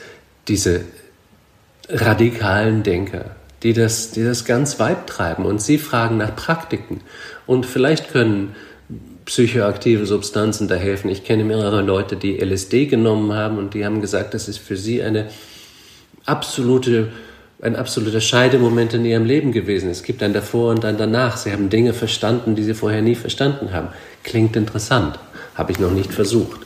diese 0.48 0.82
radikalen 1.88 2.82
Denker, 2.82 3.36
die 3.62 3.72
das, 3.72 4.10
die 4.10 4.24
das 4.24 4.44
ganz 4.44 4.78
weit 4.78 5.06
treiben 5.06 5.44
und 5.44 5.60
sie 5.60 5.78
fragen 5.78 6.16
nach 6.16 6.34
Praktiken. 6.34 7.00
Und 7.46 7.66
vielleicht 7.66 8.10
können 8.10 8.54
psychoaktive 9.24 10.06
Substanzen 10.06 10.68
da 10.68 10.76
helfen. 10.76 11.10
Ich 11.10 11.24
kenne 11.24 11.44
mehrere 11.44 11.82
Leute, 11.82 12.16
die 12.16 12.38
LSD 12.38 12.86
genommen 12.86 13.32
haben 13.32 13.58
und 13.58 13.74
die 13.74 13.84
haben 13.84 14.00
gesagt, 14.00 14.34
das 14.34 14.48
ist 14.48 14.58
für 14.58 14.76
sie 14.76 15.02
eine 15.02 15.28
absolute, 16.24 17.08
ein 17.62 17.76
absoluter 17.76 18.20
Scheidemoment 18.20 18.94
in 18.94 19.04
ihrem 19.04 19.24
Leben 19.24 19.52
gewesen. 19.52 19.90
Es 19.90 20.02
gibt 20.02 20.22
ein 20.22 20.32
davor 20.32 20.70
und 20.70 20.84
ein 20.84 20.98
danach. 20.98 21.36
Sie 21.36 21.52
haben 21.52 21.70
Dinge 21.70 21.94
verstanden, 21.94 22.54
die 22.54 22.62
sie 22.62 22.74
vorher 22.74 23.02
nie 23.02 23.14
verstanden 23.14 23.72
haben. 23.72 23.88
Klingt 24.24 24.56
interessant. 24.56 25.18
Habe 25.54 25.72
ich 25.72 25.78
noch 25.78 25.90
nicht 25.90 26.12
versucht. 26.12 26.60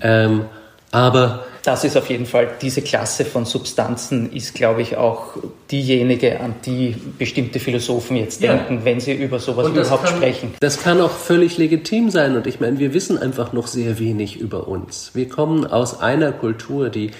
Ähm, 0.00 0.46
aber 0.90 1.46
das 1.62 1.84
ist 1.84 1.96
auf 1.96 2.10
jeden 2.10 2.26
Fall, 2.26 2.50
diese 2.60 2.82
Klasse 2.82 3.24
von 3.24 3.44
Substanzen 3.44 4.32
ist, 4.32 4.54
glaube 4.54 4.82
ich, 4.82 4.96
auch 4.96 5.36
diejenige, 5.70 6.40
an 6.40 6.56
die 6.66 6.96
bestimmte 7.18 7.60
Philosophen 7.60 8.16
jetzt 8.16 8.42
ja. 8.42 8.54
denken, 8.54 8.84
wenn 8.84 8.98
sie 8.98 9.12
über 9.12 9.38
sowas 9.38 9.68
überhaupt 9.68 10.06
kann, 10.06 10.16
sprechen. 10.16 10.54
Das 10.58 10.82
kann 10.82 11.00
auch 11.00 11.12
völlig 11.12 11.58
legitim 11.58 12.10
sein 12.10 12.34
und 12.34 12.48
ich 12.48 12.58
meine, 12.58 12.80
wir 12.80 12.92
wissen 12.94 13.16
einfach 13.16 13.52
noch 13.52 13.68
sehr 13.68 14.00
wenig 14.00 14.40
über 14.40 14.66
uns. 14.66 15.12
Wir 15.14 15.28
kommen 15.28 15.64
aus 15.64 16.00
einer 16.00 16.32
Kultur, 16.32 16.90
die 16.90 17.12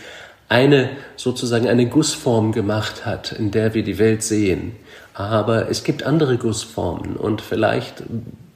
eine 0.53 0.91
sozusagen 1.17 1.67
eine 1.67 1.87
Gussform 1.87 2.53
gemacht 2.53 3.07
hat, 3.07 3.33
in 3.33 3.51
der 3.51 3.73
wir 3.73 3.83
die 3.83 3.99
Welt 3.99 4.23
sehen. 4.23 4.77
Aber 5.15 5.71
es 5.71 5.83
gibt 5.83 6.03
andere 6.05 6.37
Gussformen 6.37 7.17
und 7.17 7.41
vielleicht 7.41 8.03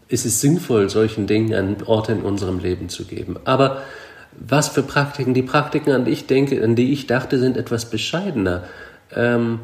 ist 0.08 0.26
es 0.26 0.40
sinnvoll, 0.40 0.90
solchen 0.90 1.26
Dingen 1.26 1.54
einen 1.54 1.82
Ort 1.86 2.10
in 2.10 2.20
unserem 2.20 2.58
Leben 2.58 2.90
zu 2.90 3.06
geben. 3.06 3.38
Aber 3.44 3.82
was 4.38 4.68
für 4.68 4.82
Praktiken? 4.82 5.32
Die 5.32 5.42
Praktiken, 5.42 5.92
an 5.92 6.04
die 6.04 6.12
ich 6.12 6.26
denke, 6.26 6.62
an 6.62 6.76
die 6.76 6.92
ich 6.92 7.06
dachte, 7.06 7.38
sind 7.38 7.56
etwas 7.56 7.86
bescheidener. 7.86 8.64
Ähm, 9.14 9.60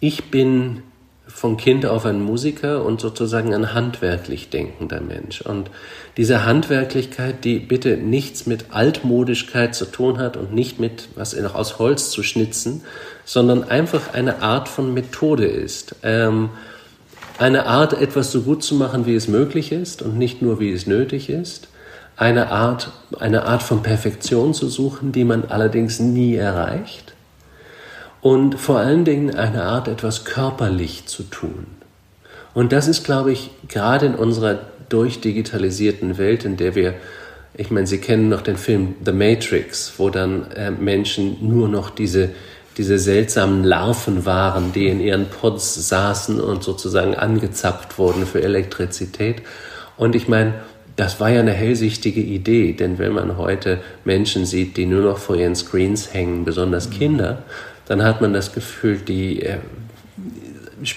ich 0.00 0.30
bin 0.32 0.82
von 1.28 1.56
Kind 1.56 1.86
auf 1.86 2.04
ein 2.04 2.20
Musiker 2.20 2.84
und 2.84 3.00
sozusagen 3.00 3.54
ein 3.54 3.74
handwerklich 3.74 4.50
denkender 4.50 5.00
Mensch. 5.00 5.40
Und 5.42 5.70
diese 6.16 6.44
Handwerklichkeit, 6.44 7.44
die 7.44 7.58
bitte 7.58 7.96
nichts 7.96 8.46
mit 8.46 8.66
Altmodischkeit 8.70 9.74
zu 9.74 9.84
tun 9.84 10.18
hat 10.18 10.36
und 10.36 10.52
nicht 10.52 10.80
mit 10.80 11.08
was 11.14 11.38
noch 11.38 11.54
aus 11.54 11.78
Holz 11.78 12.10
zu 12.10 12.22
schnitzen, 12.22 12.82
sondern 13.24 13.64
einfach 13.64 14.14
eine 14.14 14.42
Art 14.42 14.68
von 14.68 14.92
Methode 14.94 15.46
ist. 15.46 15.96
Ähm, 16.02 16.50
eine 17.38 17.66
Art, 17.66 17.92
etwas 17.92 18.32
so 18.32 18.42
gut 18.42 18.64
zu 18.64 18.74
machen, 18.74 19.06
wie 19.06 19.14
es 19.14 19.28
möglich 19.28 19.70
ist 19.70 20.02
und 20.02 20.18
nicht 20.18 20.42
nur, 20.42 20.58
wie 20.58 20.72
es 20.72 20.86
nötig 20.86 21.30
ist 21.30 21.68
eine 22.18 22.50
Art, 22.50 22.90
eine 23.20 23.44
Art 23.44 23.62
von 23.62 23.82
Perfektion 23.82 24.52
zu 24.52 24.68
suchen, 24.68 25.12
die 25.12 25.24
man 25.24 25.44
allerdings 25.44 26.00
nie 26.00 26.34
erreicht. 26.34 27.14
Und 28.20 28.58
vor 28.58 28.78
allen 28.78 29.04
Dingen 29.04 29.34
eine 29.34 29.62
Art, 29.62 29.88
etwas 29.88 30.24
körperlich 30.24 31.06
zu 31.06 31.22
tun. 31.22 31.66
Und 32.54 32.72
das 32.72 32.88
ist, 32.88 33.04
glaube 33.04 33.32
ich, 33.32 33.50
gerade 33.68 34.06
in 34.06 34.14
unserer 34.14 34.58
durchdigitalisierten 34.88 36.18
Welt, 36.18 36.44
in 36.44 36.56
der 36.56 36.74
wir, 36.74 36.94
ich 37.54 37.70
meine, 37.70 37.86
Sie 37.86 37.98
kennen 37.98 38.28
noch 38.28 38.42
den 38.42 38.56
Film 38.56 38.96
The 39.04 39.12
Matrix, 39.12 39.94
wo 39.98 40.10
dann 40.10 40.50
äh, 40.52 40.70
Menschen 40.70 41.36
nur 41.40 41.68
noch 41.68 41.90
diese, 41.90 42.30
diese 42.76 42.98
seltsamen 42.98 43.64
Larven 43.64 44.24
waren, 44.24 44.72
die 44.72 44.88
in 44.88 45.00
ihren 45.00 45.26
Pods 45.26 45.88
saßen 45.88 46.40
und 46.40 46.64
sozusagen 46.64 47.14
angezapft 47.14 47.98
wurden 47.98 48.26
für 48.26 48.42
Elektrizität. 48.42 49.42
Und 49.96 50.16
ich 50.16 50.26
meine, 50.26 50.54
das 50.96 51.20
war 51.20 51.30
ja 51.30 51.38
eine 51.38 51.52
hellsichtige 51.52 52.20
Idee, 52.20 52.72
denn 52.72 52.98
wenn 52.98 53.12
man 53.12 53.36
heute 53.36 53.78
Menschen 54.04 54.46
sieht, 54.46 54.76
die 54.76 54.86
nur 54.86 55.02
noch 55.02 55.18
vor 55.18 55.36
ihren 55.36 55.54
Screens 55.54 56.12
hängen, 56.12 56.44
besonders 56.44 56.88
mhm. 56.88 56.92
Kinder, 56.92 57.42
dann 57.88 58.02
hat 58.04 58.20
man 58.20 58.32
das 58.34 58.52
Gefühl, 58.52 58.98
die 58.98 59.42
äh, 59.42 59.56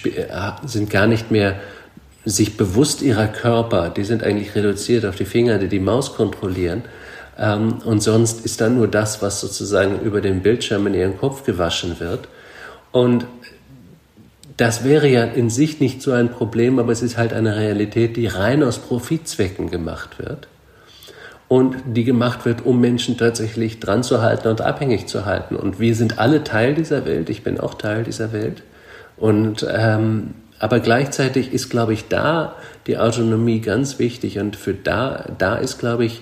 äh, 0.03 0.51
sind 0.65 0.89
gar 0.89 1.07
nicht 1.07 1.31
mehr 1.31 1.59
sich 2.25 2.57
bewusst 2.57 3.01
ihrer 3.01 3.27
Körper, 3.27 3.89
die 3.89 4.03
sind 4.03 4.23
eigentlich 4.23 4.53
reduziert 4.53 5.05
auf 5.05 5.15
die 5.15 5.25
Finger, 5.25 5.57
die 5.57 5.69
die 5.69 5.79
Maus 5.79 6.13
kontrollieren. 6.13 6.83
Ähm, 7.39 7.79
und 7.85 8.03
sonst 8.03 8.45
ist 8.45 8.61
dann 8.61 8.75
nur 8.75 8.87
das, 8.87 9.21
was 9.21 9.39
sozusagen 9.39 10.01
über 10.01 10.21
den 10.21 10.41
Bildschirm 10.41 10.85
in 10.87 10.93
ihren 10.93 11.17
Kopf 11.17 11.43
gewaschen 11.43 11.99
wird. 11.99 12.27
Und 12.91 13.25
das 14.57 14.83
wäre 14.83 15.07
ja 15.07 15.23
in 15.23 15.49
sich 15.49 15.79
nicht 15.79 16.01
so 16.01 16.11
ein 16.11 16.29
Problem, 16.29 16.77
aber 16.77 16.91
es 16.91 17.01
ist 17.01 17.17
halt 17.17 17.31
eine 17.31 17.55
Realität, 17.55 18.17
die 18.17 18.27
rein 18.27 18.61
aus 18.63 18.77
Profitzwecken 18.77 19.71
gemacht 19.71 20.19
wird 20.19 20.47
und 21.51 21.75
die 21.85 22.05
gemacht 22.05 22.45
wird, 22.45 22.65
um 22.65 22.79
Menschen 22.79 23.17
tatsächlich 23.17 23.81
dran 23.81 24.03
zu 24.03 24.21
halten 24.21 24.47
und 24.47 24.61
abhängig 24.61 25.07
zu 25.07 25.25
halten. 25.25 25.57
Und 25.57 25.81
wir 25.81 25.95
sind 25.95 26.17
alle 26.17 26.45
Teil 26.45 26.75
dieser 26.75 27.03
Welt. 27.03 27.29
Ich 27.29 27.43
bin 27.43 27.59
auch 27.59 27.73
Teil 27.73 28.05
dieser 28.05 28.31
Welt. 28.31 28.63
Und 29.17 29.67
ähm, 29.69 30.33
aber 30.59 30.79
gleichzeitig 30.79 31.51
ist, 31.51 31.69
glaube 31.69 31.91
ich, 31.91 32.07
da 32.07 32.55
die 32.87 32.97
Autonomie 32.97 33.59
ganz 33.59 33.99
wichtig. 33.99 34.39
Und 34.39 34.55
für 34.55 34.73
da, 34.73 35.25
da 35.39 35.55
ist, 35.57 35.77
glaube 35.77 36.05
ich, 36.05 36.21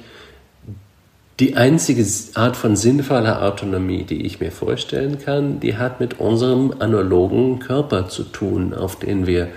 die 1.39 1.55
einzige 1.55 2.03
Art 2.33 2.57
von 2.57 2.75
sinnvoller 2.75 3.43
Autonomie, 3.43 4.05
die 4.05 4.25
ich 4.25 4.39
mir 4.39 4.51
vorstellen 4.51 5.19
kann, 5.23 5.59
die 5.59 5.77
hat 5.77 5.99
mit 5.99 6.19
unserem 6.19 6.73
analogen 6.79 7.59
Körper 7.59 8.07
zu 8.07 8.23
tun, 8.23 8.73
auf 8.73 8.97
den 8.97 9.27
wir 9.27 9.49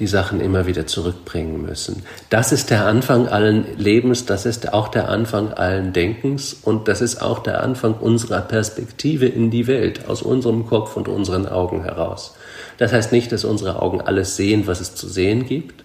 die 0.00 0.06
Sachen 0.06 0.40
immer 0.40 0.66
wieder 0.66 0.86
zurückbringen 0.86 1.62
müssen. 1.62 2.02
Das 2.30 2.52
ist 2.52 2.70
der 2.70 2.86
Anfang 2.86 3.28
allen 3.28 3.66
Lebens, 3.76 4.26
das 4.26 4.46
ist 4.46 4.72
auch 4.72 4.88
der 4.88 5.08
Anfang 5.08 5.52
allen 5.52 5.92
Denkens 5.92 6.54
und 6.62 6.88
das 6.88 7.00
ist 7.00 7.22
auch 7.22 7.38
der 7.38 7.62
Anfang 7.62 7.94
unserer 7.94 8.40
Perspektive 8.40 9.26
in 9.26 9.50
die 9.50 9.66
Welt, 9.66 10.08
aus 10.08 10.22
unserem 10.22 10.66
Kopf 10.66 10.96
und 10.96 11.08
unseren 11.08 11.46
Augen 11.46 11.82
heraus. 11.84 12.34
Das 12.78 12.92
heißt 12.92 13.12
nicht, 13.12 13.30
dass 13.30 13.44
unsere 13.44 13.80
Augen 13.80 14.00
alles 14.00 14.36
sehen, 14.36 14.66
was 14.66 14.80
es 14.80 14.94
zu 14.96 15.08
sehen 15.08 15.46
gibt, 15.46 15.84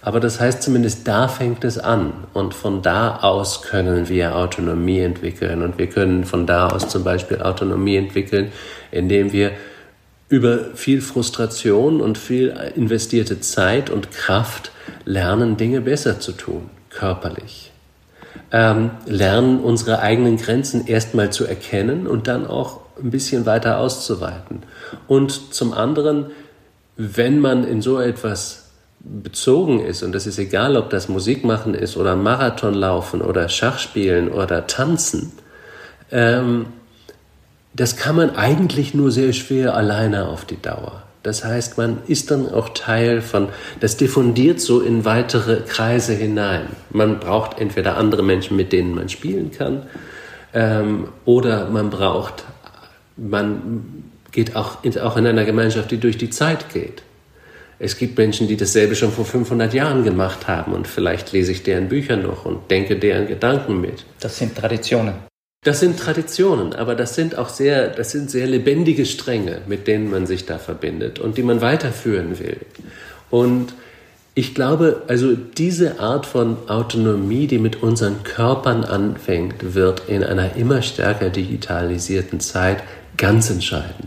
aber 0.00 0.20
das 0.20 0.40
heißt 0.40 0.62
zumindest, 0.62 1.08
da 1.08 1.26
fängt 1.28 1.64
es 1.64 1.78
an. 1.78 2.12
Und 2.32 2.54
von 2.54 2.82
da 2.82 3.16
aus 3.16 3.62
können 3.62 4.08
wir 4.08 4.36
Autonomie 4.36 5.00
entwickeln. 5.00 5.62
Und 5.62 5.78
wir 5.78 5.88
können 5.88 6.24
von 6.24 6.46
da 6.46 6.68
aus 6.68 6.88
zum 6.88 7.02
Beispiel 7.04 7.42
Autonomie 7.42 7.96
entwickeln, 7.96 8.52
indem 8.92 9.32
wir 9.32 9.52
über 10.28 10.74
viel 10.74 11.00
Frustration 11.00 12.00
und 12.00 12.18
viel 12.18 12.54
investierte 12.74 13.40
Zeit 13.40 13.90
und 13.90 14.12
Kraft 14.12 14.72
lernen, 15.04 15.56
Dinge 15.56 15.80
besser 15.80 16.20
zu 16.20 16.32
tun, 16.32 16.68
körperlich. 16.90 17.72
Ähm, 18.50 18.90
lernen, 19.06 19.60
unsere 19.60 20.00
eigenen 20.00 20.36
Grenzen 20.36 20.86
erstmal 20.86 21.30
zu 21.30 21.44
erkennen 21.46 22.06
und 22.06 22.28
dann 22.28 22.46
auch 22.46 22.80
ein 23.02 23.10
bisschen 23.10 23.46
weiter 23.46 23.78
auszuweiten. 23.78 24.62
Und 25.06 25.54
zum 25.54 25.72
anderen, 25.72 26.26
wenn 26.96 27.40
man 27.40 27.64
in 27.64 27.82
so 27.82 27.98
etwas 27.98 28.70
bezogen 29.00 29.80
ist, 29.80 30.02
und 30.02 30.12
das 30.12 30.26
ist 30.26 30.38
egal, 30.38 30.76
ob 30.76 30.90
das 30.90 31.08
Musik 31.08 31.44
machen 31.44 31.74
ist 31.74 31.96
oder 31.96 32.16
Marathon 32.16 32.74
laufen 32.74 33.22
oder 33.22 33.48
Schachspielen 33.48 34.30
oder 34.30 34.66
tanzen, 34.66 35.32
ähm, 36.10 36.66
das 37.78 37.96
kann 37.96 38.16
man 38.16 38.34
eigentlich 38.34 38.92
nur 38.92 39.12
sehr 39.12 39.32
schwer 39.32 39.74
alleine 39.74 40.26
auf 40.26 40.44
die 40.44 40.60
Dauer. 40.60 41.04
Das 41.22 41.44
heißt, 41.44 41.78
man 41.78 41.98
ist 42.08 42.32
dann 42.32 42.52
auch 42.52 42.70
Teil 42.70 43.22
von, 43.22 43.50
das 43.78 43.96
diffundiert 43.96 44.60
so 44.60 44.80
in 44.80 45.04
weitere 45.04 45.60
Kreise 45.60 46.12
hinein. 46.12 46.66
Man 46.90 47.20
braucht 47.20 47.60
entweder 47.60 47.96
andere 47.96 48.24
Menschen, 48.24 48.56
mit 48.56 48.72
denen 48.72 48.96
man 48.96 49.08
spielen 49.08 49.52
kann, 49.52 49.84
ähm, 50.54 51.08
oder 51.24 51.70
man 51.70 51.90
braucht, 51.90 52.44
man 53.16 54.02
geht 54.32 54.56
auch 54.56 54.82
in, 54.82 54.98
auch 54.98 55.16
in 55.16 55.26
einer 55.26 55.44
Gemeinschaft, 55.44 55.92
die 55.92 55.98
durch 55.98 56.18
die 56.18 56.30
Zeit 56.30 56.72
geht. 56.72 57.02
Es 57.78 57.96
gibt 57.96 58.18
Menschen, 58.18 58.48
die 58.48 58.56
dasselbe 58.56 58.96
schon 58.96 59.12
vor 59.12 59.24
500 59.24 59.72
Jahren 59.72 60.02
gemacht 60.02 60.48
haben 60.48 60.72
und 60.72 60.88
vielleicht 60.88 61.30
lese 61.30 61.52
ich 61.52 61.62
deren 61.62 61.88
Bücher 61.88 62.16
noch 62.16 62.44
und 62.44 62.72
denke 62.72 62.96
deren 62.96 63.28
Gedanken 63.28 63.80
mit. 63.80 64.04
Das 64.18 64.36
sind 64.36 64.56
Traditionen. 64.56 65.27
Das 65.68 65.80
sind 65.80 65.98
Traditionen, 65.98 66.72
aber 66.72 66.94
das 66.94 67.14
sind 67.14 67.36
auch 67.36 67.50
sehr, 67.50 67.88
das 67.88 68.10
sind 68.10 68.30
sehr 68.30 68.46
lebendige 68.46 69.04
Stränge, 69.04 69.60
mit 69.66 69.86
denen 69.86 70.10
man 70.10 70.26
sich 70.26 70.46
da 70.46 70.56
verbindet 70.56 71.18
und 71.18 71.36
die 71.36 71.42
man 71.42 71.60
weiterführen 71.60 72.38
will. 72.38 72.56
Und 73.28 73.74
ich 74.34 74.54
glaube, 74.54 75.02
also 75.08 75.34
diese 75.34 76.00
Art 76.00 76.24
von 76.24 76.56
Autonomie, 76.70 77.46
die 77.46 77.58
mit 77.58 77.82
unseren 77.82 78.22
Körpern 78.22 78.82
anfängt, 78.82 79.74
wird 79.74 80.08
in 80.08 80.24
einer 80.24 80.56
immer 80.56 80.80
stärker 80.80 81.28
digitalisierten 81.28 82.40
Zeit 82.40 82.82
ganz 83.18 83.50
entscheidend. 83.50 84.06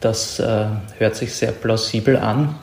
Das 0.00 0.40
äh, 0.40 0.66
hört 0.98 1.14
sich 1.14 1.32
sehr 1.32 1.52
plausibel 1.52 2.16
an. 2.16 2.58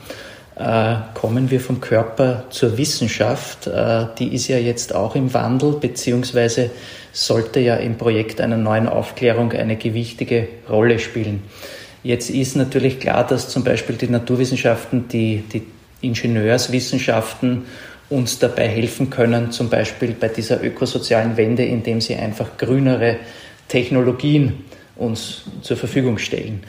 Äh, 0.58 0.96
kommen 1.14 1.52
wir 1.52 1.60
vom 1.60 1.80
Körper 1.80 2.44
zur 2.50 2.76
Wissenschaft. 2.76 3.68
Äh, 3.68 4.06
die 4.18 4.34
ist 4.34 4.48
ja 4.48 4.58
jetzt 4.58 4.92
auch 4.92 5.14
im 5.14 5.32
Wandel, 5.32 5.74
beziehungsweise 5.74 6.70
sollte 7.12 7.60
ja 7.60 7.76
im 7.76 7.96
Projekt 7.96 8.40
einer 8.40 8.56
neuen 8.56 8.88
Aufklärung 8.88 9.52
eine 9.52 9.76
gewichtige 9.76 10.48
Rolle 10.68 10.98
spielen. 10.98 11.44
Jetzt 12.02 12.30
ist 12.30 12.56
natürlich 12.56 12.98
klar, 12.98 13.24
dass 13.24 13.48
zum 13.48 13.62
Beispiel 13.62 13.94
die 13.94 14.08
Naturwissenschaften, 14.08 15.06
die, 15.06 15.44
die 15.52 15.62
Ingenieurswissenschaften 16.00 17.66
uns 18.10 18.40
dabei 18.40 18.66
helfen 18.66 19.10
können, 19.10 19.52
zum 19.52 19.68
Beispiel 19.68 20.16
bei 20.18 20.28
dieser 20.28 20.62
ökosozialen 20.62 21.36
Wende, 21.36 21.64
indem 21.64 22.00
sie 22.00 22.16
einfach 22.16 22.56
grünere 22.56 23.16
Technologien 23.68 24.64
uns 24.96 25.42
zur 25.62 25.76
Verfügung 25.76 26.18
stellen. 26.18 26.62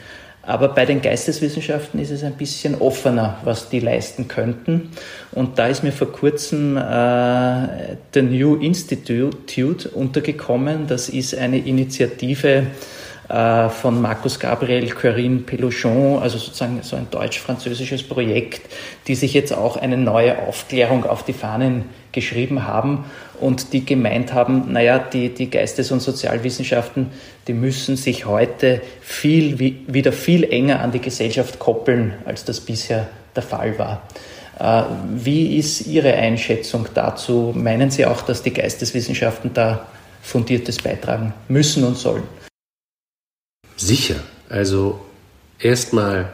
Aber 0.50 0.66
bei 0.66 0.84
den 0.84 1.00
Geisteswissenschaften 1.00 2.00
ist 2.00 2.10
es 2.10 2.24
ein 2.24 2.32
bisschen 2.32 2.74
offener, 2.74 3.38
was 3.44 3.68
die 3.68 3.78
leisten 3.78 4.26
könnten. 4.26 4.90
Und 5.30 5.60
da 5.60 5.68
ist 5.68 5.84
mir 5.84 5.92
vor 5.92 6.10
kurzem 6.10 6.76
äh, 6.76 7.96
The 8.12 8.22
New 8.22 8.56
Institute 8.56 9.88
untergekommen. 9.90 10.88
Das 10.88 11.08
ist 11.08 11.36
eine 11.36 11.58
Initiative 11.58 12.66
äh, 13.28 13.68
von 13.68 14.02
Markus 14.02 14.40
Gabriel, 14.40 14.90
Corinne 14.90 15.42
Peluchon, 15.42 16.18
also 16.20 16.36
sozusagen 16.38 16.80
so 16.82 16.96
ein 16.96 17.06
deutsch-französisches 17.12 18.02
Projekt, 18.02 18.62
die 19.06 19.14
sich 19.14 19.34
jetzt 19.34 19.52
auch 19.52 19.76
eine 19.76 19.96
neue 19.96 20.36
Aufklärung 20.48 21.04
auf 21.04 21.24
die 21.24 21.32
Fahnen 21.32 21.84
geschrieben 22.10 22.66
haben 22.66 23.04
und 23.40 23.72
die 23.72 23.84
gemeint 23.84 24.32
haben, 24.32 24.72
naja, 24.72 24.98
die, 24.98 25.30
die 25.30 25.50
Geistes- 25.50 25.90
und 25.90 26.00
Sozialwissenschaften, 26.00 27.08
die 27.46 27.54
müssen 27.54 27.96
sich 27.96 28.26
heute 28.26 28.82
viel, 29.00 29.58
wieder 29.58 30.12
viel 30.12 30.44
enger 30.44 30.80
an 30.80 30.92
die 30.92 31.00
Gesellschaft 31.00 31.58
koppeln, 31.58 32.14
als 32.24 32.44
das 32.44 32.60
bisher 32.60 33.08
der 33.34 33.42
Fall 33.42 33.78
war. 33.78 34.02
Äh, 34.58 34.84
wie 35.14 35.56
ist 35.56 35.86
Ihre 35.86 36.12
Einschätzung 36.12 36.86
dazu? 36.92 37.52
Meinen 37.56 37.90
Sie 37.90 38.04
auch, 38.04 38.22
dass 38.22 38.42
die 38.42 38.52
Geisteswissenschaften 38.52 39.54
da 39.54 39.86
Fundiertes 40.22 40.78
beitragen 40.78 41.32
müssen 41.48 41.82
und 41.84 41.96
sollen? 41.96 42.24
Sicher. 43.76 44.16
Also 44.50 45.00
erstmal, 45.58 46.30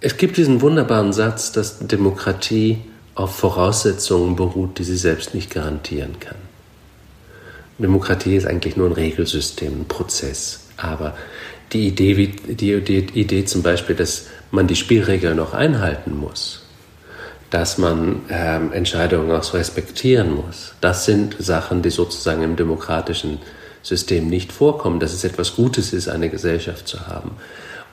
es 0.00 0.16
gibt 0.16 0.36
diesen 0.36 0.60
wunderbaren 0.60 1.12
Satz, 1.12 1.52
dass 1.52 1.78
Demokratie 1.78 2.78
auf 3.14 3.36
Voraussetzungen 3.36 4.36
beruht, 4.36 4.78
die 4.78 4.84
sie 4.84 4.96
selbst 4.96 5.34
nicht 5.34 5.50
garantieren 5.50 6.18
kann. 6.20 6.36
Demokratie 7.78 8.36
ist 8.36 8.46
eigentlich 8.46 8.76
nur 8.76 8.88
ein 8.88 8.92
Regelsystem, 8.92 9.82
ein 9.82 9.88
Prozess. 9.88 10.60
Aber 10.76 11.14
die 11.72 11.88
Idee, 11.88 12.14
die, 12.14 12.80
die 12.80 12.98
Idee 12.98 13.44
zum 13.44 13.62
Beispiel, 13.62 13.96
dass 13.96 14.26
man 14.50 14.66
die 14.66 14.76
Spielregeln 14.76 15.36
noch 15.36 15.54
einhalten 15.54 16.16
muss, 16.16 16.62
dass 17.50 17.78
man 17.78 18.22
ähm, 18.30 18.72
Entscheidungen 18.72 19.30
auch 19.30 19.54
respektieren 19.54 20.34
muss, 20.34 20.74
das 20.80 21.04
sind 21.04 21.36
Sachen, 21.38 21.82
die 21.82 21.90
sozusagen 21.90 22.42
im 22.42 22.56
demokratischen 22.56 23.38
System 23.82 24.28
nicht 24.28 24.52
vorkommen, 24.52 25.00
dass 25.00 25.12
es 25.12 25.24
etwas 25.24 25.56
Gutes 25.56 25.92
ist, 25.92 26.08
eine 26.08 26.28
Gesellschaft 26.28 26.86
zu 26.86 27.06
haben 27.06 27.32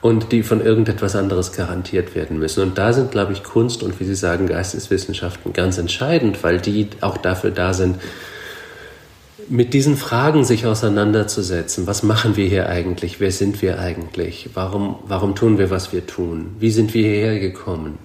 und 0.02 0.32
die 0.32 0.42
von 0.42 0.60
irgendetwas 0.64 1.14
anderes 1.14 1.52
garantiert 1.52 2.14
werden 2.14 2.38
müssen. 2.38 2.62
Und 2.62 2.78
da 2.78 2.92
sind, 2.92 3.10
glaube 3.10 3.32
ich, 3.32 3.42
Kunst 3.42 3.82
und, 3.82 4.00
wie 4.00 4.04
Sie 4.04 4.14
sagen, 4.14 4.46
Geisteswissenschaften 4.46 5.52
ganz 5.52 5.78
entscheidend, 5.78 6.42
weil 6.42 6.60
die 6.60 6.88
auch 7.00 7.18
dafür 7.18 7.50
da 7.50 7.74
sind, 7.74 7.96
mit 9.48 9.74
diesen 9.74 9.96
Fragen 9.96 10.44
sich 10.44 10.64
auseinanderzusetzen. 10.66 11.86
Was 11.86 12.02
machen 12.02 12.36
wir 12.36 12.46
hier 12.46 12.68
eigentlich? 12.68 13.20
Wer 13.20 13.32
sind 13.32 13.60
wir 13.62 13.80
eigentlich? 13.80 14.50
Warum, 14.54 14.96
warum 15.06 15.34
tun 15.34 15.58
wir, 15.58 15.70
was 15.70 15.92
wir 15.92 16.06
tun? 16.06 16.56
Wie 16.60 16.70
sind 16.70 16.94
wir 16.94 17.02
hierher 17.02 17.40
gekommen? 17.40 17.98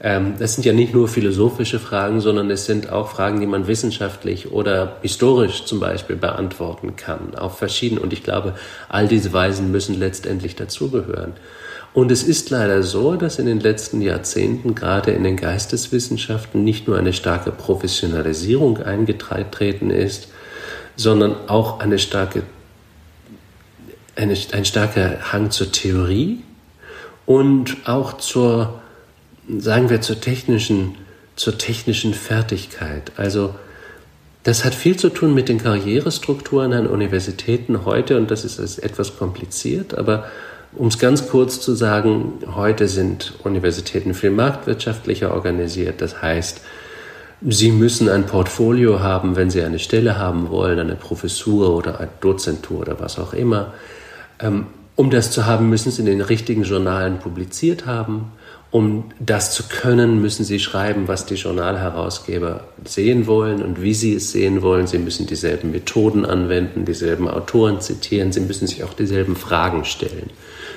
Ähm, 0.00 0.34
das 0.38 0.54
sind 0.54 0.64
ja 0.64 0.72
nicht 0.72 0.92
nur 0.92 1.08
philosophische 1.08 1.78
Fragen, 1.78 2.20
sondern 2.20 2.50
es 2.50 2.66
sind 2.66 2.90
auch 2.92 3.08
Fragen, 3.08 3.40
die 3.40 3.46
man 3.46 3.66
wissenschaftlich 3.66 4.52
oder 4.52 4.96
historisch 5.02 5.64
zum 5.64 5.80
Beispiel 5.80 6.16
beantworten 6.16 6.96
kann, 6.96 7.34
auf 7.34 7.58
verschiedene. 7.58 8.00
Und 8.00 8.12
ich 8.12 8.22
glaube, 8.22 8.54
all 8.88 9.08
diese 9.08 9.32
Weisen 9.32 9.70
müssen 9.70 9.98
letztendlich 9.98 10.54
dazugehören. 10.54 11.32
Und 11.94 12.12
es 12.12 12.22
ist 12.22 12.50
leider 12.50 12.82
so, 12.82 13.16
dass 13.16 13.38
in 13.38 13.46
den 13.46 13.58
letzten 13.58 14.02
Jahrzehnten 14.02 14.74
gerade 14.74 15.12
in 15.12 15.24
den 15.24 15.36
Geisteswissenschaften 15.36 16.62
nicht 16.62 16.86
nur 16.86 16.98
eine 16.98 17.14
starke 17.14 17.50
Professionalisierung 17.50 18.82
eingetreten 18.82 19.88
ist, 19.88 20.28
sondern 20.96 21.48
auch 21.48 21.80
eine 21.80 21.98
starke, 21.98 22.42
eine, 24.14 24.36
ein 24.52 24.64
starker 24.66 25.32
Hang 25.32 25.50
zur 25.50 25.72
Theorie 25.72 26.42
und 27.24 27.78
auch 27.86 28.18
zur 28.18 28.74
sagen 29.58 29.90
wir, 29.90 30.00
zur 30.00 30.20
technischen, 30.20 30.96
zur 31.36 31.58
technischen 31.58 32.14
Fertigkeit. 32.14 33.12
Also 33.16 33.54
das 34.42 34.64
hat 34.64 34.74
viel 34.74 34.96
zu 34.96 35.08
tun 35.08 35.34
mit 35.34 35.48
den 35.48 35.58
Karrierestrukturen 35.58 36.72
an 36.72 36.86
Universitäten 36.86 37.84
heute 37.84 38.16
und 38.16 38.30
das 38.30 38.44
ist 38.44 38.78
etwas 38.78 39.16
kompliziert, 39.18 39.96
aber 39.96 40.26
um 40.72 40.88
es 40.88 40.98
ganz 40.98 41.28
kurz 41.28 41.60
zu 41.60 41.74
sagen, 41.74 42.34
heute 42.54 42.86
sind 42.86 43.34
Universitäten 43.44 44.14
viel 44.14 44.30
marktwirtschaftlicher 44.30 45.32
organisiert. 45.32 46.02
Das 46.02 46.20
heißt, 46.20 46.60
sie 47.48 47.70
müssen 47.70 48.08
ein 48.08 48.26
Portfolio 48.26 49.00
haben, 49.00 49.36
wenn 49.36 49.50
sie 49.50 49.62
eine 49.62 49.78
Stelle 49.78 50.18
haben 50.18 50.50
wollen, 50.50 50.78
eine 50.78 50.96
Professur 50.96 51.74
oder 51.74 51.98
eine 51.98 52.10
Dozentur 52.20 52.80
oder 52.80 53.00
was 53.00 53.18
auch 53.18 53.32
immer. 53.32 53.72
Ähm, 54.38 54.66
um 54.96 55.10
das 55.10 55.30
zu 55.30 55.46
haben, 55.46 55.68
müssen 55.68 55.90
sie 55.90 56.00
in 56.00 56.06
den 56.06 56.20
richtigen 56.20 56.62
Journalen 56.62 57.18
publiziert 57.18 57.86
haben. 57.86 58.32
Um 58.76 59.04
das 59.18 59.52
zu 59.52 59.62
können, 59.70 60.20
müssen 60.20 60.44
Sie 60.44 60.60
schreiben, 60.60 61.08
was 61.08 61.24
die 61.24 61.36
Journalherausgeber 61.36 62.64
sehen 62.84 63.26
wollen 63.26 63.62
und 63.62 63.80
wie 63.80 63.94
sie 63.94 64.12
es 64.12 64.32
sehen 64.32 64.60
wollen. 64.60 64.86
Sie 64.86 64.98
müssen 64.98 65.26
dieselben 65.26 65.70
Methoden 65.70 66.26
anwenden, 66.26 66.84
dieselben 66.84 67.26
Autoren 67.26 67.80
zitieren. 67.80 68.32
Sie 68.32 68.40
müssen 68.40 68.66
sich 68.66 68.84
auch 68.84 68.92
dieselben 68.92 69.34
Fragen 69.34 69.86
stellen. 69.86 70.28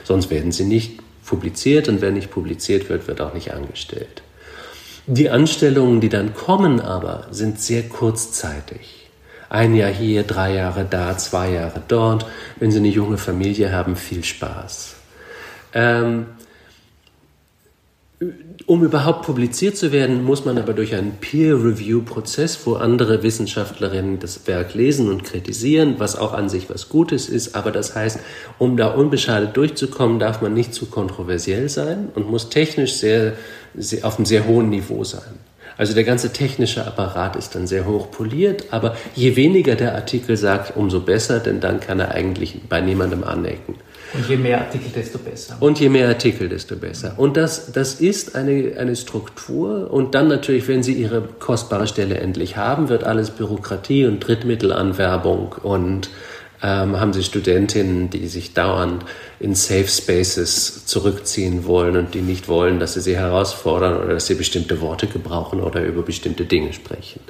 Sonst 0.06 0.30
werden 0.30 0.54
sie 0.54 0.64
nicht 0.64 1.02
publiziert 1.26 1.90
und 1.90 2.00
wenn 2.00 2.14
nicht 2.14 2.32
publiziert 2.32 2.88
wird, 2.88 3.10
wird 3.10 3.20
auch 3.20 3.34
nicht 3.34 3.54
angestellt. 3.54 4.22
Die 5.06 5.30
Anstellungen, 5.30 6.00
die 6.00 6.08
dann 6.08 6.34
kommen 6.34 6.80
aber, 6.80 7.28
sind 7.32 7.60
sehr 7.60 7.84
kurzzeitig. 7.84 9.10
Ein 9.50 9.76
Jahr 9.76 9.92
hier, 9.92 10.24
drei 10.24 10.54
Jahre 10.54 10.88
da, 10.90 11.18
zwei 11.18 11.52
Jahre 11.52 11.82
dort. 11.86 12.26
Wenn 12.62 12.72
Sie 12.72 12.78
eine 12.78 12.88
junge 12.88 13.18
Familie 13.18 13.74
haben, 13.74 13.98
viel 13.98 14.24
Spaß. 14.24 14.96
Ähm, 15.74 16.28
um 18.66 18.84
überhaupt 18.84 19.26
publiziert 19.26 19.78
zu 19.78 19.94
werden, 19.94 20.24
muss 20.24 20.44
man 20.44 20.58
aber 20.58 20.74
durch 20.74 20.94
einen 20.94 21.14
Peer-Review-Prozess, 21.22 22.60
wo 22.66 22.74
andere 22.74 23.24
Wissenschaftlerinnen 23.24 24.20
das 24.20 24.46
Werk 24.46 24.74
lesen 24.74 25.10
und 25.10 25.24
kritisieren, 25.24 25.96
was 26.00 26.18
auch 26.18 26.34
an 26.34 26.50
sich 26.50 26.70
was 26.70 26.90
Gutes 26.90 27.30
ist. 27.30 27.56
Aber 27.56 27.72
das 27.72 27.96
heißt, 27.96 28.20
um 28.58 28.76
da 28.76 28.88
unbeschadet 28.88 29.56
durchzukommen, 29.56 30.20
darf 30.20 30.42
man 30.42 30.54
nicht 30.54 30.74
zu 30.74 30.88
kontroversiell 30.88 31.70
sein 31.70 32.10
und 32.14 32.30
muss 32.30 32.50
technisch 32.50 32.96
sehr, 32.96 33.34
sehr 33.74 34.06
auf 34.06 34.18
einem 34.18 34.26
sehr 34.26 34.46
hohen 34.46 34.70
Niveau 34.70 35.06
sein. 35.06 35.40
Also 35.78 35.94
der 35.94 36.04
ganze 36.04 36.34
technische 36.34 36.86
Apparat 36.86 37.38
ist 37.38 37.56
dann 37.56 37.66
sehr 37.66 37.86
hoch 37.86 38.12
poliert, 38.12 38.66
aber 38.72 38.98
je 39.16 39.38
weniger 39.38 39.76
der 39.76 39.96
Artikel 39.96 40.36
sagt, 40.36 40.76
umso 40.76 41.00
besser, 41.00 41.40
denn 41.40 41.62
dann 41.62 41.80
kann 41.80 42.02
er 42.02 42.12
eigentlich 42.12 42.60
bei 42.68 42.82
niemandem 42.82 43.24
anecken. 43.24 43.76
Und 44.13 44.28
je 44.28 44.38
mehr 44.38 44.60
Artikel, 44.60 44.89
desto 44.93 45.19
besser. 45.19 45.58
Und 45.60 45.80
je 45.80 45.89
mehr 45.89 46.08
Artikel, 46.08 46.50
desto 46.50 46.76
besser. 46.76 47.13
Und 47.17 47.38
das, 47.38 47.72
das 47.72 47.95
ist 47.95 48.36
eine, 48.36 48.76
eine 48.78 48.95
Struktur. 48.95 49.91
Und 49.91 50.15
dann 50.15 50.28
natürlich, 50.28 50.67
wenn 50.67 50.82
Sie 50.82 50.93
Ihre 50.93 51.22
kostbare 51.22 51.88
Stelle 51.88 52.17
endlich 52.17 52.58
haben, 52.58 52.89
wird 52.89 53.04
alles 53.04 53.30
Bürokratie 53.30 54.06
und 54.06 54.19
Drittmittelanwerbung 54.19 55.56
und 55.62 56.10
ähm, 56.62 57.00
haben 57.00 57.13
Sie 57.13 57.24
Studentinnen, 57.24 58.10
die 58.10 58.28
sich 58.28 58.54
dauernd 58.54 59.06
in 59.39 59.56
Safe 59.56 59.88
Spaces 59.88 60.86
zurückziehen 60.86 61.65
wollen 61.65 61.95
und 61.95 62.13
die 62.13 62.22
nicht 62.22 62.48
wollen, 62.48 62.80
dass 62.80 62.95
Sie 62.95 63.02
sie 63.02 63.15
herausfordern 63.15 63.95
oder 63.95 64.13
dass 64.15 64.26
Sie 64.26 64.36
bestimmte 64.36 64.82
Worte 64.82 65.08
gebrauchen 65.08 65.62
oder 65.62 65.84
über 65.86 66.02
bestimmte 66.02 66.45
Dinge 66.45 66.74
sprechen. 66.74 67.22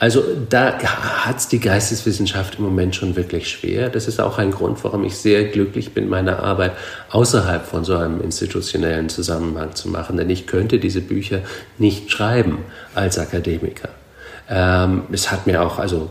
Also 0.00 0.22
da 0.48 0.78
hat 0.78 1.38
es 1.38 1.48
die 1.48 1.58
Geisteswissenschaft 1.58 2.58
im 2.58 2.64
Moment 2.64 2.94
schon 2.94 3.16
wirklich 3.16 3.50
schwer. 3.50 3.88
Das 3.88 4.06
ist 4.06 4.20
auch 4.20 4.38
ein 4.38 4.52
Grund, 4.52 4.82
warum 4.84 5.04
ich 5.04 5.16
sehr 5.16 5.44
glücklich 5.44 5.92
bin, 5.92 6.08
meine 6.08 6.38
Arbeit 6.38 6.72
außerhalb 7.10 7.66
von 7.66 7.84
so 7.84 7.96
einem 7.96 8.20
institutionellen 8.20 9.08
Zusammenhang 9.08 9.74
zu 9.74 9.88
machen. 9.88 10.16
Denn 10.16 10.30
ich 10.30 10.46
könnte 10.46 10.78
diese 10.78 11.00
Bücher 11.00 11.40
nicht 11.78 12.12
schreiben 12.12 12.58
als 12.94 13.18
Akademiker. 13.18 13.88
Ähm, 14.48 15.02
es 15.10 15.32
hat 15.32 15.46
mir 15.46 15.62
auch, 15.62 15.78
also 15.78 16.10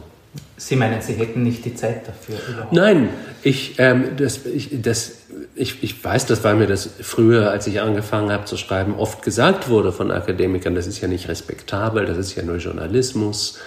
Sie 0.59 0.75
meinen, 0.75 1.01
Sie 1.01 1.13
hätten 1.13 1.43
nicht 1.43 1.63
die 1.65 1.75
Zeit 1.75 2.07
dafür? 2.07 2.35
Überhaupt? 2.49 2.73
Nein, 2.73 3.09
ich, 3.43 3.75
ähm, 3.77 4.17
das, 4.17 4.45
ich, 4.45 4.81
das, 4.81 5.13
ich, 5.55 5.83
ich 5.83 6.03
weiß, 6.03 6.25
das, 6.25 6.43
weil 6.43 6.55
mir 6.55 6.65
das 6.65 6.89
früher, 7.01 7.51
als 7.51 7.67
ich 7.67 7.79
angefangen 7.79 8.31
habe 8.31 8.45
zu 8.45 8.57
schreiben, 8.57 8.95
oft 8.95 9.21
gesagt 9.21 9.69
wurde 9.69 9.91
von 9.91 10.11
Akademikern, 10.11 10.73
das 10.73 10.87
ist 10.87 10.99
ja 10.99 11.07
nicht 11.07 11.29
respektabel, 11.29 12.05
das 12.05 12.17
ist 12.17 12.35
ja 12.35 12.43
nur 12.43 12.57
Journalismus. 12.57 13.59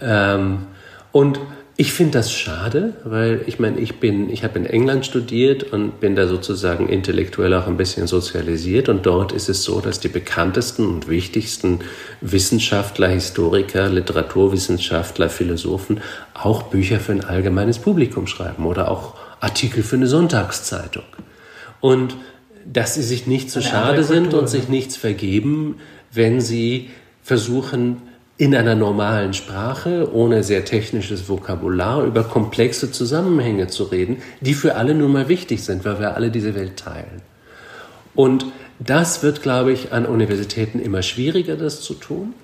Ähm, 0.00 0.66
und 1.12 1.40
ich 1.76 1.94
finde 1.94 2.18
das 2.18 2.30
schade, 2.30 2.92
weil 3.02 3.40
ich 3.46 3.58
meine, 3.58 3.80
ich 3.80 3.98
bin, 3.98 4.28
ich 4.30 4.44
habe 4.44 4.58
in 4.58 4.66
England 4.66 5.06
studiert 5.06 5.72
und 5.72 6.00
bin 6.00 6.14
da 6.14 6.28
sozusagen 6.28 6.88
intellektuell 6.88 7.54
auch 7.54 7.66
ein 7.66 7.78
bisschen 7.78 8.06
sozialisiert 8.06 8.90
und 8.90 9.06
dort 9.06 9.32
ist 9.32 9.48
es 9.48 9.64
so, 9.64 9.80
dass 9.80 9.98
die 9.98 10.08
bekanntesten 10.08 10.86
und 10.86 11.08
wichtigsten 11.08 11.80
Wissenschaftler, 12.20 13.08
Historiker, 13.08 13.88
Literaturwissenschaftler, 13.88 15.30
Philosophen 15.30 16.02
auch 16.34 16.64
Bücher 16.64 17.00
für 17.00 17.12
ein 17.12 17.24
allgemeines 17.24 17.78
Publikum 17.78 18.26
schreiben 18.26 18.66
oder 18.66 18.90
auch 18.90 19.14
Artikel 19.40 19.82
für 19.82 19.96
eine 19.96 20.06
Sonntagszeitung. 20.06 21.04
Und 21.80 22.16
dass 22.64 22.94
sie 22.94 23.02
sich 23.02 23.26
nicht 23.26 23.50
zu 23.50 23.60
so 23.60 23.68
schade 23.68 24.04
sind 24.04 24.34
und 24.34 24.48
sich 24.48 24.68
nichts 24.68 24.96
vergeben, 24.96 25.78
wenn 26.12 26.40
sie 26.40 26.90
versuchen, 27.22 28.02
in 28.38 28.54
einer 28.54 28.74
normalen 28.74 29.34
Sprache, 29.34 30.12
ohne 30.12 30.42
sehr 30.42 30.64
technisches 30.64 31.28
Vokabular, 31.28 32.04
über 32.04 32.24
komplexe 32.24 32.90
Zusammenhänge 32.90 33.68
zu 33.68 33.84
reden, 33.84 34.22
die 34.40 34.54
für 34.54 34.74
alle 34.74 34.94
nun 34.94 35.12
mal 35.12 35.28
wichtig 35.28 35.62
sind, 35.62 35.84
weil 35.84 36.00
wir 36.00 36.16
alle 36.16 36.30
diese 36.30 36.54
Welt 36.54 36.76
teilen. 36.76 37.22
Und 38.14 38.46
das 38.78 39.22
wird, 39.22 39.42
glaube 39.42 39.72
ich, 39.72 39.92
an 39.92 40.06
Universitäten 40.06 40.80
immer 40.80 41.02
schwieriger, 41.02 41.56
das 41.56 41.82
zu 41.82 41.94
tun. 41.94 42.34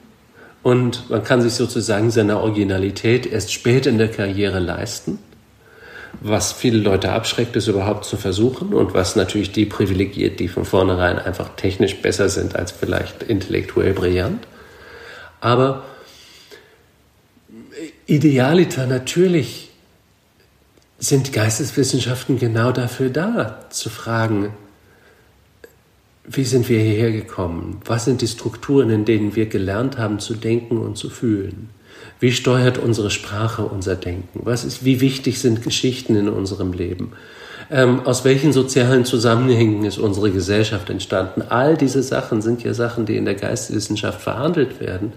Und 0.63 1.09
man 1.11 1.25
kann 1.25 1.41
sich 1.41 1.55
sozusagen 1.55 2.11
seine 2.11 2.41
Originalität 2.41 3.27
erst 3.27 3.53
spät 3.53 3.87
in 3.87 3.99
der 3.99 4.09
Karriere 4.09 4.59
leisten, 4.59 5.19
was 6.21 6.53
viele 6.53 6.79
Leute 6.79 7.13
abschreckt, 7.13 7.57
es 7.57 7.69
überhaupt 7.69 8.05
zu 8.05 8.17
versuchen 8.17 8.75
und 8.75 8.95
was 8.95 9.17
natürlich 9.17 9.53
die 9.53 9.67
privilegiert, 9.67 10.41
die 10.41 10.49
von 10.49 10.65
vornherein 10.65 11.19
einfach 11.19 11.51
technisch 11.57 11.97
besser 11.97 12.29
sind 12.29 12.57
als 12.57 12.73
vielleicht 12.73 13.23
intellektuell 13.23 13.95
brillant. 13.95 14.47
Aber 15.41 15.85
idealiter 18.07 18.87
natürlich 18.87 19.71
sind 20.99 21.33
Geisteswissenschaften 21.33 22.39
genau 22.39 22.73
dafür 22.73 23.11
da, 23.11 23.67
zu 23.71 23.89
fragen, 23.89 24.53
wie 26.25 26.45
sind 26.45 26.69
wir 26.69 26.81
hierher 26.81 27.13
gekommen? 27.13 27.81
Was 27.85 28.05
sind 28.05 28.21
die 28.21 28.27
Strukturen, 28.27 28.91
in 28.91 29.05
denen 29.05 29.35
wir 29.37 29.47
gelernt 29.47 29.97
haben 29.97 30.19
zu 30.19 30.35
denken 30.35 30.79
und 30.79 30.99
zu 30.99 31.09
fühlen? 31.09 31.71
Wie 32.21 32.33
steuert 32.33 32.79
unsere 32.79 33.11
Sprache 33.11 33.65
unser 33.65 33.95
Denken? 33.95 34.41
Was 34.43 34.65
ist, 34.65 34.85
wie 34.85 35.01
wichtig 35.01 35.41
sind 35.41 35.63
Geschichten 35.63 36.17
in 36.17 36.29
unserem 36.29 36.73
Leben? 36.73 37.13
Ähm, 37.71 38.01
aus 38.07 38.25
welchen 38.25 38.53
sozialen 38.53 39.05
Zusammenhängen 39.05 39.85
ist 39.85 39.99
unsere 39.99 40.31
Gesellschaft 40.31 40.91
entstanden? 40.91 41.43
All 41.49 41.77
diese 41.77 42.03
Sachen 42.03 42.43
sind 42.43 42.63
ja 42.63 42.75
Sachen, 42.75 43.07
die 43.07 43.17
in 43.17 43.25
der 43.25 43.35
Geisteswissenschaft 43.35 44.21
verhandelt 44.21 44.81
werden 44.81 45.13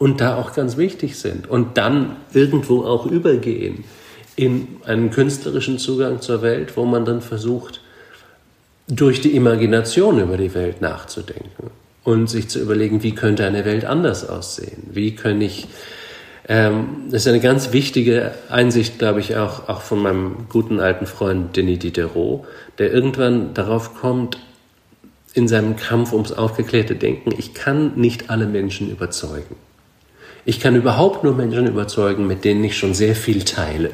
und 0.00 0.22
da 0.22 0.36
auch 0.36 0.54
ganz 0.54 0.78
wichtig 0.78 1.18
sind 1.18 1.48
und 1.48 1.76
dann 1.76 2.16
irgendwo 2.32 2.84
auch 2.84 3.04
übergehen 3.04 3.84
in 4.34 4.66
einen 4.86 5.10
künstlerischen 5.10 5.78
Zugang 5.78 6.22
zur 6.22 6.40
Welt, 6.40 6.74
wo 6.78 6.86
man 6.86 7.04
dann 7.04 7.20
versucht, 7.20 7.82
durch 8.88 9.20
die 9.20 9.36
Imagination 9.36 10.18
über 10.18 10.38
die 10.38 10.54
Welt 10.54 10.80
nachzudenken 10.80 11.70
und 12.02 12.30
sich 12.30 12.48
zu 12.48 12.60
überlegen, 12.60 13.02
wie 13.02 13.14
könnte 13.14 13.44
eine 13.44 13.66
Welt 13.66 13.84
anders 13.84 14.26
aussehen? 14.26 14.84
Wie 14.90 15.14
kann 15.14 15.42
ich, 15.42 15.68
ähm, 16.48 17.08
das 17.10 17.22
ist 17.22 17.28
eine 17.28 17.40
ganz 17.40 17.74
wichtige 17.74 18.32
Einsicht, 18.48 18.98
glaube 18.98 19.20
ich, 19.20 19.36
auch, 19.36 19.68
auch 19.68 19.82
von 19.82 20.00
meinem 20.00 20.46
guten 20.48 20.80
alten 20.80 21.04
Freund 21.04 21.54
Denis 21.54 21.80
Diderot, 21.80 22.46
der 22.78 22.90
irgendwann 22.90 23.52
darauf 23.52 23.94
kommt, 23.94 24.38
in 25.34 25.46
seinem 25.46 25.76
Kampf 25.76 26.14
ums 26.14 26.32
aufgeklärte 26.32 26.96
Denken, 26.96 27.32
ich 27.36 27.52
kann 27.52 27.96
nicht 27.96 28.30
alle 28.30 28.46
Menschen 28.46 28.90
überzeugen. 28.90 29.56
Ich 30.44 30.60
kann 30.60 30.76
überhaupt 30.76 31.24
nur 31.24 31.34
Menschen 31.34 31.66
überzeugen, 31.66 32.26
mit 32.26 32.44
denen 32.44 32.64
ich 32.64 32.76
schon 32.76 32.94
sehr 32.94 33.14
viel 33.14 33.44
teile, 33.44 33.90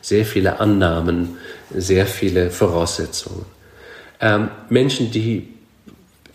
sehr 0.00 0.24
viele 0.24 0.60
Annahmen, 0.60 1.36
sehr 1.74 2.06
viele 2.06 2.50
Voraussetzungen. 2.50 3.44
Ähm, 4.20 4.48
Menschen, 4.68 5.10
die 5.10 5.48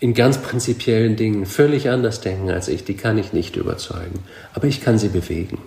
in 0.00 0.14
ganz 0.14 0.38
prinzipiellen 0.38 1.16
Dingen 1.16 1.46
völlig 1.46 1.88
anders 1.88 2.20
denken 2.20 2.50
als 2.50 2.68
ich, 2.68 2.84
die 2.84 2.94
kann 2.94 3.16
ich 3.16 3.32
nicht 3.32 3.56
überzeugen. 3.56 4.20
Aber 4.52 4.66
ich 4.66 4.82
kann 4.82 4.98
sie 4.98 5.08
bewegen. 5.08 5.58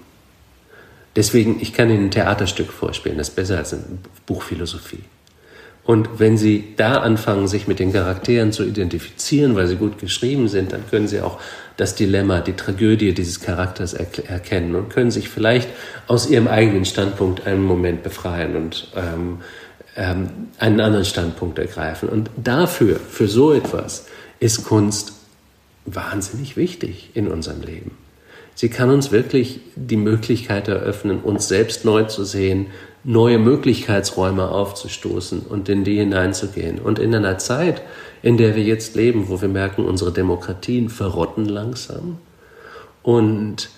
Deswegen, 1.15 1.57
ich 1.59 1.73
kann 1.73 1.89
Ihnen 1.89 2.05
ein 2.05 2.11
Theaterstück 2.11 2.71
vorspielen, 2.71 3.17
das 3.17 3.29
ist 3.29 3.35
besser 3.35 3.57
als 3.57 3.73
ein 3.73 3.97
Buch 4.27 4.43
Philosophie. 4.43 5.03
Und 5.83 6.19
wenn 6.19 6.37
Sie 6.37 6.75
da 6.75 6.97
anfangen, 6.97 7.47
sich 7.47 7.67
mit 7.67 7.79
den 7.79 7.91
Charakteren 7.91 8.51
zu 8.51 8.63
identifizieren, 8.63 9.55
weil 9.55 9.65
sie 9.67 9.77
gut 9.77 9.97
geschrieben 9.97 10.47
sind, 10.47 10.73
dann 10.73 10.87
können 10.87 11.07
Sie 11.07 11.21
auch 11.21 11.39
das 11.77 11.95
Dilemma, 11.95 12.41
die 12.41 12.53
Tragödie 12.53 13.13
dieses 13.13 13.39
Charakters 13.39 13.93
erkennen 13.93 14.75
und 14.75 14.89
können 14.89 15.11
sich 15.11 15.29
vielleicht 15.29 15.69
aus 16.07 16.29
Ihrem 16.29 16.47
eigenen 16.47 16.85
Standpunkt 16.85 17.45
einen 17.45 17.63
Moment 17.63 18.03
befreien 18.03 18.55
und 18.55 18.91
ähm, 18.95 19.39
ähm, 19.95 20.29
einen 20.57 20.81
anderen 20.81 21.05
Standpunkt 21.05 21.59
ergreifen. 21.59 22.09
Und 22.09 22.29
dafür, 22.35 22.99
für 22.99 23.27
so 23.27 23.53
etwas, 23.53 24.07
ist 24.39 24.65
Kunst 24.65 25.13
wahnsinnig 25.85 26.57
wichtig 26.57 27.11
in 27.13 27.27
unserem 27.27 27.61
Leben. 27.61 27.91
Sie 28.55 28.69
kann 28.69 28.89
uns 28.89 29.11
wirklich 29.11 29.59
die 29.75 29.97
Möglichkeit 29.97 30.67
eröffnen, 30.67 31.19
uns 31.21 31.47
selbst 31.47 31.85
neu 31.85 32.05
zu 32.05 32.23
sehen, 32.23 32.67
neue 33.03 33.37
Möglichkeitsräume 33.37 34.49
aufzustoßen 34.49 35.41
und 35.41 35.69
in 35.69 35.83
die 35.83 35.97
hineinzugehen. 35.97 36.79
Und 36.79 36.97
in 36.97 37.13
einer 37.13 37.37
Zeit, 37.37 37.83
in 38.21 38.37
der 38.37 38.55
wir 38.55 38.63
jetzt 38.63 38.95
leben, 38.95 39.29
wo 39.29 39.41
wir 39.41 39.49
merken, 39.49 39.85
unsere 39.85 40.11
Demokratien 40.11 40.89
verrotten 40.89 41.45
langsam 41.45 42.17
und 43.03 43.69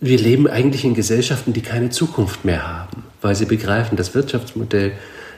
wir 0.00 0.18
leben 0.18 0.46
eigentlich 0.46 0.84
in 0.84 0.94
Gesellschaften, 0.94 1.52
die 1.52 1.62
keine 1.62 1.90
Zukunft 1.90 2.44
mehr 2.44 2.66
haben, 2.66 3.02
weil 3.20 3.34
sie 3.34 3.46
begreifen, 3.46 3.96
das 3.96 4.14
Wirtschaftsmodell, 4.14 4.92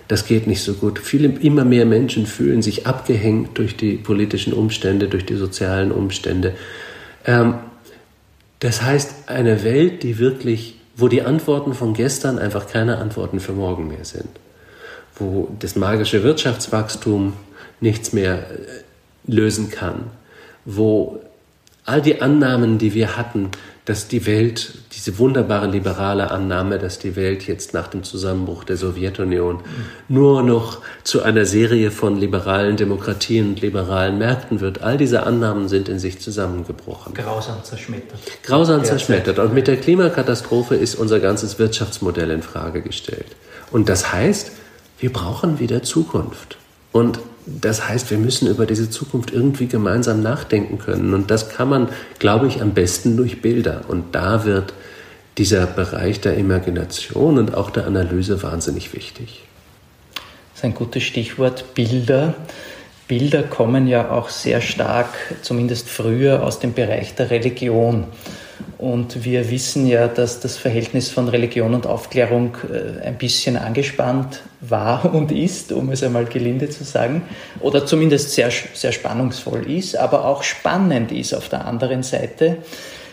das 0.08 0.26
geht 0.26 0.46
nicht 0.46 0.62
so 0.62 0.74
gut. 0.74 0.98
Viele, 0.98 1.28
immer 1.28 1.64
mehr 1.64 1.86
Menschen 1.86 2.26
fühlen 2.26 2.62
sich 2.62 2.86
abgehängt 2.86 3.56
durch 3.56 3.76
die 3.76 3.94
politischen 3.94 4.52
Umstände, 4.52 5.08
durch 5.08 5.24
die 5.24 5.36
sozialen 5.36 5.92
Umstände. 5.92 6.54
Ähm, 7.24 7.54
das 8.58 8.82
heißt, 8.82 9.28
eine 9.28 9.64
Welt, 9.64 10.02
die 10.02 10.18
wirklich, 10.18 10.74
wo 10.96 11.08
die 11.08 11.22
Antworten 11.22 11.72
von 11.72 11.94
gestern 11.94 12.38
einfach 12.38 12.66
keine 12.66 12.98
Antworten 12.98 13.40
für 13.40 13.52
morgen 13.52 13.88
mehr 13.88 14.04
sind. 14.04 14.28
Wo 15.16 15.48
das 15.58 15.76
magische 15.76 16.22
Wirtschaftswachstum 16.22 17.32
nichts 17.80 18.12
mehr 18.12 18.38
äh, 18.38 19.30
lösen 19.30 19.70
kann. 19.70 20.10
Wo 20.64 21.20
all 21.84 22.02
die 22.02 22.20
Annahmen, 22.20 22.78
die 22.78 22.94
wir 22.94 23.16
hatten, 23.16 23.50
dass 23.86 24.06
die 24.06 24.24
Welt, 24.26 24.74
diese 24.92 25.18
wunderbare 25.18 25.66
liberale 25.66 26.30
Annahme, 26.30 26.78
dass 26.78 27.00
die 27.00 27.16
Welt 27.16 27.48
jetzt 27.48 27.74
nach 27.74 27.88
dem 27.88 28.04
Zusammenbruch 28.04 28.62
der 28.62 28.76
Sowjetunion 28.76 29.56
mhm. 29.56 29.62
nur 30.08 30.42
noch 30.42 30.78
zu 31.02 31.22
einer 31.22 31.44
Serie 31.44 31.90
von 31.90 32.16
liberalen 32.16 32.76
Demokratien 32.76 33.48
und 33.48 33.62
liberalen 33.62 34.18
Märkten 34.18 34.60
wird, 34.60 34.82
all 34.82 34.96
diese 34.96 35.24
Annahmen 35.24 35.68
sind 35.68 35.88
in 35.88 35.98
sich 35.98 36.20
zusammengebrochen. 36.20 37.14
Grausam 37.14 37.64
zerschmettert. 37.64 38.20
Grausam 38.44 38.84
zerschmettert. 38.84 39.40
Und 39.40 39.54
mit 39.54 39.66
der 39.66 39.78
Klimakatastrophe 39.78 40.76
ist 40.76 40.94
unser 40.94 41.18
ganzes 41.18 41.58
Wirtschaftsmodell 41.58 42.30
in 42.30 42.42
Frage 42.42 42.82
gestellt. 42.82 43.26
Und 43.72 43.88
das 43.88 44.12
heißt, 44.12 44.52
wir 45.00 45.12
brauchen 45.12 45.58
wieder 45.58 45.82
Zukunft. 45.82 46.58
Und 46.92 47.18
das 47.60 47.88
heißt, 47.88 48.10
wir 48.10 48.18
müssen 48.18 48.48
über 48.48 48.66
diese 48.66 48.90
Zukunft 48.90 49.32
irgendwie 49.32 49.66
gemeinsam 49.66 50.22
nachdenken 50.22 50.78
können. 50.78 51.14
Und 51.14 51.30
das 51.30 51.48
kann 51.48 51.68
man, 51.68 51.88
glaube 52.18 52.46
ich, 52.46 52.60
am 52.60 52.74
besten 52.74 53.16
durch 53.16 53.42
Bilder. 53.42 53.82
Und 53.88 54.14
da 54.14 54.44
wird 54.44 54.74
dieser 55.38 55.66
Bereich 55.66 56.20
der 56.20 56.36
Imagination 56.36 57.38
und 57.38 57.54
auch 57.54 57.70
der 57.70 57.86
Analyse 57.86 58.42
wahnsinnig 58.42 58.92
wichtig. 58.94 59.42
Das 60.14 60.60
ist 60.60 60.64
ein 60.64 60.74
gutes 60.74 61.02
Stichwort, 61.02 61.74
Bilder. 61.74 62.34
Bilder 63.08 63.42
kommen 63.42 63.86
ja 63.86 64.10
auch 64.10 64.28
sehr 64.28 64.60
stark, 64.60 65.08
zumindest 65.42 65.88
früher, 65.88 66.44
aus 66.44 66.60
dem 66.60 66.74
Bereich 66.74 67.14
der 67.14 67.30
Religion. 67.30 68.04
Und 68.78 69.24
wir 69.24 69.50
wissen 69.50 69.86
ja, 69.86 70.08
dass 70.08 70.40
das 70.40 70.56
Verhältnis 70.56 71.10
von 71.10 71.28
Religion 71.28 71.74
und 71.74 71.86
Aufklärung 71.86 72.56
äh, 72.70 73.06
ein 73.06 73.18
bisschen 73.18 73.56
angespannt 73.56 74.40
war 74.60 75.04
und 75.14 75.32
ist, 75.32 75.72
um 75.72 75.90
es 75.90 76.02
einmal 76.02 76.24
gelinde 76.24 76.68
zu 76.70 76.84
sagen, 76.84 77.22
oder 77.60 77.86
zumindest 77.86 78.30
sehr, 78.30 78.50
sehr 78.74 78.92
spannungsvoll 78.92 79.70
ist, 79.70 79.96
aber 79.96 80.24
auch 80.24 80.42
spannend 80.42 81.12
ist 81.12 81.34
auf 81.34 81.48
der 81.48 81.66
anderen 81.66 82.02
Seite, 82.02 82.58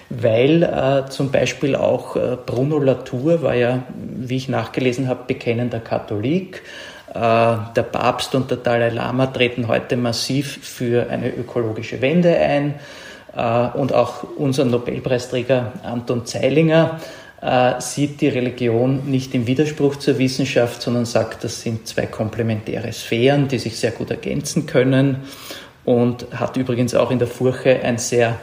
weil 0.10 0.64
äh, 0.64 1.10
zum 1.10 1.32
Beispiel 1.32 1.76
auch 1.76 2.16
äh, 2.16 2.38
Bruno 2.46 2.80
Latour 2.80 3.42
war 3.42 3.56
ja, 3.56 3.84
wie 3.98 4.38
ich 4.38 4.48
nachgelesen 4.48 5.08
habe, 5.08 5.26
bekennender 5.28 5.80
Katholik. 5.80 6.64
Äh, 7.10 7.20
der 7.20 7.84
Papst 7.92 8.36
und 8.36 8.50
der 8.50 8.58
Dalai 8.58 8.90
Lama 8.90 9.28
treten 9.28 9.68
heute 9.68 9.98
massiv 9.98 10.60
für 10.62 11.10
eine 11.10 11.30
ökologische 11.30 12.02
Wende 12.02 12.38
ein. 12.38 12.76
Äh, 13.38 13.68
und 13.78 13.94
auch 13.94 14.24
unser 14.36 14.66
Nobelpreisträger 14.66 15.74
Anton 15.84 16.26
Zeilinger 16.26 17.00
äh, 17.42 17.80
sieht 17.80 18.20
die 18.20 18.30
Religion 18.30 19.10
nicht 19.10 19.36
im 19.36 19.46
Widerspruch 19.46 19.98
zur 19.98 20.18
Wissenschaft, 20.18 20.82
sondern 20.82 21.06
sagt, 21.06 21.44
das 21.44 21.62
sind 21.62 21.88
zwei 21.88 22.08
komplementäre 22.08 22.92
Sphären, 22.92 23.48
die 23.48 23.60
sich 23.60 23.78
sehr 23.78 23.92
gut 23.92 24.10
ergänzen 24.10 24.66
können 24.66 25.18
und 25.86 26.26
hat 26.34 26.58
übrigens 26.58 26.96
auch 26.96 27.12
in 27.12 27.20
der 27.20 27.28
Furche 27.28 27.82
ein 27.84 28.00
sehr, 28.00 28.40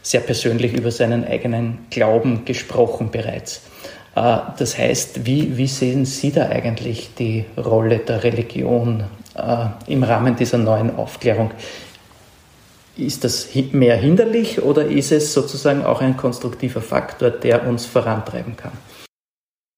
sehr 0.00 0.20
persönlich 0.20 0.74
über 0.74 0.92
seinen 0.92 1.26
eigenen 1.26 1.78
Glauben 1.90 2.44
gesprochen 2.44 3.10
bereits. 3.10 3.62
Äh, 4.14 4.38
das 4.56 4.78
heißt, 4.78 5.26
wie, 5.26 5.56
wie 5.56 5.66
sehen 5.66 6.04
Sie 6.04 6.30
da 6.30 6.48
eigentlich 6.48 7.10
die 7.18 7.44
Rolle 7.56 7.98
der 7.98 8.22
Religion 8.22 9.04
im 9.86 10.02
Rahmen 10.02 10.34
dieser 10.34 10.56
neuen 10.56 10.96
Aufklärung? 10.96 11.50
Ist 12.96 13.24
das 13.24 13.48
mehr 13.72 13.96
hinderlich 13.96 14.62
oder 14.62 14.86
ist 14.86 15.12
es 15.12 15.34
sozusagen 15.34 15.84
auch 15.84 16.00
ein 16.00 16.16
konstruktiver 16.16 16.80
Faktor, 16.80 17.30
der 17.30 17.66
uns 17.66 17.84
vorantreiben 17.84 18.56
kann? 18.56 18.72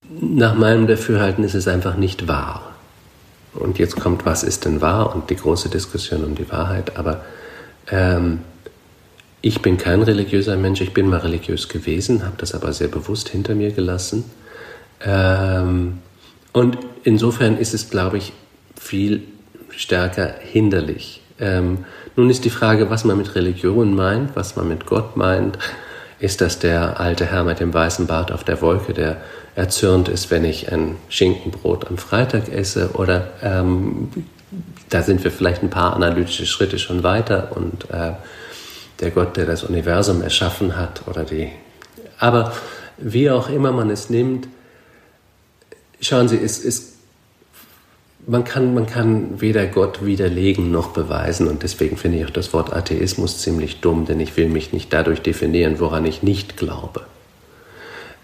Nach 0.08 0.54
meinem 0.54 0.86
Dafürhalten 0.86 1.42
ist 1.44 1.54
es 1.54 1.66
einfach 1.66 1.96
nicht 1.96 2.28
wahr. 2.28 2.76
Und 3.54 3.78
jetzt 3.78 3.96
kommt, 3.96 4.24
was 4.24 4.42
ist 4.44 4.64
denn 4.64 4.80
wahr 4.80 5.14
und 5.14 5.30
die 5.30 5.36
große 5.36 5.68
Diskussion 5.68 6.24
um 6.24 6.34
die 6.34 6.50
Wahrheit. 6.50 6.96
Aber 6.96 7.24
ähm, 7.90 8.40
ich 9.40 9.62
bin 9.62 9.78
kein 9.78 10.02
religiöser 10.02 10.56
Mensch, 10.56 10.80
ich 10.80 10.94
bin 10.94 11.08
mal 11.08 11.18
religiös 11.20 11.68
gewesen, 11.68 12.24
habe 12.24 12.36
das 12.38 12.54
aber 12.54 12.72
sehr 12.72 12.88
bewusst 12.88 13.28
hinter 13.28 13.54
mir 13.54 13.72
gelassen. 13.72 14.24
Ähm, 15.04 15.98
und 16.52 16.78
insofern 17.04 17.56
ist 17.56 17.74
es, 17.74 17.90
glaube 17.90 18.18
ich, 18.18 18.32
viel 18.78 19.22
stärker 19.70 20.34
hinderlich. 20.40 21.22
Ähm, 21.40 21.84
nun 22.18 22.30
ist 22.30 22.44
die 22.44 22.50
Frage, 22.50 22.90
was 22.90 23.04
man 23.04 23.16
mit 23.16 23.36
Religion 23.36 23.94
meint, 23.94 24.34
was 24.34 24.56
man 24.56 24.66
mit 24.66 24.86
Gott 24.86 25.16
meint. 25.16 25.56
Ist 26.18 26.40
das 26.40 26.58
der 26.58 26.98
alte 26.98 27.26
Herr 27.26 27.44
mit 27.44 27.60
dem 27.60 27.72
weißen 27.72 28.08
Bart 28.08 28.32
auf 28.32 28.42
der 28.42 28.60
Wolke, 28.60 28.92
der 28.92 29.18
erzürnt 29.54 30.08
ist, 30.08 30.28
wenn 30.32 30.44
ich 30.44 30.72
ein 30.72 30.96
Schinkenbrot 31.08 31.86
am 31.86 31.96
Freitag 31.96 32.48
esse? 32.48 32.90
Oder 32.94 33.28
ähm, 33.40 34.08
da 34.88 35.02
sind 35.02 35.22
wir 35.22 35.30
vielleicht 35.30 35.62
ein 35.62 35.70
paar 35.70 35.94
analytische 35.94 36.44
Schritte 36.44 36.80
schon 36.80 37.04
weiter 37.04 37.52
und 37.54 37.88
äh, 37.90 38.14
der 38.98 39.10
Gott, 39.12 39.36
der 39.36 39.46
das 39.46 39.62
Universum 39.62 40.20
erschaffen 40.20 40.76
hat 40.76 41.02
oder 41.06 41.22
die. 41.22 41.52
Aber 42.18 42.52
wie 42.96 43.30
auch 43.30 43.48
immer 43.48 43.70
man 43.70 43.90
es 43.90 44.10
nimmt, 44.10 44.48
schauen 46.00 46.26
Sie, 46.26 46.40
es, 46.42 46.64
es 46.64 46.97
man 48.28 48.44
kann, 48.44 48.74
man 48.74 48.86
kann 48.86 49.40
weder 49.40 49.66
Gott 49.66 50.04
widerlegen 50.04 50.70
noch 50.70 50.88
beweisen 50.88 51.48
und 51.48 51.62
deswegen 51.62 51.96
finde 51.96 52.18
ich 52.18 52.26
auch 52.26 52.30
das 52.30 52.52
Wort 52.52 52.72
Atheismus 52.72 53.38
ziemlich 53.38 53.80
dumm, 53.80 54.04
denn 54.04 54.20
ich 54.20 54.36
will 54.36 54.48
mich 54.48 54.72
nicht 54.72 54.92
dadurch 54.92 55.22
definieren, 55.22 55.80
woran 55.80 56.04
ich 56.04 56.22
nicht 56.22 56.58
glaube. 56.58 57.06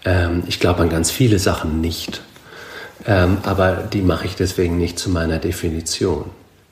Ähm, 0.05 0.43
ich 0.47 0.59
glaube 0.59 0.83
an 0.83 0.89
ganz 0.89 1.09
viele 1.09 1.39
Sachen 1.39 1.81
nicht, 1.81 2.21
ähm, 3.07 3.39
aber 3.43 3.77
die 3.91 4.03
mache 4.03 4.27
ich 4.27 4.35
deswegen 4.35 4.77
nicht 4.77 4.99
zu 4.99 5.09
meiner 5.09 5.39
Definition. 5.39 6.25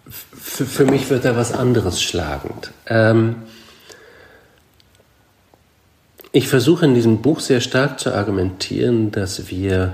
F 0.08 0.68
für 0.68 0.86
mich 0.86 1.10
wird 1.10 1.26
da 1.26 1.36
was 1.36 1.54
anderes 1.54 2.04
schlagend. 2.04 2.72
Ähm, 2.86 3.38
ich 6.32 6.48
versuche 6.48 6.86
in 6.86 6.94
diesem 6.94 7.24
Buch 7.24 7.40
sehr 7.40 7.62
stark 7.62 8.00
zu 8.00 8.14
argumentieren, 8.14 9.12
dass 9.12 9.50
wir 9.50 9.94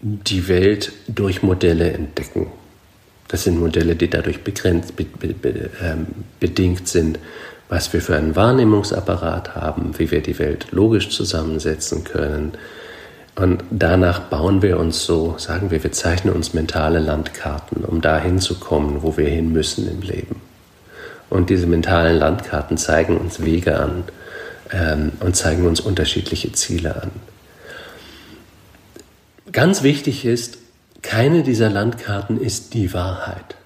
die 0.00 0.48
Welt 0.48 0.92
durch 1.08 1.42
Modelle 1.42 1.92
entdecken. 1.92 2.48
Das 3.28 3.44
sind 3.44 3.58
Modelle, 3.58 3.96
die 3.96 4.08
dadurch 4.08 4.44
begrenzt, 4.44 4.94
be, 4.96 5.04
be, 5.04 5.28
be, 5.28 5.70
ähm, 5.82 6.06
bedingt 6.38 6.86
sind, 6.86 7.18
was 7.68 7.92
wir 7.92 8.00
für 8.00 8.16
einen 8.16 8.36
Wahrnehmungsapparat 8.36 9.56
haben, 9.56 9.98
wie 9.98 10.10
wir 10.10 10.22
die 10.22 10.38
Welt 10.38 10.68
logisch 10.70 11.10
zusammensetzen 11.10 12.04
können. 12.04 12.52
Und 13.34 13.64
danach 13.70 14.20
bauen 14.20 14.62
wir 14.62 14.78
uns 14.78 15.04
so, 15.04 15.34
sagen 15.38 15.70
wir, 15.70 15.82
wir 15.82 15.92
zeichnen 15.92 16.34
uns 16.34 16.54
mentale 16.54 17.00
Landkarten, 17.00 17.84
um 17.84 18.00
dahin 18.00 18.38
zu 18.38 18.58
kommen, 18.60 19.02
wo 19.02 19.16
wir 19.16 19.28
hin 19.28 19.52
müssen 19.52 19.90
im 19.90 20.02
Leben. 20.02 20.40
Und 21.28 21.50
diese 21.50 21.66
mentalen 21.66 22.18
Landkarten 22.18 22.78
zeigen 22.78 23.16
uns 23.18 23.44
Wege 23.44 23.78
an 23.78 24.04
ähm, 24.72 25.12
und 25.20 25.34
zeigen 25.34 25.66
uns 25.66 25.80
unterschiedliche 25.80 26.52
Ziele 26.52 27.02
an. 27.02 27.10
Ganz 29.52 29.82
wichtig 29.82 30.24
ist, 30.24 30.58
keine 31.02 31.42
dieser 31.42 31.70
Landkarten 31.70 32.40
ist 32.40 32.74
die 32.74 32.92
Wahrheit. 32.92 33.56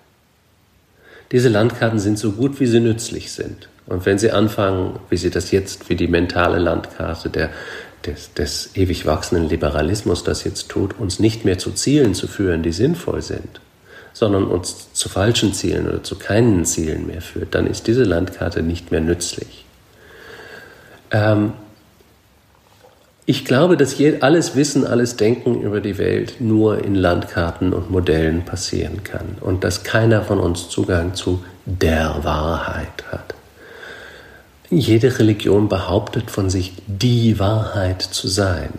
Diese 1.32 1.48
Landkarten 1.48 1.98
sind 1.98 2.18
so 2.18 2.32
gut, 2.32 2.60
wie 2.60 2.66
sie 2.66 2.80
nützlich 2.80 3.32
sind. 3.32 3.68
Und 3.86 4.06
wenn 4.06 4.18
Sie 4.18 4.30
anfangen, 4.30 5.00
wie 5.08 5.16
Sie 5.16 5.30
das 5.30 5.50
jetzt, 5.50 5.88
wie 5.88 5.96
die 5.96 6.06
mentale 6.06 6.58
Landkarte 6.58 7.28
der, 7.28 7.50
des, 8.06 8.32
des 8.34 8.70
ewig 8.76 9.04
wachsenden 9.04 9.48
Liberalismus 9.48 10.22
das 10.22 10.44
jetzt 10.44 10.68
tut, 10.68 10.98
uns 11.00 11.18
nicht 11.18 11.44
mehr 11.44 11.58
zu 11.58 11.72
Zielen 11.72 12.14
zu 12.14 12.28
führen, 12.28 12.62
die 12.62 12.72
sinnvoll 12.72 13.20
sind, 13.20 13.60
sondern 14.12 14.44
uns 14.44 14.92
zu 14.92 15.08
falschen 15.08 15.54
Zielen 15.54 15.88
oder 15.88 16.04
zu 16.04 16.16
keinen 16.16 16.64
Zielen 16.64 17.06
mehr 17.08 17.20
führt, 17.20 17.54
dann 17.54 17.66
ist 17.66 17.88
diese 17.88 18.04
Landkarte 18.04 18.62
nicht 18.62 18.92
mehr 18.92 19.00
nützlich. 19.00 19.64
Ähm, 21.10 21.52
ich 23.30 23.44
glaube, 23.44 23.76
dass 23.76 23.94
alles 24.22 24.56
Wissen, 24.56 24.84
alles 24.84 25.14
Denken 25.14 25.62
über 25.62 25.80
die 25.80 25.98
Welt 25.98 26.40
nur 26.40 26.84
in 26.84 26.96
Landkarten 26.96 27.72
und 27.72 27.88
Modellen 27.88 28.44
passieren 28.44 29.04
kann 29.04 29.36
und 29.40 29.62
dass 29.62 29.84
keiner 29.84 30.22
von 30.22 30.40
uns 30.40 30.68
Zugang 30.68 31.14
zu 31.14 31.44
der 31.64 32.24
Wahrheit 32.24 33.04
hat. 33.12 33.34
Jede 34.68 35.16
Religion 35.20 35.68
behauptet 35.68 36.28
von 36.28 36.50
sich, 36.50 36.72
die 36.88 37.38
Wahrheit 37.38 38.02
zu 38.02 38.26
sein. 38.26 38.70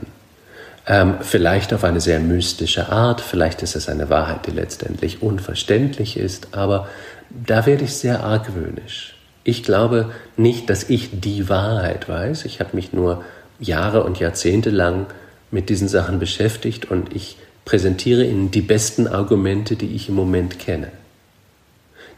Ähm, 0.86 1.16
vielleicht 1.22 1.74
auf 1.74 1.86
eine 1.86 2.02
sehr 2.02 2.20
mystische 2.20 2.90
Art, 2.90 3.22
vielleicht 3.22 3.64
ist 3.64 3.78
es 3.78 3.88
eine 3.88 4.10
Wahrheit, 4.10 4.48
die 4.48 4.52
letztendlich 4.52 5.22
unverständlich 5.22 6.18
ist, 6.18 6.50
aber 6.52 6.90
da 7.30 7.66
werde 7.66 7.86
ich 7.86 7.94
sehr 7.94 8.22
argwöhnisch. 8.22 9.16
Ich 9.46 9.64
glaube 9.64 10.12
nicht, 10.36 10.70
dass 10.70 10.90
ich 10.90 11.22
die 11.22 11.48
Wahrheit 11.48 12.10
weiß, 12.10 12.44
ich 12.44 12.60
habe 12.60 12.76
mich 12.76 12.92
nur 12.92 13.24
Jahre 13.62 14.04
und 14.04 14.20
Jahrzehnte 14.20 14.72
lang 14.72 15.06
mit 15.52 15.70
diesen 15.70 15.88
Sachen 15.88 16.20
beschäftigt 16.20 16.92
und 16.92 17.16
ich 17.16 17.38
präsentiere 17.64 18.26
Ihnen 18.26 18.52
die 18.52 18.62
besten 18.62 19.08
Argumente, 19.08 19.76
die 19.76 19.96
ich 19.96 20.10
im 20.10 20.16
Moment 20.16 20.60
kenne. 20.60 20.92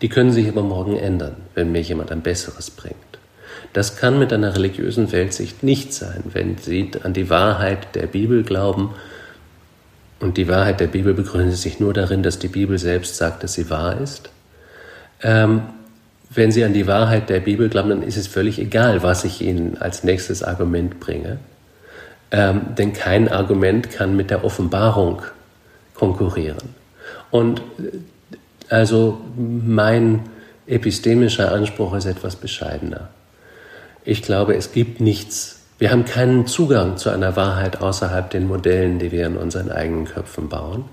Die 0.01 0.09
können 0.09 0.31
sich 0.31 0.47
aber 0.47 0.63
morgen 0.63 0.97
ändern, 0.97 1.35
wenn 1.53 1.71
mir 1.71 1.81
jemand 1.81 2.11
ein 2.11 2.21
besseres 2.21 2.71
bringt. 2.71 2.95
Das 3.73 3.97
kann 3.97 4.19
mit 4.19 4.31
einer 4.31 4.55
religiösen 4.55 5.11
Weltsicht 5.11 5.63
nicht 5.63 5.93
sein, 5.93 6.23
wenn 6.31 6.57
Sie 6.57 6.91
an 7.03 7.13
die 7.13 7.29
Wahrheit 7.29 7.95
der 7.95 8.07
Bibel 8.07 8.43
glauben. 8.43 8.93
Und 10.19 10.37
die 10.37 10.47
Wahrheit 10.47 10.79
der 10.79 10.87
Bibel 10.87 11.13
begründet 11.13 11.57
sich 11.57 11.79
nur 11.79 11.93
darin, 11.93 12.23
dass 12.23 12.39
die 12.39 12.47
Bibel 12.47 12.77
selbst 12.77 13.17
sagt, 13.17 13.43
dass 13.43 13.55
sie 13.55 13.69
wahr 13.69 13.99
ist. 13.99 14.29
Ähm, 15.21 15.63
wenn 16.35 16.51
Sie 16.51 16.63
an 16.63 16.73
die 16.73 16.87
Wahrheit 16.87 17.29
der 17.29 17.39
Bibel 17.39 17.69
glauben, 17.69 17.89
dann 17.89 18.03
ist 18.03 18.17
es 18.17 18.27
völlig 18.27 18.59
egal, 18.59 19.03
was 19.03 19.23
ich 19.23 19.41
Ihnen 19.41 19.77
als 19.79 20.03
nächstes 20.03 20.43
Argument 20.43 20.99
bringe. 20.99 21.39
Ähm, 22.31 22.61
denn 22.77 22.93
kein 22.93 23.29
Argument 23.29 23.91
kann 23.91 24.15
mit 24.15 24.31
der 24.31 24.43
Offenbarung 24.43 25.21
konkurrieren. 25.93 26.69
Und 27.29 27.59
äh, 27.59 27.97
also 28.69 29.21
mein 29.35 30.21
epistemischer 30.65 31.51
Anspruch 31.51 31.93
ist 31.93 32.05
etwas 32.05 32.35
bescheidener. 32.35 33.09
Ich 34.03 34.21
glaube, 34.23 34.55
es 34.55 34.71
gibt 34.71 34.99
nichts. 34.99 35.61
Wir 35.77 35.91
haben 35.91 36.05
keinen 36.05 36.47
Zugang 36.47 36.97
zu 36.97 37.09
einer 37.09 37.35
Wahrheit 37.35 37.81
außerhalb 37.81 38.29
den 38.29 38.47
Modellen, 38.47 38.99
die 38.99 39.11
wir 39.11 39.27
in 39.27 39.37
unseren 39.37 39.71
eigenen 39.71 40.05
Köpfen 40.05 40.49
bauen. 40.49 40.85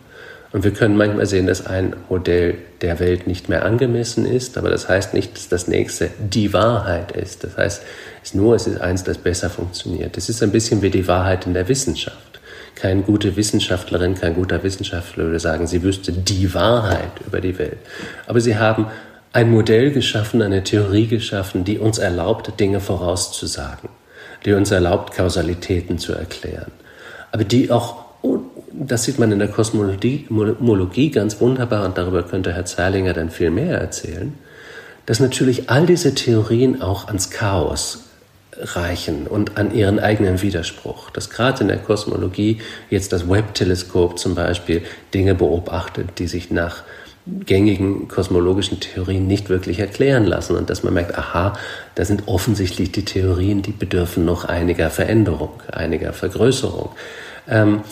Und 0.52 0.64
wir 0.64 0.72
können 0.72 0.96
manchmal 0.96 1.26
sehen, 1.26 1.46
dass 1.46 1.66
ein 1.66 1.94
Modell 2.08 2.58
der 2.80 2.98
Welt 2.98 3.26
nicht 3.26 3.48
mehr 3.48 3.64
angemessen 3.64 4.26
ist, 4.26 4.58
aber 4.58 4.68
das 4.68 4.88
heißt 4.88 5.14
nicht, 5.14 5.36
dass 5.36 5.48
das 5.48 5.68
nächste 5.68 6.10
die 6.18 6.52
Wahrheit 6.52 7.12
ist. 7.12 7.44
Das 7.44 7.56
heißt, 7.56 7.82
es 8.24 8.34
nur 8.34 8.56
es 8.56 8.66
ist 8.66 8.80
eins, 8.80 9.04
das 9.04 9.18
besser 9.18 9.48
funktioniert. 9.48 10.16
Es 10.16 10.28
ist 10.28 10.42
ein 10.42 10.50
bisschen 10.50 10.82
wie 10.82 10.90
die 10.90 11.06
Wahrheit 11.06 11.46
in 11.46 11.54
der 11.54 11.68
Wissenschaft. 11.68 12.40
Keine 12.74 13.02
gute 13.02 13.36
Wissenschaftlerin, 13.36 14.14
kein 14.14 14.34
guter 14.34 14.62
Wissenschaftler 14.62 15.24
würde 15.24 15.38
sagen, 15.38 15.66
sie 15.66 15.82
wüsste 15.82 16.12
die 16.12 16.52
Wahrheit 16.54 17.12
über 17.26 17.40
die 17.40 17.58
Welt. 17.58 17.78
Aber 18.26 18.40
sie 18.40 18.56
haben 18.56 18.86
ein 19.32 19.50
Modell 19.50 19.92
geschaffen, 19.92 20.42
eine 20.42 20.64
Theorie 20.64 21.06
geschaffen, 21.06 21.64
die 21.64 21.78
uns 21.78 21.98
erlaubt, 21.98 22.58
Dinge 22.58 22.80
vorauszusagen. 22.80 23.88
die 24.44 24.54
uns 24.54 24.70
erlaubt, 24.70 25.14
Kausalitäten 25.14 25.98
zu 25.98 26.14
erklären. 26.14 26.72
Aber 27.30 27.44
die 27.44 27.70
auch, 27.70 28.04
das 28.86 29.04
sieht 29.04 29.18
man 29.18 29.30
in 29.30 29.38
der 29.38 29.48
Kosmologie 29.48 31.10
ganz 31.10 31.40
wunderbar 31.40 31.84
und 31.84 31.98
darüber 31.98 32.22
könnte 32.22 32.52
Herr 32.52 32.64
Zeilinger 32.64 33.12
dann 33.12 33.30
viel 33.30 33.50
mehr 33.50 33.78
erzählen, 33.78 34.34
dass 35.04 35.20
natürlich 35.20 35.68
all 35.68 35.86
diese 35.86 36.14
Theorien 36.14 36.80
auch 36.80 37.06
ans 37.08 37.30
Chaos 37.30 38.04
reichen 38.56 39.26
und 39.26 39.58
an 39.58 39.74
ihren 39.74 39.98
eigenen 39.98 40.40
Widerspruch. 40.40 41.10
Dass 41.10 41.30
gerade 41.30 41.60
in 41.62 41.68
der 41.68 41.78
Kosmologie 41.78 42.60
jetzt 42.88 43.12
das 43.12 43.28
Webb-Teleskop 43.28 44.18
zum 44.18 44.34
Beispiel 44.34 44.82
Dinge 45.12 45.34
beobachtet, 45.34 46.18
die 46.18 46.26
sich 46.26 46.50
nach 46.50 46.82
gängigen 47.26 48.08
kosmologischen 48.08 48.80
Theorien 48.80 49.26
nicht 49.26 49.50
wirklich 49.50 49.78
erklären 49.78 50.24
lassen 50.24 50.56
und 50.56 50.70
dass 50.70 50.82
man 50.82 50.94
merkt, 50.94 51.16
aha, 51.16 51.52
da 51.94 52.04
sind 52.04 52.24
offensichtlich 52.26 52.92
die 52.92 53.04
Theorien, 53.04 53.60
die 53.62 53.72
bedürfen 53.72 54.24
noch 54.24 54.46
einiger 54.46 54.88
Veränderung, 54.88 55.50
einiger 55.70 56.12
Vergrößerung. 56.14 56.90
Ähm, 57.46 57.82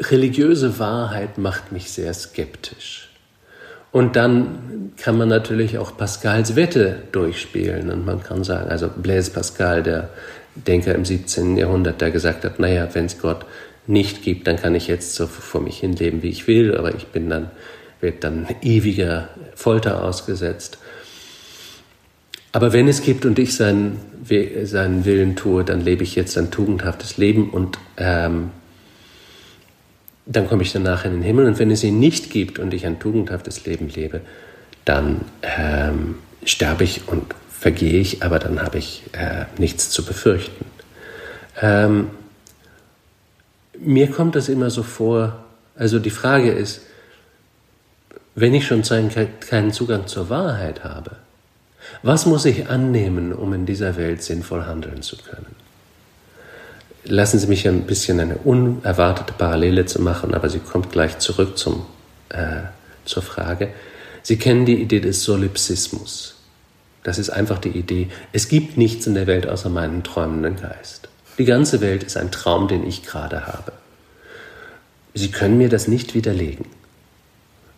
religiöse 0.00 0.78
Wahrheit 0.78 1.38
macht 1.38 1.72
mich 1.72 1.90
sehr 1.90 2.12
skeptisch. 2.14 3.08
Und 3.92 4.16
dann 4.16 4.92
kann 4.96 5.16
man 5.16 5.28
natürlich 5.28 5.78
auch 5.78 5.96
Pascals 5.96 6.56
Wette 6.56 7.04
durchspielen 7.12 7.90
und 7.90 8.04
man 8.04 8.24
kann 8.24 8.42
sagen, 8.42 8.68
also 8.68 8.88
Blaise 8.88 9.30
Pascal, 9.30 9.84
der 9.84 10.08
Denker 10.56 10.94
im 10.94 11.04
17. 11.04 11.56
Jahrhundert, 11.56 12.00
der 12.00 12.10
gesagt 12.10 12.44
hat, 12.44 12.58
naja, 12.58 12.88
wenn 12.92 13.06
es 13.06 13.20
Gott 13.20 13.46
nicht 13.86 14.22
gibt, 14.22 14.48
dann 14.48 14.56
kann 14.56 14.74
ich 14.74 14.88
jetzt 14.88 15.14
so 15.14 15.28
vor 15.28 15.60
mich 15.60 15.78
hin 15.78 15.94
leben, 15.94 16.22
wie 16.22 16.28
ich 16.28 16.48
will, 16.48 16.76
aber 16.76 16.94
ich 16.94 17.06
bin 17.08 17.30
dann, 17.30 17.50
werde 18.00 18.18
dann 18.18 18.48
ewiger 18.62 19.28
Folter 19.54 20.02
ausgesetzt. 20.02 20.78
Aber 22.50 22.72
wenn 22.72 22.88
es 22.88 23.02
gibt 23.02 23.24
und 23.26 23.38
ich 23.38 23.54
seinen, 23.54 24.00
seinen 24.64 25.04
Willen 25.04 25.36
tue, 25.36 25.64
dann 25.64 25.80
lebe 25.80 26.02
ich 26.02 26.14
jetzt 26.14 26.36
ein 26.38 26.50
tugendhaftes 26.50 27.16
Leben 27.16 27.50
und 27.50 27.78
ähm, 27.96 28.50
dann 30.26 30.48
komme 30.48 30.62
ich 30.62 30.72
danach 30.72 31.04
in 31.04 31.12
den 31.12 31.22
Himmel. 31.22 31.46
Und 31.46 31.58
wenn 31.58 31.70
es 31.70 31.84
ihn 31.84 31.98
nicht 31.98 32.30
gibt 32.30 32.58
und 32.58 32.72
ich 32.74 32.86
ein 32.86 32.98
tugendhaftes 32.98 33.64
Leben 33.66 33.88
lebe, 33.88 34.20
dann 34.84 35.22
ähm, 35.42 36.16
sterbe 36.44 36.84
ich 36.84 37.08
und 37.08 37.34
vergehe 37.50 38.00
ich, 38.00 38.22
aber 38.22 38.38
dann 38.38 38.60
habe 38.62 38.78
ich 38.78 39.04
äh, 39.12 39.46
nichts 39.58 39.90
zu 39.90 40.04
befürchten. 40.04 40.66
Ähm, 41.60 42.10
mir 43.78 44.10
kommt 44.10 44.34
das 44.34 44.48
immer 44.48 44.70
so 44.70 44.82
vor, 44.82 45.44
also 45.76 45.98
die 45.98 46.10
Frage 46.10 46.52
ist, 46.52 46.82
wenn 48.34 48.54
ich 48.54 48.66
schon 48.66 48.82
keinen 48.82 49.72
Zugang 49.72 50.06
zur 50.06 50.28
Wahrheit 50.28 50.84
habe, 50.84 51.12
was 52.02 52.26
muss 52.26 52.44
ich 52.44 52.68
annehmen, 52.68 53.32
um 53.32 53.52
in 53.52 53.66
dieser 53.66 53.96
Welt 53.96 54.22
sinnvoll 54.22 54.64
handeln 54.64 55.02
zu 55.02 55.16
können? 55.16 55.53
Lassen 57.06 57.38
Sie 57.38 57.46
mich 57.46 57.68
ein 57.68 57.82
bisschen 57.82 58.18
eine 58.18 58.38
unerwartete 58.38 59.34
Parallele 59.34 59.84
zu 59.84 60.00
machen, 60.00 60.32
aber 60.32 60.48
sie 60.48 60.58
kommt 60.58 60.90
gleich 60.90 61.18
zurück 61.18 61.58
zum, 61.58 61.84
äh, 62.30 62.62
zur 63.04 63.22
Frage. 63.22 63.68
Sie 64.22 64.38
kennen 64.38 64.64
die 64.64 64.80
Idee 64.80 65.00
des 65.00 65.22
Solipsismus. 65.22 66.36
Das 67.02 67.18
ist 67.18 67.28
einfach 67.28 67.58
die 67.58 67.68
Idee, 67.68 68.08
es 68.32 68.48
gibt 68.48 68.78
nichts 68.78 69.06
in 69.06 69.14
der 69.14 69.26
Welt 69.26 69.46
außer 69.46 69.68
meinen 69.68 70.02
träumenden 70.02 70.56
Geist. 70.56 71.08
Die 71.36 71.44
ganze 71.44 71.82
Welt 71.82 72.02
ist 72.02 72.16
ein 72.16 72.30
Traum, 72.30 72.68
den 72.68 72.86
ich 72.86 73.02
gerade 73.02 73.46
habe. 73.46 73.72
Sie 75.12 75.30
können 75.30 75.58
mir 75.58 75.68
das 75.68 75.86
nicht 75.86 76.14
widerlegen. 76.14 76.64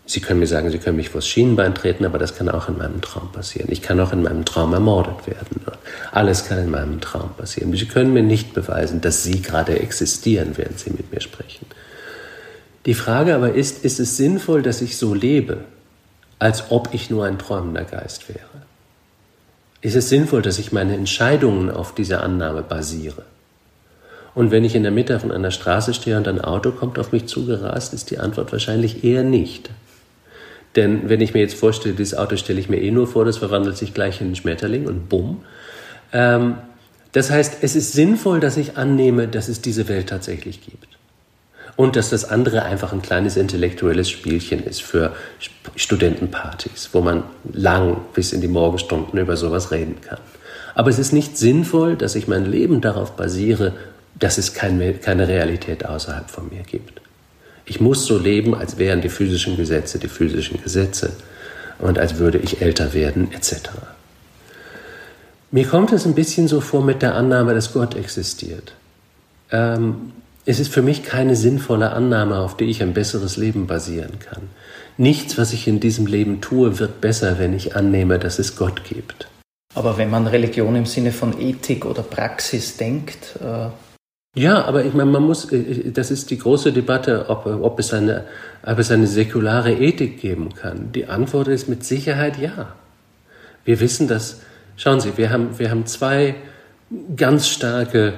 Sie 0.08 0.20
können 0.20 0.38
mir 0.38 0.46
sagen, 0.46 0.70
Sie 0.70 0.78
können 0.78 0.96
mich 0.96 1.10
vors 1.10 1.26
Schienenbein 1.26 1.74
treten, 1.74 2.04
aber 2.04 2.18
das 2.18 2.36
kann 2.36 2.48
auch 2.48 2.68
in 2.68 2.78
meinem 2.78 3.00
Traum 3.00 3.32
passieren. 3.32 3.68
Ich 3.72 3.82
kann 3.82 3.98
auch 3.98 4.12
in 4.12 4.22
meinem 4.22 4.44
Traum 4.44 4.72
ermordet 4.72 5.26
werden. 5.26 5.62
Alles 6.12 6.46
kann 6.46 6.58
in 6.58 6.70
meinem 6.70 7.00
Traum 7.00 7.30
passieren. 7.36 7.74
Sie 7.76 7.86
können 7.86 8.12
mir 8.12 8.22
nicht 8.22 8.54
beweisen, 8.54 9.00
dass 9.00 9.24
Sie 9.24 9.42
gerade 9.42 9.80
existieren, 9.80 10.52
während 10.54 10.78
Sie 10.78 10.90
mit 10.90 11.12
mir 11.12 11.20
sprechen. 11.20 11.66
Die 12.86 12.94
Frage 12.94 13.34
aber 13.34 13.54
ist, 13.54 13.84
ist 13.84 13.98
es 13.98 14.16
sinnvoll, 14.16 14.62
dass 14.62 14.80
ich 14.80 14.96
so 14.96 15.12
lebe, 15.12 15.58
als 16.38 16.70
ob 16.70 16.90
ich 16.92 17.10
nur 17.10 17.24
ein 17.24 17.38
träumender 17.38 17.82
Geist 17.82 18.28
wäre? 18.28 18.40
Ist 19.80 19.96
es 19.96 20.08
sinnvoll, 20.08 20.40
dass 20.40 20.60
ich 20.60 20.70
meine 20.70 20.94
Entscheidungen 20.94 21.68
auf 21.68 21.94
dieser 21.94 22.22
Annahme 22.22 22.62
basiere? 22.62 23.24
Und 24.36 24.52
wenn 24.52 24.64
ich 24.64 24.76
in 24.76 24.84
der 24.84 24.92
Mitte 24.92 25.18
von 25.18 25.32
einer 25.32 25.50
Straße 25.50 25.94
stehe 25.94 26.16
und 26.16 26.28
ein 26.28 26.40
Auto 26.40 26.70
kommt 26.70 26.98
auf 26.98 27.10
mich 27.10 27.26
zugerast, 27.26 27.92
ist 27.92 28.10
die 28.10 28.18
Antwort 28.18 28.52
wahrscheinlich 28.52 29.02
eher 29.02 29.24
nicht. 29.24 29.70
Denn 30.76 31.08
wenn 31.08 31.22
ich 31.22 31.32
mir 31.32 31.40
jetzt 31.40 31.54
vorstelle, 31.54 31.94
dieses 31.94 32.16
Auto 32.16 32.36
stelle 32.36 32.60
ich 32.60 32.68
mir 32.68 32.80
eh 32.80 32.90
nur 32.90 33.06
vor, 33.06 33.24
das 33.24 33.38
verwandelt 33.38 33.76
sich 33.76 33.94
gleich 33.94 34.20
in 34.20 34.28
einen 34.28 34.36
Schmetterling 34.36 34.86
und 34.86 35.08
bumm. 35.08 35.42
Ähm, 36.12 36.58
das 37.12 37.30
heißt, 37.30 37.58
es 37.62 37.74
ist 37.74 37.94
sinnvoll, 37.94 38.40
dass 38.40 38.58
ich 38.58 38.76
annehme, 38.76 39.26
dass 39.26 39.48
es 39.48 39.62
diese 39.62 39.88
Welt 39.88 40.10
tatsächlich 40.10 40.60
gibt. 40.62 40.86
Und 41.74 41.96
dass 41.96 42.10
das 42.10 42.28
andere 42.28 42.62
einfach 42.62 42.92
ein 42.92 43.02
kleines 43.02 43.36
intellektuelles 43.36 44.08
Spielchen 44.08 44.62
ist 44.64 44.82
für 44.82 45.14
Studentenpartys, 45.76 46.90
wo 46.92 47.00
man 47.00 47.24
lang 47.52 47.98
bis 48.14 48.32
in 48.32 48.40
die 48.40 48.48
Morgenstunden 48.48 49.18
über 49.18 49.36
sowas 49.36 49.70
reden 49.70 50.00
kann. 50.00 50.18
Aber 50.74 50.90
es 50.90 50.98
ist 50.98 51.12
nicht 51.12 51.38
sinnvoll, 51.38 51.96
dass 51.96 52.14
ich 52.14 52.28
mein 52.28 52.44
Leben 52.44 52.80
darauf 52.82 53.16
basiere, 53.16 53.72
dass 54.18 54.38
es 54.38 54.54
keine 54.54 55.28
Realität 55.28 55.86
außerhalb 55.86 56.30
von 56.30 56.48
mir 56.48 56.62
gibt. 56.62 57.00
Ich 57.66 57.80
muss 57.80 58.06
so 58.06 58.16
leben, 58.16 58.54
als 58.54 58.78
wären 58.78 59.00
die 59.00 59.08
physischen 59.08 59.56
Gesetze 59.56 59.98
die 59.98 60.08
physischen 60.08 60.62
Gesetze 60.62 61.12
und 61.80 61.98
als 61.98 62.18
würde 62.18 62.38
ich 62.38 62.62
älter 62.62 62.94
werden, 62.94 63.32
etc. 63.32 63.70
Mir 65.50 65.66
kommt 65.66 65.92
es 65.92 66.06
ein 66.06 66.14
bisschen 66.14 66.48
so 66.48 66.60
vor 66.60 66.82
mit 66.82 67.02
der 67.02 67.16
Annahme, 67.16 67.54
dass 67.54 67.72
Gott 67.72 67.96
existiert. 67.96 68.72
Ähm, 69.50 70.12
es 70.44 70.60
ist 70.60 70.72
für 70.72 70.82
mich 70.82 71.02
keine 71.02 71.34
sinnvolle 71.34 71.90
Annahme, 71.90 72.38
auf 72.38 72.56
die 72.56 72.66
ich 72.66 72.82
ein 72.82 72.94
besseres 72.94 73.36
Leben 73.36 73.66
basieren 73.66 74.20
kann. 74.20 74.42
Nichts, 74.96 75.36
was 75.36 75.52
ich 75.52 75.66
in 75.66 75.80
diesem 75.80 76.06
Leben 76.06 76.40
tue, 76.40 76.78
wird 76.78 77.00
besser, 77.00 77.38
wenn 77.38 77.52
ich 77.52 77.74
annehme, 77.74 78.20
dass 78.20 78.38
es 78.38 78.56
Gott 78.56 78.84
gibt. 78.84 79.28
Aber 79.74 79.98
wenn 79.98 80.08
man 80.08 80.26
Religion 80.28 80.76
im 80.76 80.86
Sinne 80.86 81.10
von 81.10 81.38
Ethik 81.40 81.84
oder 81.84 82.02
Praxis 82.02 82.76
denkt, 82.76 83.36
äh 83.42 83.68
ja, 84.36 84.66
aber 84.66 84.84
ich 84.84 84.92
meine, 84.92 85.10
man 85.10 85.22
muss, 85.22 85.50
äh, 85.50 85.56
äh, 85.56 85.90
das 85.92 86.10
ist 86.10 86.30
die 86.30 86.38
große 86.38 86.70
Debatte, 86.72 87.30
ob, 87.30 87.46
ob, 87.46 87.78
es 87.78 87.94
eine, 87.94 88.24
ob 88.62 88.78
es 88.78 88.90
eine 88.90 89.06
säkulare 89.06 89.72
Ethik 89.72 90.20
geben 90.20 90.54
kann. 90.54 90.92
Die 90.92 91.06
Antwort 91.06 91.48
ist 91.48 91.68
mit 91.68 91.84
Sicherheit 91.84 92.38
ja. 92.38 92.74
Wir 93.64 93.80
wissen 93.80 94.08
dass, 94.08 94.42
schauen 94.76 95.00
Sie, 95.00 95.16
wir 95.16 95.30
haben, 95.30 95.58
wir 95.58 95.70
haben 95.70 95.86
zwei 95.86 96.34
ganz 97.16 97.48
starke 97.48 98.12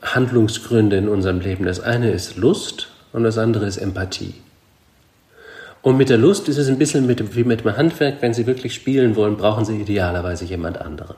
Handlungsgründe 0.00 0.96
in 0.96 1.08
unserem 1.08 1.40
Leben. 1.40 1.66
Das 1.66 1.80
eine 1.80 2.10
ist 2.10 2.38
Lust 2.38 2.88
und 3.12 3.22
das 3.22 3.36
andere 3.36 3.66
ist 3.66 3.76
Empathie. 3.76 4.34
Und 5.82 5.98
mit 5.98 6.08
der 6.08 6.18
Lust 6.18 6.48
ist 6.48 6.56
es 6.56 6.68
ein 6.68 6.78
bisschen 6.78 7.06
mit, 7.06 7.36
wie 7.36 7.44
mit 7.44 7.64
dem 7.64 7.76
Handwerk. 7.76 8.22
Wenn 8.22 8.32
Sie 8.32 8.46
wirklich 8.46 8.72
spielen 8.74 9.16
wollen, 9.16 9.36
brauchen 9.36 9.66
Sie 9.66 9.78
idealerweise 9.78 10.46
jemand 10.46 10.80
anderen. 10.80 11.16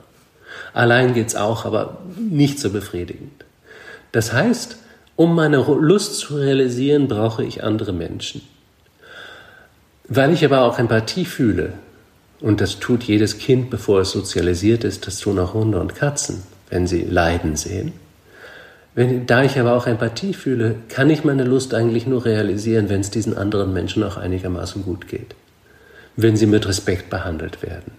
Allein 0.73 1.13
geht's 1.13 1.35
auch, 1.35 1.63
aber 1.63 1.99
nicht 2.17 2.59
so 2.59 2.69
befriedigend. 2.69 3.44
Das 4.15 4.31
heißt, 4.31 4.77
um 5.17 5.35
meine 5.35 5.57
Lust 5.57 6.19
zu 6.19 6.37
realisieren, 6.37 7.09
brauche 7.09 7.43
ich 7.43 7.65
andere 7.65 7.91
Menschen. 7.91 8.39
Weil 10.07 10.31
ich 10.31 10.45
aber 10.45 10.61
auch 10.61 10.79
Empathie 10.79 11.25
fühle, 11.25 11.73
und 12.39 12.61
das 12.61 12.79
tut 12.79 13.03
jedes 13.03 13.39
Kind, 13.39 13.69
bevor 13.69 13.99
es 13.99 14.11
sozialisiert 14.11 14.85
ist, 14.85 15.05
das 15.05 15.17
tun 15.17 15.37
auch 15.37 15.53
Hunde 15.53 15.81
und 15.81 15.95
Katzen, 15.95 16.43
wenn 16.69 16.87
sie 16.87 17.01
Leiden 17.01 17.57
sehen. 17.57 17.91
Wenn, 18.93 19.25
da 19.27 19.43
ich 19.43 19.59
aber 19.59 19.73
auch 19.73 19.85
Empathie 19.85 20.33
fühle, 20.33 20.75
kann 20.87 21.09
ich 21.09 21.25
meine 21.25 21.43
Lust 21.43 21.73
eigentlich 21.73 22.07
nur 22.07 22.23
realisieren, 22.23 22.87
wenn 22.87 23.01
es 23.01 23.11
diesen 23.11 23.35
anderen 23.35 23.73
Menschen 23.73 24.01
auch 24.01 24.15
einigermaßen 24.15 24.83
gut 24.83 25.09
geht. 25.09 25.35
Wenn 26.15 26.37
sie 26.37 26.47
mit 26.47 26.65
Respekt 26.65 27.09
behandelt 27.09 27.61
werden. 27.61 27.91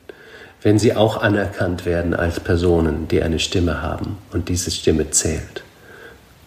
Wenn 0.62 0.78
sie 0.78 0.94
auch 0.94 1.20
anerkannt 1.20 1.84
werden 1.84 2.14
als 2.14 2.40
Personen, 2.40 3.06
die 3.06 3.22
eine 3.22 3.38
Stimme 3.38 3.82
haben 3.82 4.16
und 4.32 4.48
diese 4.48 4.70
Stimme 4.70 5.10
zählt. 5.10 5.65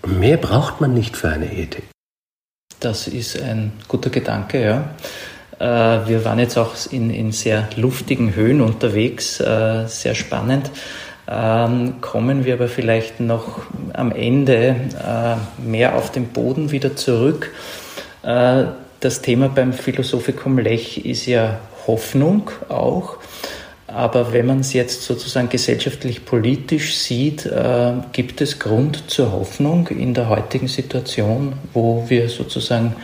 Mehr 0.05 0.37
braucht 0.37 0.81
man 0.81 0.93
nicht 0.93 1.17
für 1.17 1.29
eine 1.29 1.51
Ethik. 1.51 1.83
Das 2.79 3.07
ist 3.07 3.41
ein 3.41 3.73
guter 3.87 4.09
Gedanke, 4.09 4.63
ja. 4.63 4.95
Äh, 5.59 6.07
wir 6.07 6.23
waren 6.23 6.39
jetzt 6.39 6.57
auch 6.57 6.73
in, 6.89 7.09
in 7.09 7.31
sehr 7.31 7.69
luftigen 7.75 8.35
Höhen 8.35 8.61
unterwegs, 8.61 9.39
äh, 9.39 9.85
sehr 9.87 10.15
spannend. 10.15 10.71
Ähm, 11.27 12.01
kommen 12.01 12.45
wir 12.45 12.55
aber 12.55 12.67
vielleicht 12.69 13.19
noch 13.19 13.61
am 13.93 14.11
Ende 14.11 14.75
äh, 15.05 15.61
mehr 15.61 15.95
auf 15.95 16.11
den 16.11 16.29
Boden 16.29 16.71
wieder 16.71 16.95
zurück. 16.95 17.51
Das 18.21 19.21
Thema 19.21 19.47
beim 19.47 19.71
Philosophikum 19.71 20.57
Lech 20.57 21.05
ist 21.05 21.25
ja 21.25 21.59
Hoffnung 21.87 22.51
auch. 22.67 23.15
Aber 23.93 24.33
wenn 24.33 24.45
man 24.45 24.59
es 24.59 24.73
jetzt 24.73 25.03
sozusagen 25.03 25.49
gesellschaftlich 25.49 26.25
politisch 26.25 26.95
sieht, 26.95 27.45
äh, 27.45 27.93
gibt 28.11 28.41
es 28.41 28.59
Grund 28.59 29.09
zur 29.09 29.31
Hoffnung 29.31 29.87
in 29.87 30.13
der 30.13 30.29
heutigen 30.29 30.67
Situation, 30.67 31.53
wo 31.73 32.05
wir 32.07 32.29
sozusagen 32.29 32.95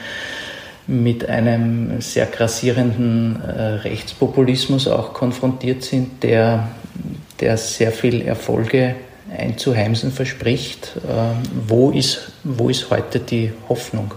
mit 0.88 1.28
einem 1.28 2.00
sehr 2.02 2.28
grassierenden 2.28 3.42
äh, 3.42 3.62
Rechtspopulismus 3.82 4.88
auch 4.88 5.14
konfrontiert 5.14 5.84
sind, 5.84 6.22
der 6.24 6.70
der 7.40 7.58
sehr 7.58 7.92
viel 7.92 8.22
Erfolge 8.22 8.96
einzuheimsen 9.36 10.12
verspricht. 10.12 10.94
Ähm, 11.08 11.44
wo 11.68 11.92
ist, 11.92 12.32
wo 12.44 12.70
ist 12.70 12.90
heute 12.90 13.20
die 13.20 13.52
Hoffnung? 13.68 14.14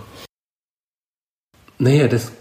Naja, 1.79 2.09
das, 2.09 2.33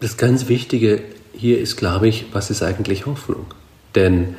das 0.00 0.16
ganz 0.16 0.48
Wichtige 0.48 1.02
hier 1.38 1.58
ist, 1.60 1.76
glaube 1.76 2.08
ich, 2.08 2.26
was 2.32 2.50
ist 2.50 2.62
eigentlich 2.62 3.06
Hoffnung? 3.06 3.46
Denn 3.94 4.36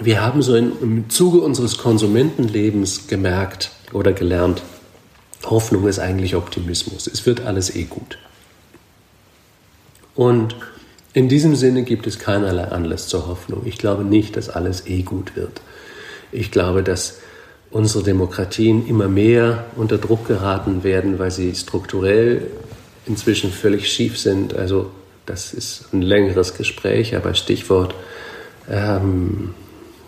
wir 0.00 0.22
haben 0.22 0.42
so 0.42 0.54
im 0.54 1.08
Zuge 1.08 1.40
unseres 1.40 1.78
Konsumentenlebens 1.78 3.08
gemerkt 3.08 3.70
oder 3.92 4.12
gelernt, 4.12 4.62
Hoffnung 5.44 5.88
ist 5.88 5.98
eigentlich 5.98 6.36
Optimismus. 6.36 7.06
Es 7.06 7.26
wird 7.26 7.40
alles 7.40 7.74
eh 7.74 7.84
gut. 7.84 8.18
Und 10.14 10.54
in 11.14 11.28
diesem 11.28 11.56
Sinne 11.56 11.82
gibt 11.82 12.06
es 12.06 12.18
keinerlei 12.18 12.64
Anlass 12.64 13.08
zur 13.08 13.26
Hoffnung. 13.26 13.62
Ich 13.64 13.78
glaube 13.78 14.04
nicht, 14.04 14.36
dass 14.36 14.48
alles 14.48 14.86
eh 14.86 15.02
gut 15.02 15.34
wird. 15.34 15.60
Ich 16.30 16.50
glaube, 16.50 16.82
dass 16.82 17.18
unsere 17.70 18.04
Demokratien 18.04 18.86
immer 18.86 19.08
mehr 19.08 19.64
unter 19.76 19.98
Druck 19.98 20.28
geraten 20.28 20.84
werden, 20.84 21.18
weil 21.18 21.30
sie 21.30 21.54
strukturell 21.54 22.46
inzwischen 23.06 23.50
völlig 23.50 23.90
schief 23.90 24.18
sind. 24.18 24.54
Also 24.54 24.90
das 25.26 25.54
ist 25.54 25.92
ein 25.92 26.02
längeres 26.02 26.54
Gespräch, 26.54 27.14
aber 27.16 27.34
Stichwort, 27.34 27.94
ähm, 28.68 29.54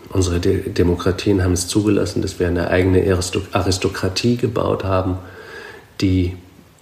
unsere 0.09 0.39
De 0.39 0.69
Demokratien 0.69 1.43
haben 1.43 1.53
es 1.53 1.67
zugelassen, 1.67 2.21
dass 2.21 2.39
wir 2.39 2.47
eine 2.47 2.69
eigene 2.69 3.03
Aristokratie 3.51 4.37
gebaut 4.37 4.83
haben, 4.83 5.17
die 6.01 6.37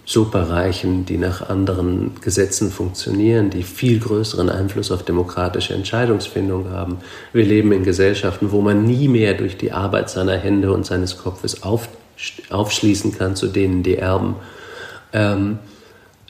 Superreichen, 0.05 1.05
die 1.05 1.17
nach 1.17 1.49
anderen 1.49 2.19
Gesetzen 2.19 2.71
funktionieren, 2.71 3.49
die 3.49 3.63
viel 3.63 3.99
größeren 3.99 4.49
Einfluss 4.49 4.91
auf 4.91 5.03
demokratische 5.03 5.73
Entscheidungsfindung 5.73 6.71
haben. 6.71 6.97
Wir 7.31 7.45
leben 7.45 7.71
in 7.71 7.83
Gesellschaften, 7.83 8.51
wo 8.51 8.59
man 8.59 8.85
nie 8.85 9.07
mehr 9.07 9.33
durch 9.33 9.55
die 9.55 9.71
Arbeit 9.71 10.09
seiner 10.09 10.35
Hände 10.35 10.73
und 10.73 10.85
seines 10.85 11.17
Kopfes 11.17 11.63
auf, 11.63 11.87
aufschließen 12.49 13.17
kann 13.17 13.37
zu 13.37 13.47
denen, 13.47 13.81
die 13.81 13.95
erben. 13.95 14.35
Ähm, 15.13 15.59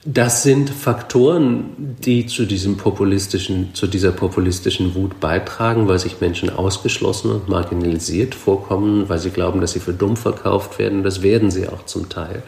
das 0.05 0.43
sind 0.43 0.69
Faktoren, 0.69 1.95
die 2.03 2.25
zu 2.25 2.45
diesem 2.45 2.75
populistischen, 2.75 3.73
zu 3.73 3.87
dieser 3.87 4.11
populistischen 4.11 4.95
Wut 4.95 5.21
beitragen, 5.21 5.87
weil 5.87 5.97
sich 5.97 6.19
Menschen 6.19 6.49
ausgeschlossen 6.49 7.31
und 7.31 7.47
marginalisiert 7.47 8.35
vorkommen, 8.35 9.07
weil 9.07 9.19
sie 9.19 9.29
glauben, 9.29 9.61
dass 9.61 9.71
sie 9.71 9.79
für 9.79 9.93
dumm 9.93 10.17
verkauft 10.17 10.77
werden. 10.77 11.03
Das 11.03 11.21
werden 11.21 11.51
sie 11.51 11.69
auch 11.69 11.85
zum 11.85 12.09
Teil. 12.09 12.43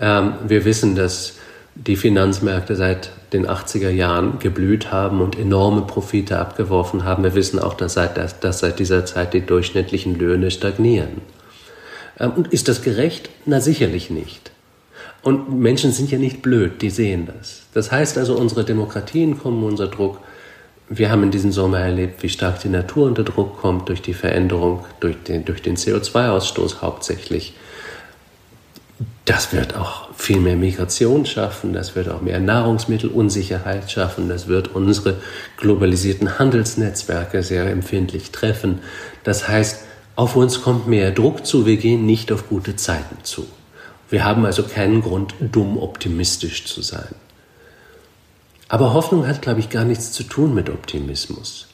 Ähm, 0.00 0.34
wir 0.48 0.64
wissen, 0.64 0.96
dass 0.96 1.34
die 1.76 1.94
Finanzmärkte 1.94 2.74
seit 2.74 3.10
den 3.32 3.46
80er 3.46 3.90
Jahren 3.90 4.40
geblüht 4.40 4.90
haben 4.90 5.20
und 5.20 5.38
enorme 5.38 5.82
Profite 5.82 6.38
abgeworfen 6.38 7.04
haben. 7.04 7.22
Wir 7.22 7.34
wissen 7.34 7.60
auch, 7.60 7.74
dass 7.74 7.94
seit, 7.94 8.16
dass, 8.16 8.40
dass 8.40 8.58
seit 8.58 8.80
dieser 8.80 9.04
Zeit 9.04 9.34
die 9.34 9.46
durchschnittlichen 9.46 10.18
Löhne 10.18 10.50
stagnieren. 10.50 11.20
Ähm, 12.18 12.32
und 12.32 12.52
ist 12.52 12.66
das 12.66 12.82
gerecht? 12.82 13.30
Na 13.44 13.60
sicherlich 13.60 14.10
nicht. 14.10 14.50
Und 15.26 15.58
Menschen 15.58 15.90
sind 15.90 16.12
ja 16.12 16.18
nicht 16.18 16.40
blöd, 16.40 16.80
die 16.82 16.88
sehen 16.88 17.26
das. 17.26 17.62
Das 17.74 17.90
heißt 17.90 18.16
also, 18.16 18.36
unsere 18.36 18.62
Demokratien 18.62 19.36
kommen 19.36 19.64
unter 19.64 19.88
Druck. 19.88 20.20
Wir 20.88 21.10
haben 21.10 21.24
in 21.24 21.32
diesem 21.32 21.50
Sommer 21.50 21.80
erlebt, 21.80 22.22
wie 22.22 22.28
stark 22.28 22.60
die 22.60 22.68
Natur 22.68 23.08
unter 23.08 23.24
Druck 23.24 23.60
kommt 23.60 23.88
durch 23.88 24.00
die 24.00 24.14
Veränderung, 24.14 24.84
durch 25.00 25.16
den, 25.24 25.44
durch 25.44 25.62
den 25.62 25.76
CO2-Ausstoß 25.76 26.80
hauptsächlich. 26.80 27.54
Das 29.24 29.52
wird 29.52 29.74
auch 29.74 30.14
viel 30.14 30.38
mehr 30.38 30.54
Migration 30.54 31.26
schaffen, 31.26 31.72
das 31.72 31.96
wird 31.96 32.08
auch 32.08 32.20
mehr 32.20 32.38
Nahrungsmittelunsicherheit 32.38 33.90
schaffen, 33.90 34.28
das 34.28 34.46
wird 34.46 34.76
unsere 34.76 35.16
globalisierten 35.56 36.38
Handelsnetzwerke 36.38 37.42
sehr 37.42 37.66
empfindlich 37.68 38.30
treffen. 38.30 38.78
Das 39.24 39.48
heißt, 39.48 39.82
auf 40.14 40.36
uns 40.36 40.62
kommt 40.62 40.86
mehr 40.86 41.10
Druck 41.10 41.44
zu, 41.44 41.66
wir 41.66 41.78
gehen 41.78 42.06
nicht 42.06 42.30
auf 42.30 42.48
gute 42.48 42.76
Zeiten 42.76 43.24
zu. 43.24 43.44
Wir 44.08 44.24
haben 44.24 44.44
also 44.44 44.62
keinen 44.62 45.02
Grund, 45.02 45.34
dumm 45.40 45.78
optimistisch 45.78 46.64
zu 46.66 46.82
sein. 46.82 47.14
Aber 48.68 48.94
Hoffnung 48.94 49.26
hat, 49.26 49.42
glaube 49.42 49.60
ich, 49.60 49.70
gar 49.70 49.84
nichts 49.84 50.12
zu 50.12 50.22
tun 50.22 50.54
mit 50.54 50.70
Optimismus. 50.70 51.68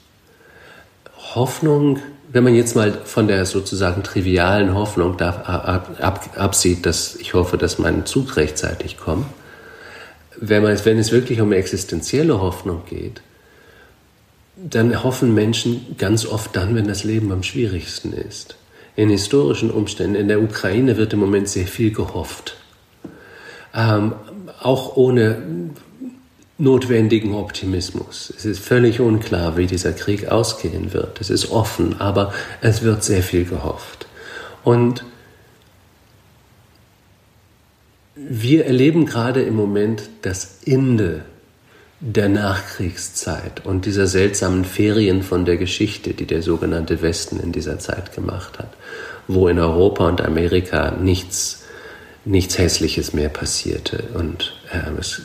Hoffnung 1.35 2.01
wenn 2.33 2.45
man 2.45 2.55
jetzt 2.55 2.75
mal 2.75 2.93
von 3.05 3.29
der 3.29 3.45
sozusagen 3.45 4.03
trivialen 4.03 4.75
Hoffnung 4.75 5.21
ab, 5.21 5.49
ab, 6.01 6.31
absieht, 6.37 6.87
dass 6.87 7.15
ich 7.17 7.35
hoffe, 7.35 7.59
dass 7.59 7.79
mein 7.79 8.07
Zug 8.07 8.37
rechtzeitig 8.37 8.97
kommt, 8.97 9.27
wenn, 10.41 10.63
man, 10.63 10.83
wenn 10.85 10.99
es 10.99 11.13
wirklich 11.13 11.43
um 11.43 11.53
existenzielle 11.53 12.41
Hoffnung 12.41 12.85
geht, 12.89 13.21
dann 14.57 15.03
hoffen 15.03 15.35
Menschen 15.35 15.95
ganz 15.99 16.25
oft 16.25 16.57
dann, 16.57 16.75
wenn 16.75 16.89
das 16.89 17.05
Leben 17.05 17.31
am 17.33 17.43
schwierigsten 17.43 18.15
ist. 18.15 18.57
In 18.95 19.09
historischen 19.09 19.71
Umständen, 19.71 20.17
in 20.17 20.29
der 20.29 20.43
Ukraine 20.43 20.97
wird 20.97 21.13
im 21.13 21.21
Moment 21.21 21.49
sehr 21.49 21.67
viel 21.67 21.93
gehofft. 21.93 22.57
Ähm, 23.75 24.13
auch 24.61 24.97
ohne 24.97 25.71
notwendigen 26.59 27.35
Optimismus. 27.35 28.33
Es 28.37 28.45
ist 28.45 28.61
völlig 28.61 29.01
unklar, 29.01 29.57
wie 29.57 29.67
dieser 29.67 29.93
Krieg 29.93 30.29
ausgehen 30.29 30.93
wird. 30.93 31.21
Es 31.21 31.31
ist 31.31 31.51
offen, 31.51 32.01
aber 32.01 32.33
es 32.61 32.83
wird 32.83 33.03
sehr 33.03 33.23
viel 33.23 33.45
gehofft. 33.45 34.07
Und 34.63 35.05
wir 38.15 38.67
erleben 38.67 39.07
gerade 39.07 39.43
im 39.43 39.57
Moment 39.57 40.09
das 40.21 40.59
Ende 40.67 41.25
der 42.05 42.29
Nachkriegszeit 42.29 43.65
und 43.65 43.87
dieser 43.87 44.09
seltsamen 44.09 44.65
Ferien 44.65 45.23
von 45.23 45.45
der 45.45 45.57
Geschichte, 45.57 46.15
die 46.15 46.27
der 46.27 46.43
sogenannte 46.43 47.01
Westen 47.01 47.39
in 47.39 47.53
dieser 47.53 47.79
Zeit 47.79 48.13
gemacht 48.13 48.59
hat, 48.59 48.71
wo 49.29 49.47
in 49.47 49.61
Europa 49.61 50.09
und 50.09 50.21
Amerika 50.21 50.91
nichts 50.91 51.61
nichts 52.25 52.57
Hässliches 52.57 53.15
mehr 53.15 53.29
passierte 53.29 54.05
und 54.15 54.55
äh, 54.73 55.01
es 55.01 55.23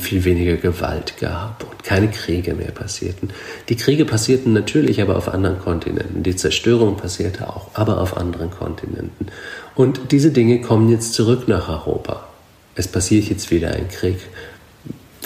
viel 0.00 0.24
weniger 0.24 0.56
Gewalt 0.56 1.14
gab 1.20 1.64
und 1.70 1.84
keine 1.84 2.08
Kriege 2.08 2.54
mehr 2.54 2.72
passierten. 2.72 3.30
Die 3.68 3.76
Kriege 3.76 4.04
passierten 4.04 4.52
natürlich 4.52 5.00
aber 5.00 5.16
auf 5.16 5.28
anderen 5.28 5.60
Kontinenten. 5.60 6.24
Die 6.24 6.34
Zerstörung 6.34 6.96
passierte 6.96 7.48
auch, 7.48 7.70
aber 7.74 8.00
auf 8.00 8.16
anderen 8.16 8.50
Kontinenten. 8.50 9.28
Und 9.76 10.10
diese 10.10 10.32
Dinge 10.32 10.60
kommen 10.60 10.88
jetzt 10.88 11.14
zurück 11.14 11.46
nach 11.46 11.68
Europa. 11.68 12.26
Es 12.74 12.88
passiert 12.88 13.26
jetzt 13.26 13.52
wieder 13.52 13.70
ein 13.70 13.88
Krieg 13.88 14.18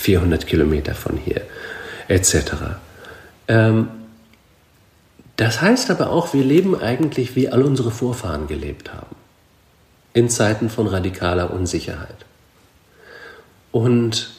400 0.01 0.47
Kilometer 0.47 0.94
von 0.94 1.16
hier, 1.16 1.42
etc. 2.09 2.53
Ähm, 3.49 3.88
das 5.36 5.61
heißt 5.61 5.90
aber 5.90 6.11
auch, 6.11 6.32
wir 6.32 6.44
leben 6.44 6.78
eigentlich, 6.78 7.36
wie 7.36 7.49
all 7.49 7.62
unsere 7.62 7.90
Vorfahren 7.90 8.47
gelebt 8.47 8.92
haben 8.92 9.16
in 10.14 10.30
Zeiten 10.30 10.70
von 10.70 10.86
radikaler 10.86 11.53
Unsicherheit. 11.53 12.24
Und 13.70 14.30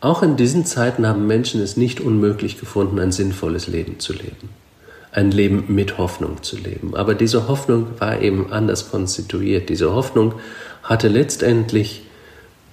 auch 0.00 0.22
in 0.22 0.38
diesen 0.38 0.64
Zeiten 0.64 1.06
haben 1.06 1.26
Menschen 1.26 1.60
es 1.60 1.76
nicht 1.76 2.00
unmöglich 2.00 2.58
gefunden, 2.58 2.98
ein 2.98 3.12
sinnvolles 3.12 3.66
Leben 3.66 4.00
zu 4.00 4.14
leben. 4.14 4.48
Ein 5.12 5.30
Leben 5.30 5.66
mit 5.68 5.98
Hoffnung 5.98 6.42
zu 6.42 6.56
leben. 6.56 6.96
Aber 6.96 7.14
diese 7.14 7.46
Hoffnung 7.46 7.88
war 7.98 8.22
eben 8.22 8.50
anders 8.50 8.90
konstituiert. 8.90 9.68
Diese 9.68 9.92
Hoffnung 9.92 10.36
hatte 10.82 11.08
letztendlich, 11.08 12.04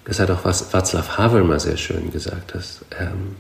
das 0.10 0.20
hat 0.20 0.32
auch 0.32 0.44
Václav 0.44 1.18
Havel 1.18 1.44
mal 1.44 1.60
sehr 1.60 1.78
schön 1.78 2.12
gesagt, 2.12 2.56
dass, 2.56 2.80
ähm, 3.00 3.36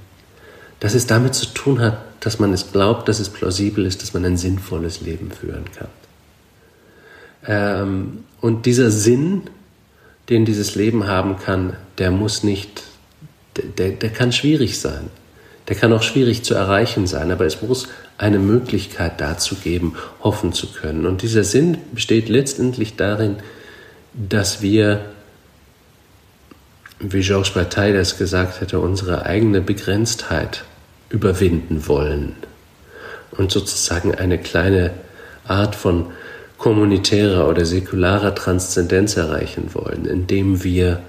dass 0.80 0.94
es 0.94 1.08
damit 1.08 1.34
zu 1.34 1.48
tun 1.48 1.82
hat, 1.82 1.98
dass 2.20 2.38
man 2.38 2.54
es 2.54 2.72
glaubt, 2.72 3.08
dass 3.10 3.20
es 3.20 3.30
plausibel 3.30 3.88
ist, 3.88 4.04
dass 4.04 4.14
man 4.14 4.24
ein 4.24 4.38
sinnvolles 4.38 5.02
Leben 5.02 5.32
führen 5.32 5.66
kann. 5.76 5.88
Ähm, 7.48 8.24
und 8.40 8.68
dieser 8.68 8.92
Sinn, 8.92 9.50
den 10.30 10.46
dieses 10.46 10.76
Leben 10.76 11.08
haben 11.08 11.40
kann, 11.40 11.76
der 11.98 12.12
muss 12.12 12.44
nicht, 12.44 12.84
der, 13.78 13.90
der 13.90 14.10
kann 14.12 14.32
schwierig 14.32 14.80
sein. 14.80 15.10
Der 15.70 15.76
kann 15.76 15.92
auch 15.92 16.04
schwierig 16.04 16.44
zu 16.44 16.54
erreichen 16.54 17.08
sein, 17.08 17.32
aber 17.32 17.48
es 17.48 17.64
muss 17.64 17.88
eine 18.20 18.38
Möglichkeit 18.38 19.20
dazu 19.20 19.56
geben, 19.56 19.96
hoffen 20.22 20.54
zu 20.54 20.68
können. 20.72 21.08
Und 21.08 21.24
dieser 21.24 21.44
Sinn 21.44 21.80
besteht 21.94 22.30
letztendlich 22.30 22.96
darin, 22.96 23.38
dass 24.14 24.62
wir, 24.62 25.06
wie 27.00 27.22
Georges 27.22 27.52
Bataille 27.52 27.97
das 27.97 28.18
gesagt 28.18 28.62
hätte, 28.62 28.80
unsere 28.80 29.26
eigene 29.26 29.62
Begrenztheit 29.62 30.64
überwinden 31.10 31.88
wollen 31.88 32.36
und 33.32 33.52
sozusagen 33.52 34.14
eine 34.14 34.38
kleine 34.38 34.91
Art 35.47 35.76
von 35.76 36.08
kommunitärer 36.58 37.47
oder 37.47 37.66
säkularer 37.66 38.36
Transzendenz 38.36 39.16
erreichen 39.16 39.70
wollen, 39.74 40.06
indem 40.06 40.64
wir 40.64 41.02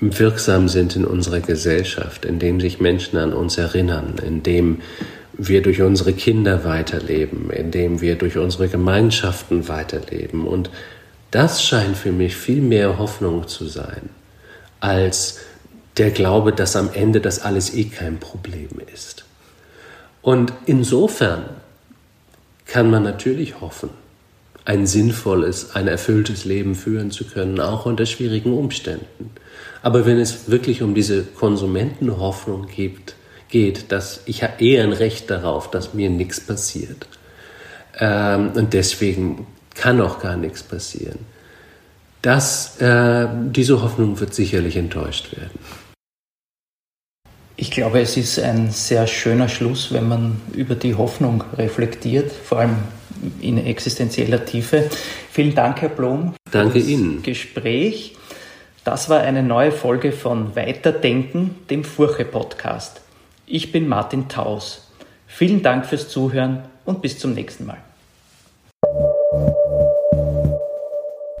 wirksam 0.00 0.68
sind 0.68 0.96
in 0.96 1.04
unserer 1.04 1.40
Gesellschaft, 1.40 2.24
indem 2.24 2.60
sich 2.60 2.80
Menschen 2.80 3.18
an 3.18 3.32
uns 3.32 3.58
erinnern, 3.58 4.14
indem 4.26 4.80
wir 5.34 5.62
durch 5.62 5.82
unsere 5.82 6.12
Kinder 6.12 6.64
weiterleben, 6.64 7.50
indem 7.50 8.00
wir 8.00 8.16
durch 8.16 8.38
unsere 8.38 8.68
Gemeinschaften 8.68 9.68
weiterleben. 9.68 10.46
Und 10.46 10.70
das 11.30 11.62
scheint 11.62 11.96
für 11.96 12.12
mich 12.12 12.36
viel 12.36 12.62
mehr 12.62 12.98
Hoffnung 12.98 13.46
zu 13.48 13.66
sein, 13.66 14.10
als 14.80 15.38
der 15.96 16.10
Glaube, 16.10 16.52
dass 16.52 16.76
am 16.76 16.90
Ende 16.92 17.20
das 17.20 17.40
alles 17.40 17.74
eh 17.74 17.84
kein 17.84 18.18
Problem 18.18 18.68
ist. 18.92 19.24
Und 20.22 20.52
insofern 20.66 21.44
kann 22.66 22.90
man 22.90 23.04
natürlich 23.04 23.60
hoffen, 23.60 23.90
ein 24.64 24.86
sinnvolles, 24.86 25.74
ein 25.74 25.86
erfülltes 25.86 26.44
Leben 26.44 26.74
führen 26.74 27.10
zu 27.10 27.24
können, 27.24 27.60
auch 27.60 27.86
unter 27.86 28.04
schwierigen 28.06 28.52
Umständen. 28.52 29.30
Aber 29.82 30.04
wenn 30.04 30.18
es 30.18 30.50
wirklich 30.50 30.82
um 30.82 30.94
diese 30.94 31.22
Konsumentenhoffnung 31.22 32.66
gibt, 32.66 33.14
geht, 33.48 33.92
dass 33.92 34.20
ich 34.26 34.42
habe 34.42 34.64
eher 34.64 34.82
ein 34.82 34.92
Recht 34.92 35.30
darauf, 35.30 35.70
dass 35.70 35.94
mir 35.94 36.10
nichts 36.10 36.40
passiert. 36.40 37.06
Ähm, 37.98 38.50
und 38.54 38.72
deswegen 38.72 39.46
kann 39.74 40.00
auch 40.00 40.18
gar 40.18 40.36
nichts 40.36 40.62
passieren. 40.62 41.20
Das, 42.26 42.80
äh, 42.80 43.28
diese 43.52 43.82
Hoffnung 43.82 44.18
wird 44.18 44.34
sicherlich 44.34 44.76
enttäuscht 44.76 45.36
werden. 45.36 45.60
Ich 47.54 47.70
glaube, 47.70 48.00
es 48.00 48.16
ist 48.16 48.40
ein 48.40 48.72
sehr 48.72 49.06
schöner 49.06 49.48
Schluss, 49.48 49.92
wenn 49.92 50.08
man 50.08 50.40
über 50.52 50.74
die 50.74 50.96
Hoffnung 50.96 51.44
reflektiert, 51.56 52.32
vor 52.32 52.58
allem 52.58 52.78
in 53.40 53.64
existenzieller 53.64 54.44
Tiefe. 54.44 54.90
Vielen 55.30 55.54
Dank, 55.54 55.80
Herr 55.82 55.88
Blom, 55.88 56.34
für 56.50 56.58
Danke 56.58 56.80
das 56.80 56.88
Ihnen. 56.88 57.22
Gespräch. 57.22 58.16
Das 58.82 59.08
war 59.08 59.20
eine 59.20 59.44
neue 59.44 59.70
Folge 59.70 60.10
von 60.10 60.56
Weiterdenken, 60.56 61.54
dem 61.70 61.84
Furche-Podcast. 61.84 63.02
Ich 63.46 63.70
bin 63.70 63.86
Martin 63.86 64.28
Taus. 64.28 64.90
Vielen 65.28 65.62
Dank 65.62 65.86
fürs 65.86 66.08
Zuhören 66.08 66.64
und 66.84 67.02
bis 67.02 67.20
zum 67.20 67.34
nächsten 67.34 67.66
Mal. 67.66 67.85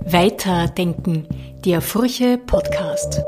Weiterdenken, 0.08 1.26
der 1.64 1.80
Furche 1.80 2.38
Podcast. 2.38 3.20